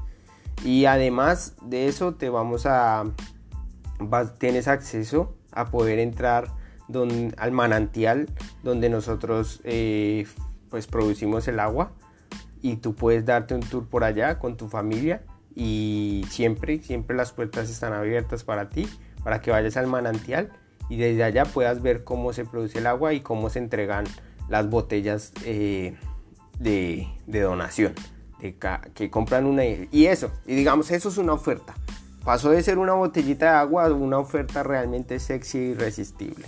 Y 0.62 0.85
además 0.85 1.57
de 1.62 1.89
eso 1.89 2.14
te 2.14 2.29
vamos 2.29 2.66
a, 2.66 3.05
tienes 4.37 4.68
acceso 4.68 5.35
a 5.51 5.70
poder 5.70 5.99
entrar 5.99 6.49
al 7.39 7.53
manantial 7.53 8.29
donde 8.62 8.91
nosotros 8.91 9.62
eh, 9.64 10.27
pues 10.68 10.87
producimos 10.87 11.49
el 11.49 11.59
agua 11.59 11.93
y 12.61 12.77
tú 12.77 12.95
puedes 12.95 13.25
darte 13.25 13.55
un 13.55 13.62
tour 13.62 13.89
por 13.89 14.05
allá 14.05 14.39
con 14.39 14.59
tu 14.59 14.68
familia 14.68 15.23
y 15.55 16.27
siempre, 16.29 16.83
siempre 16.83 17.16
las 17.16 17.33
puertas 17.33 17.70
están 17.70 17.95
abiertas 17.95 18.45
para 18.45 18.68
ti, 18.68 18.87
para 19.25 19.41
que 19.41 19.51
vayas 19.51 19.77
al 19.77 19.87
manantial 19.87 20.53
y 20.89 20.97
desde 20.97 21.25
allá 21.25 21.45
puedas 21.45 21.83
ver 21.83 22.05
cómo 22.05 22.33
se 22.33 22.45
produce 22.45 22.79
el 22.79 22.87
agua 22.87 23.12
y 23.14 23.20
cómo 23.20 23.51
se 23.51 23.59
entregan 23.59 24.05
las 24.49 24.68
botellas 24.68 25.33
eh, 25.45 25.97
de, 26.59 27.09
donación, 27.27 27.95
que 28.39 29.11
compran 29.11 29.47
una 29.47 29.64
y 29.64 30.07
eso, 30.07 30.31
y 30.47 30.55
digamos 30.55 30.91
eso 30.91 31.09
es 31.09 31.18
una 31.18 31.33
oferta. 31.33 31.75
Pasó 32.25 32.51
de 32.51 32.62
ser 32.62 32.79
una 32.79 32.93
botellita 32.93 33.47
de 33.47 33.57
agua 33.59 33.87
a 33.87 33.93
una 33.93 34.18
oferta 34.18 34.62
realmente 34.62 35.18
sexy 35.18 35.59
y 35.59 35.70
irresistible. 35.70 36.47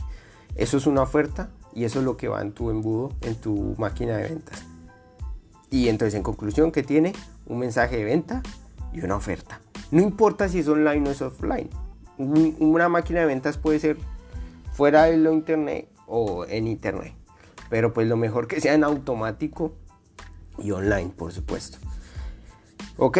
Eso 0.55 0.77
es 0.77 0.87
una 0.87 1.03
oferta 1.03 1.51
y 1.75 1.85
eso 1.85 1.99
es 1.99 2.05
lo 2.05 2.17
que 2.17 2.29
va 2.29 2.41
en 2.43 2.53
tu 2.53 2.71
embudo, 2.71 3.13
en 3.23 3.35
tu 3.35 3.75
máquina 3.77 4.17
de 4.17 4.29
ventas. 4.29 4.65
Y 5.71 5.89
entonces 5.89 6.15
en 6.15 6.23
conclusión, 6.23 6.71
que 6.71 6.85
tiene? 6.85 7.13
Un 7.47 7.59
mensaje 7.59 7.97
de 7.97 8.05
venta 8.05 8.43
y 8.93 9.01
una 9.01 9.17
oferta. 9.17 9.61
No 9.91 10.01
importa 10.01 10.49
si 10.49 10.61
es 10.61 10.69
online 10.69 11.09
o 11.09 11.13
es 11.13 11.21
offline. 11.21 11.69
Una 12.19 12.89
máquina 12.89 13.21
de 13.21 13.27
ventas 13.27 13.59
puede 13.59 13.79
ser 13.79 13.97
fuera 14.73 15.05
de 15.05 15.17
lo 15.17 15.33
internet 15.33 15.89
o 16.07 16.45
en 16.47 16.67
internet. 16.67 17.15
Pero 17.71 17.93
pues 17.93 18.07
lo 18.07 18.17
mejor 18.17 18.47
que 18.47 18.61
sea 18.61 18.75
en 18.75 18.85
automático 18.85 19.73
y 20.59 20.71
online, 20.71 21.11
por 21.17 21.33
supuesto. 21.33 21.79
Ok, 22.97 23.19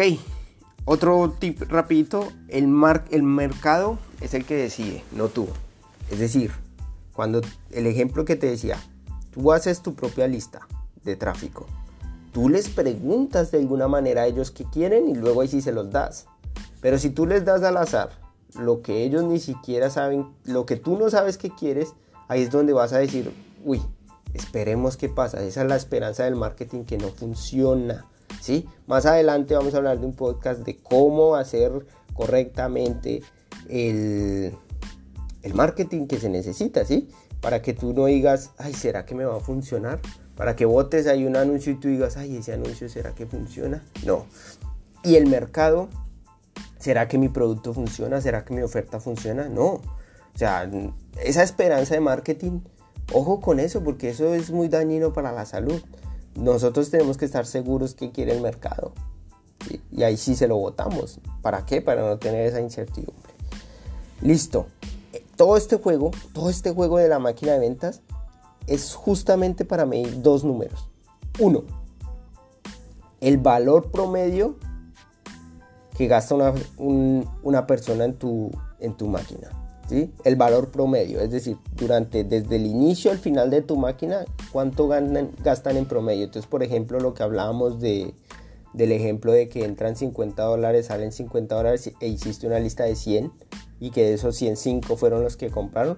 otro 0.85 1.35
tip 1.37 1.61
rapidito, 1.63 2.31
el, 2.47 2.67
mar 2.67 3.05
el 3.11 3.23
mercado 3.23 3.97
es 4.21 4.33
el 4.33 4.45
que 4.45 4.55
decide, 4.55 5.03
no 5.11 5.27
tú. 5.27 5.47
Es 6.11 6.19
decir, 6.19 6.51
cuando 7.13 7.41
el 7.71 7.87
ejemplo 7.87 8.23
que 8.23 8.35
te 8.35 8.47
decía, 8.47 8.77
tú 9.31 9.51
haces 9.51 9.81
tu 9.81 9.95
propia 9.95 10.27
lista 10.27 10.67
de 11.03 11.15
tráfico. 11.15 11.65
Tú 12.31 12.49
les 12.49 12.69
preguntas 12.69 13.51
de 13.51 13.59
alguna 13.59 13.87
manera 13.87 14.23
a 14.23 14.27
ellos 14.27 14.51
qué 14.51 14.65
quieren 14.65 15.09
y 15.09 15.15
luego 15.15 15.41
ahí 15.41 15.47
sí 15.47 15.61
se 15.61 15.71
los 15.71 15.91
das. 15.91 16.27
Pero 16.81 16.97
si 16.99 17.09
tú 17.09 17.25
les 17.25 17.45
das 17.45 17.63
al 17.63 17.77
azar 17.77 18.24
lo 18.59 18.81
que 18.81 19.03
ellos 19.03 19.23
ni 19.23 19.39
siquiera 19.39 19.89
saben, 19.89 20.27
lo 20.43 20.65
que 20.65 20.75
tú 20.75 20.97
no 20.97 21.09
sabes 21.09 21.37
que 21.37 21.49
quieres, 21.49 21.93
ahí 22.27 22.41
es 22.43 22.51
donde 22.51 22.73
vas 22.73 22.93
a 22.93 22.99
decir, 22.99 23.31
uy, 23.63 23.81
esperemos 24.33 24.97
qué 24.97 25.09
pasa. 25.09 25.43
Esa 25.43 25.61
es 25.61 25.67
la 25.67 25.75
esperanza 25.75 26.23
del 26.23 26.35
marketing 26.35 26.83
que 26.83 26.97
no 26.97 27.09
funciona. 27.09 28.05
¿sí? 28.41 28.67
Más 28.87 29.05
adelante 29.05 29.55
vamos 29.55 29.73
a 29.73 29.77
hablar 29.77 29.99
de 29.99 30.05
un 30.05 30.13
podcast 30.13 30.61
de 30.61 30.77
cómo 30.77 31.35
hacer 31.35 31.85
correctamente 32.13 33.21
el, 33.69 34.53
el 35.41 35.53
marketing 35.53 36.07
que 36.07 36.19
se 36.19 36.29
necesita, 36.29 36.85
¿sí? 36.85 37.09
Para 37.41 37.61
que 37.61 37.73
tú 37.73 37.93
no 37.93 38.05
digas, 38.05 38.51
ay, 38.57 38.73
¿será 38.73 39.05
que 39.05 39.15
me 39.15 39.25
va 39.25 39.37
a 39.37 39.39
funcionar? 39.39 39.99
Para 40.35 40.55
que 40.55 40.65
votes 40.65 41.07
ahí 41.07 41.25
un 41.25 41.35
anuncio 41.35 41.73
y 41.73 41.75
tú 41.75 41.87
digas, 41.87 42.17
ay, 42.17 42.37
ese 42.37 42.53
anuncio, 42.53 42.89
¿será 42.89 43.13
que 43.13 43.25
funciona? 43.25 43.83
No. 44.05 44.25
Y 45.03 45.15
el 45.15 45.27
mercado 45.27 45.89
¿Será 46.85 47.07
que 47.07 47.17
mi 47.17 47.29
producto 47.29 47.73
funciona? 47.73 48.21
¿Será 48.21 48.45
que 48.45 48.53
mi 48.53 48.61
oferta 48.61 48.99
funciona? 48.99 49.49
No. 49.49 49.65
O 49.65 49.81
sea, 50.35 50.69
esa 51.23 51.41
esperanza 51.41 51.95
de 51.95 51.99
marketing, 51.99 52.59
ojo 53.11 53.39
con 53.39 53.59
eso, 53.59 53.83
porque 53.83 54.09
eso 54.09 54.35
es 54.35 54.51
muy 54.51 54.67
dañino 54.67 55.11
para 55.11 55.31
la 55.31 55.47
salud. 55.47 55.81
Nosotros 56.35 56.91
tenemos 56.91 57.17
que 57.17 57.25
estar 57.25 57.47
seguros 57.47 57.95
que 57.95 58.11
quiere 58.11 58.33
el 58.33 58.41
mercado. 58.41 58.93
Y 59.91 60.03
ahí 60.03 60.15
sí 60.15 60.35
se 60.35 60.47
lo 60.47 60.57
votamos. 60.57 61.19
¿Para 61.41 61.65
qué? 61.65 61.81
Para 61.81 62.03
no 62.07 62.19
tener 62.19 62.45
esa 62.45 62.61
incertidumbre. 62.61 63.33
Listo. 64.21 64.67
Todo 65.37 65.57
este 65.57 65.77
juego, 65.77 66.11
todo 66.33 66.51
este 66.51 66.69
juego 66.69 66.99
de 66.99 67.09
la 67.09 67.17
máquina 67.17 67.53
de 67.53 67.61
ventas 67.61 68.01
es 68.67 68.93
justamente 68.93 69.65
para 69.65 69.87
medir 69.87 70.21
dos 70.21 70.43
números. 70.43 70.87
Uno, 71.39 71.63
el 73.21 73.39
valor 73.39 73.89
promedio 73.89 74.57
que 75.97 76.07
gasta 76.07 76.35
una, 76.35 76.53
una 77.41 77.67
persona 77.67 78.05
en 78.05 78.15
tu, 78.15 78.51
en 78.79 78.95
tu 78.95 79.07
máquina. 79.07 79.49
¿sí? 79.87 80.11
El 80.23 80.35
valor 80.35 80.71
promedio, 80.71 81.21
es 81.21 81.31
decir, 81.31 81.57
durante, 81.75 82.23
desde 82.23 82.57
el 82.57 82.65
inicio 82.65 83.11
al 83.11 83.17
final 83.17 83.49
de 83.49 83.61
tu 83.61 83.77
máquina, 83.77 84.25
cuánto 84.51 84.87
ganan, 84.87 85.31
gastan 85.43 85.77
en 85.77 85.85
promedio. 85.85 86.25
Entonces, 86.25 86.49
por 86.49 86.63
ejemplo, 86.63 86.99
lo 86.99 87.13
que 87.13 87.23
hablábamos 87.23 87.79
de, 87.79 88.13
del 88.73 88.91
ejemplo 88.91 89.31
de 89.31 89.47
que 89.47 89.63
entran 89.63 89.95
50 89.95 90.43
dólares, 90.43 90.87
salen 90.87 91.11
50 91.11 91.55
dólares 91.55 91.91
e 91.99 92.07
hiciste 92.07 92.45
una 92.45 92.59
lista 92.59 92.83
de 92.83 92.95
100 92.95 93.31
y 93.79 93.91
que 93.91 94.03
de 94.03 94.13
esos 94.13 94.35
105 94.35 94.97
fueron 94.97 95.23
los 95.23 95.37
que 95.37 95.49
compraron. 95.49 95.97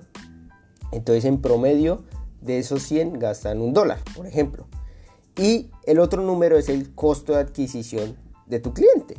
Entonces, 0.92 1.26
en 1.26 1.42
promedio, 1.42 2.04
de 2.42 2.60
esos 2.60 2.84
100 2.84 3.20
gastan 3.20 3.62
un 3.62 3.74
dólar, 3.74 4.00
por 4.16 4.28
ejemplo. 4.28 4.68
Y 5.38 5.70
el 5.86 6.00
otro 6.00 6.22
número 6.22 6.58
es 6.58 6.70
el 6.70 6.94
costo 6.94 7.34
de 7.34 7.40
adquisición 7.40 8.16
de 8.48 8.60
tu 8.60 8.74
cliente 8.74 9.16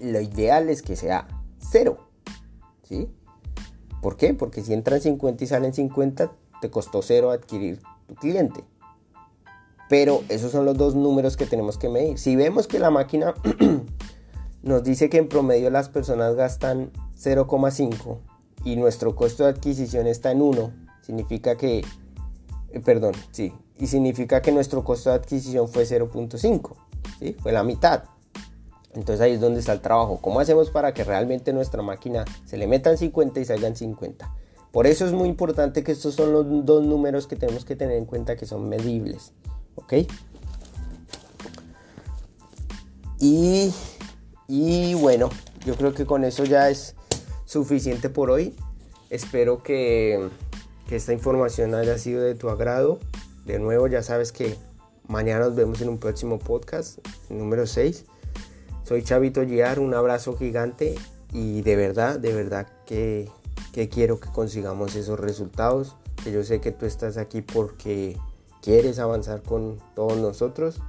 lo 0.00 0.20
ideal 0.20 0.68
es 0.68 0.82
que 0.82 0.96
sea 0.96 1.26
cero. 1.58 1.98
¿Sí? 2.82 3.08
¿Por 4.02 4.16
qué? 4.16 4.34
Porque 4.34 4.62
si 4.62 4.74
entran 4.74 5.00
50 5.00 5.44
y 5.44 5.46
salen 5.46 5.72
50, 5.72 6.32
te 6.60 6.70
costó 6.70 7.00
cero 7.02 7.30
adquirir 7.30 7.80
tu 8.06 8.14
cliente. 8.14 8.64
Pero 9.88 10.22
esos 10.28 10.52
son 10.52 10.64
los 10.64 10.76
dos 10.76 10.94
números 10.94 11.36
que 11.36 11.46
tenemos 11.46 11.78
que 11.78 11.88
medir. 11.88 12.18
Si 12.18 12.36
vemos 12.36 12.66
que 12.66 12.78
la 12.78 12.90
máquina 12.90 13.34
nos 14.62 14.82
dice 14.82 15.08
que 15.08 15.18
en 15.18 15.28
promedio 15.28 15.70
las 15.70 15.88
personas 15.88 16.34
gastan 16.34 16.90
0,5 17.18 18.18
y 18.64 18.76
nuestro 18.76 19.14
costo 19.14 19.44
de 19.44 19.50
adquisición 19.50 20.06
está 20.06 20.32
en 20.32 20.42
1, 20.42 20.72
significa 21.02 21.56
que, 21.56 21.84
eh, 22.70 22.80
perdón, 22.80 23.14
sí, 23.30 23.52
y 23.78 23.86
significa 23.86 24.42
que 24.42 24.52
nuestro 24.52 24.84
costo 24.84 25.10
de 25.10 25.16
adquisición 25.16 25.68
fue 25.68 25.84
0.5, 25.84 26.74
¿sí? 27.18 27.36
Fue 27.40 27.52
la 27.52 27.62
mitad. 27.62 28.04
Entonces 28.94 29.20
ahí 29.20 29.32
es 29.32 29.40
donde 29.40 29.60
está 29.60 29.72
el 29.72 29.80
trabajo. 29.80 30.18
¿Cómo 30.20 30.40
hacemos 30.40 30.70
para 30.70 30.94
que 30.94 31.04
realmente 31.04 31.52
nuestra 31.52 31.82
máquina 31.82 32.24
se 32.44 32.56
le 32.56 32.66
metan 32.66 32.96
50 32.96 33.40
y 33.40 33.44
salgan 33.44 33.76
50? 33.76 34.32
Por 34.70 34.86
eso 34.86 35.06
es 35.06 35.12
muy 35.12 35.28
importante 35.28 35.84
que 35.84 35.92
estos 35.92 36.14
son 36.14 36.32
los 36.32 36.46
dos 36.64 36.84
números 36.84 37.26
que 37.26 37.36
tenemos 37.36 37.64
que 37.64 37.76
tener 37.76 37.96
en 37.96 38.06
cuenta 38.06 38.36
que 38.36 38.46
son 38.46 38.68
medibles. 38.68 39.32
¿Ok? 39.76 39.94
Y, 43.20 43.72
y 44.48 44.94
bueno, 44.94 45.30
yo 45.64 45.76
creo 45.76 45.94
que 45.94 46.06
con 46.06 46.24
eso 46.24 46.44
ya 46.44 46.70
es 46.70 46.94
suficiente 47.44 48.10
por 48.10 48.30
hoy. 48.30 48.54
Espero 49.10 49.62
que, 49.62 50.28
que 50.88 50.96
esta 50.96 51.12
información 51.12 51.74
haya 51.74 51.98
sido 51.98 52.22
de 52.22 52.34
tu 52.34 52.48
agrado. 52.48 52.98
De 53.44 53.58
nuevo, 53.58 53.86
ya 53.86 54.02
sabes 54.02 54.32
que 54.32 54.56
mañana 55.06 55.46
nos 55.46 55.54
vemos 55.54 55.80
en 55.80 55.88
un 55.88 55.98
próximo 55.98 56.38
podcast, 56.38 56.98
número 57.28 57.66
6. 57.66 58.06
Soy 58.84 59.02
Chavito 59.02 59.42
Giar, 59.46 59.80
un 59.80 59.94
abrazo 59.94 60.36
gigante 60.36 60.94
y 61.32 61.62
de 61.62 61.74
verdad, 61.74 62.20
de 62.20 62.34
verdad 62.34 62.68
que, 62.84 63.30
quiero 63.90 64.20
que 64.20 64.28
consigamos 64.30 64.94
esos 64.94 65.18
resultados. 65.18 65.96
Que 66.22 66.30
yo 66.30 66.44
sé 66.44 66.60
que 66.60 66.70
tú 66.70 66.84
estás 66.84 67.16
aquí 67.16 67.40
porque 67.40 68.18
quieres 68.60 68.98
avanzar 68.98 69.42
con 69.42 69.78
todos 69.94 70.18
nosotros, 70.18 70.82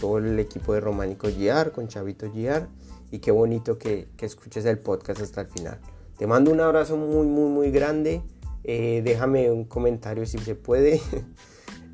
todo 0.00 0.18
el 0.18 0.36
equipo 0.40 0.74
de 0.74 0.80
Románico 0.80 1.28
GR, 1.28 1.70
con 1.70 1.86
Chavito 1.86 2.26
GR, 2.26 2.66
y 3.12 3.20
qué 3.20 3.30
bonito 3.30 3.78
que, 3.78 4.08
que 4.16 4.26
escuches 4.26 4.64
el 4.64 4.80
podcast 4.80 5.20
hasta 5.20 5.42
el 5.42 5.46
final. 5.46 5.78
Te 6.18 6.26
mando 6.26 6.50
un 6.50 6.60
abrazo 6.60 6.96
muy, 6.96 7.26
muy, 7.28 7.48
muy 7.50 7.70
grande. 7.70 8.20
Eh, 8.64 9.00
déjame 9.04 9.52
un 9.52 9.64
comentario 9.64 10.26
si 10.26 10.38
se 10.38 10.56
puede. 10.56 11.00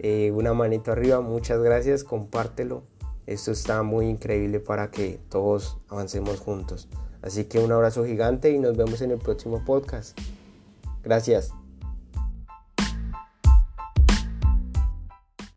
Eh, 0.00 0.32
una 0.32 0.52
manito 0.52 0.90
arriba, 0.90 1.20
muchas 1.20 1.62
gracias, 1.62 2.02
compártelo. 2.02 2.82
Esto 3.26 3.52
está 3.52 3.82
muy 3.82 4.06
increíble 4.06 4.60
para 4.60 4.90
que 4.90 5.20
todos 5.28 5.78
avancemos 5.88 6.40
juntos. 6.40 6.88
Así 7.22 7.44
que 7.44 7.58
un 7.58 7.72
abrazo 7.72 8.04
gigante 8.04 8.50
y 8.50 8.58
nos 8.58 8.76
vemos 8.76 9.00
en 9.00 9.10
el 9.12 9.18
próximo 9.18 9.64
podcast. 9.64 10.18
Gracias. 11.02 11.52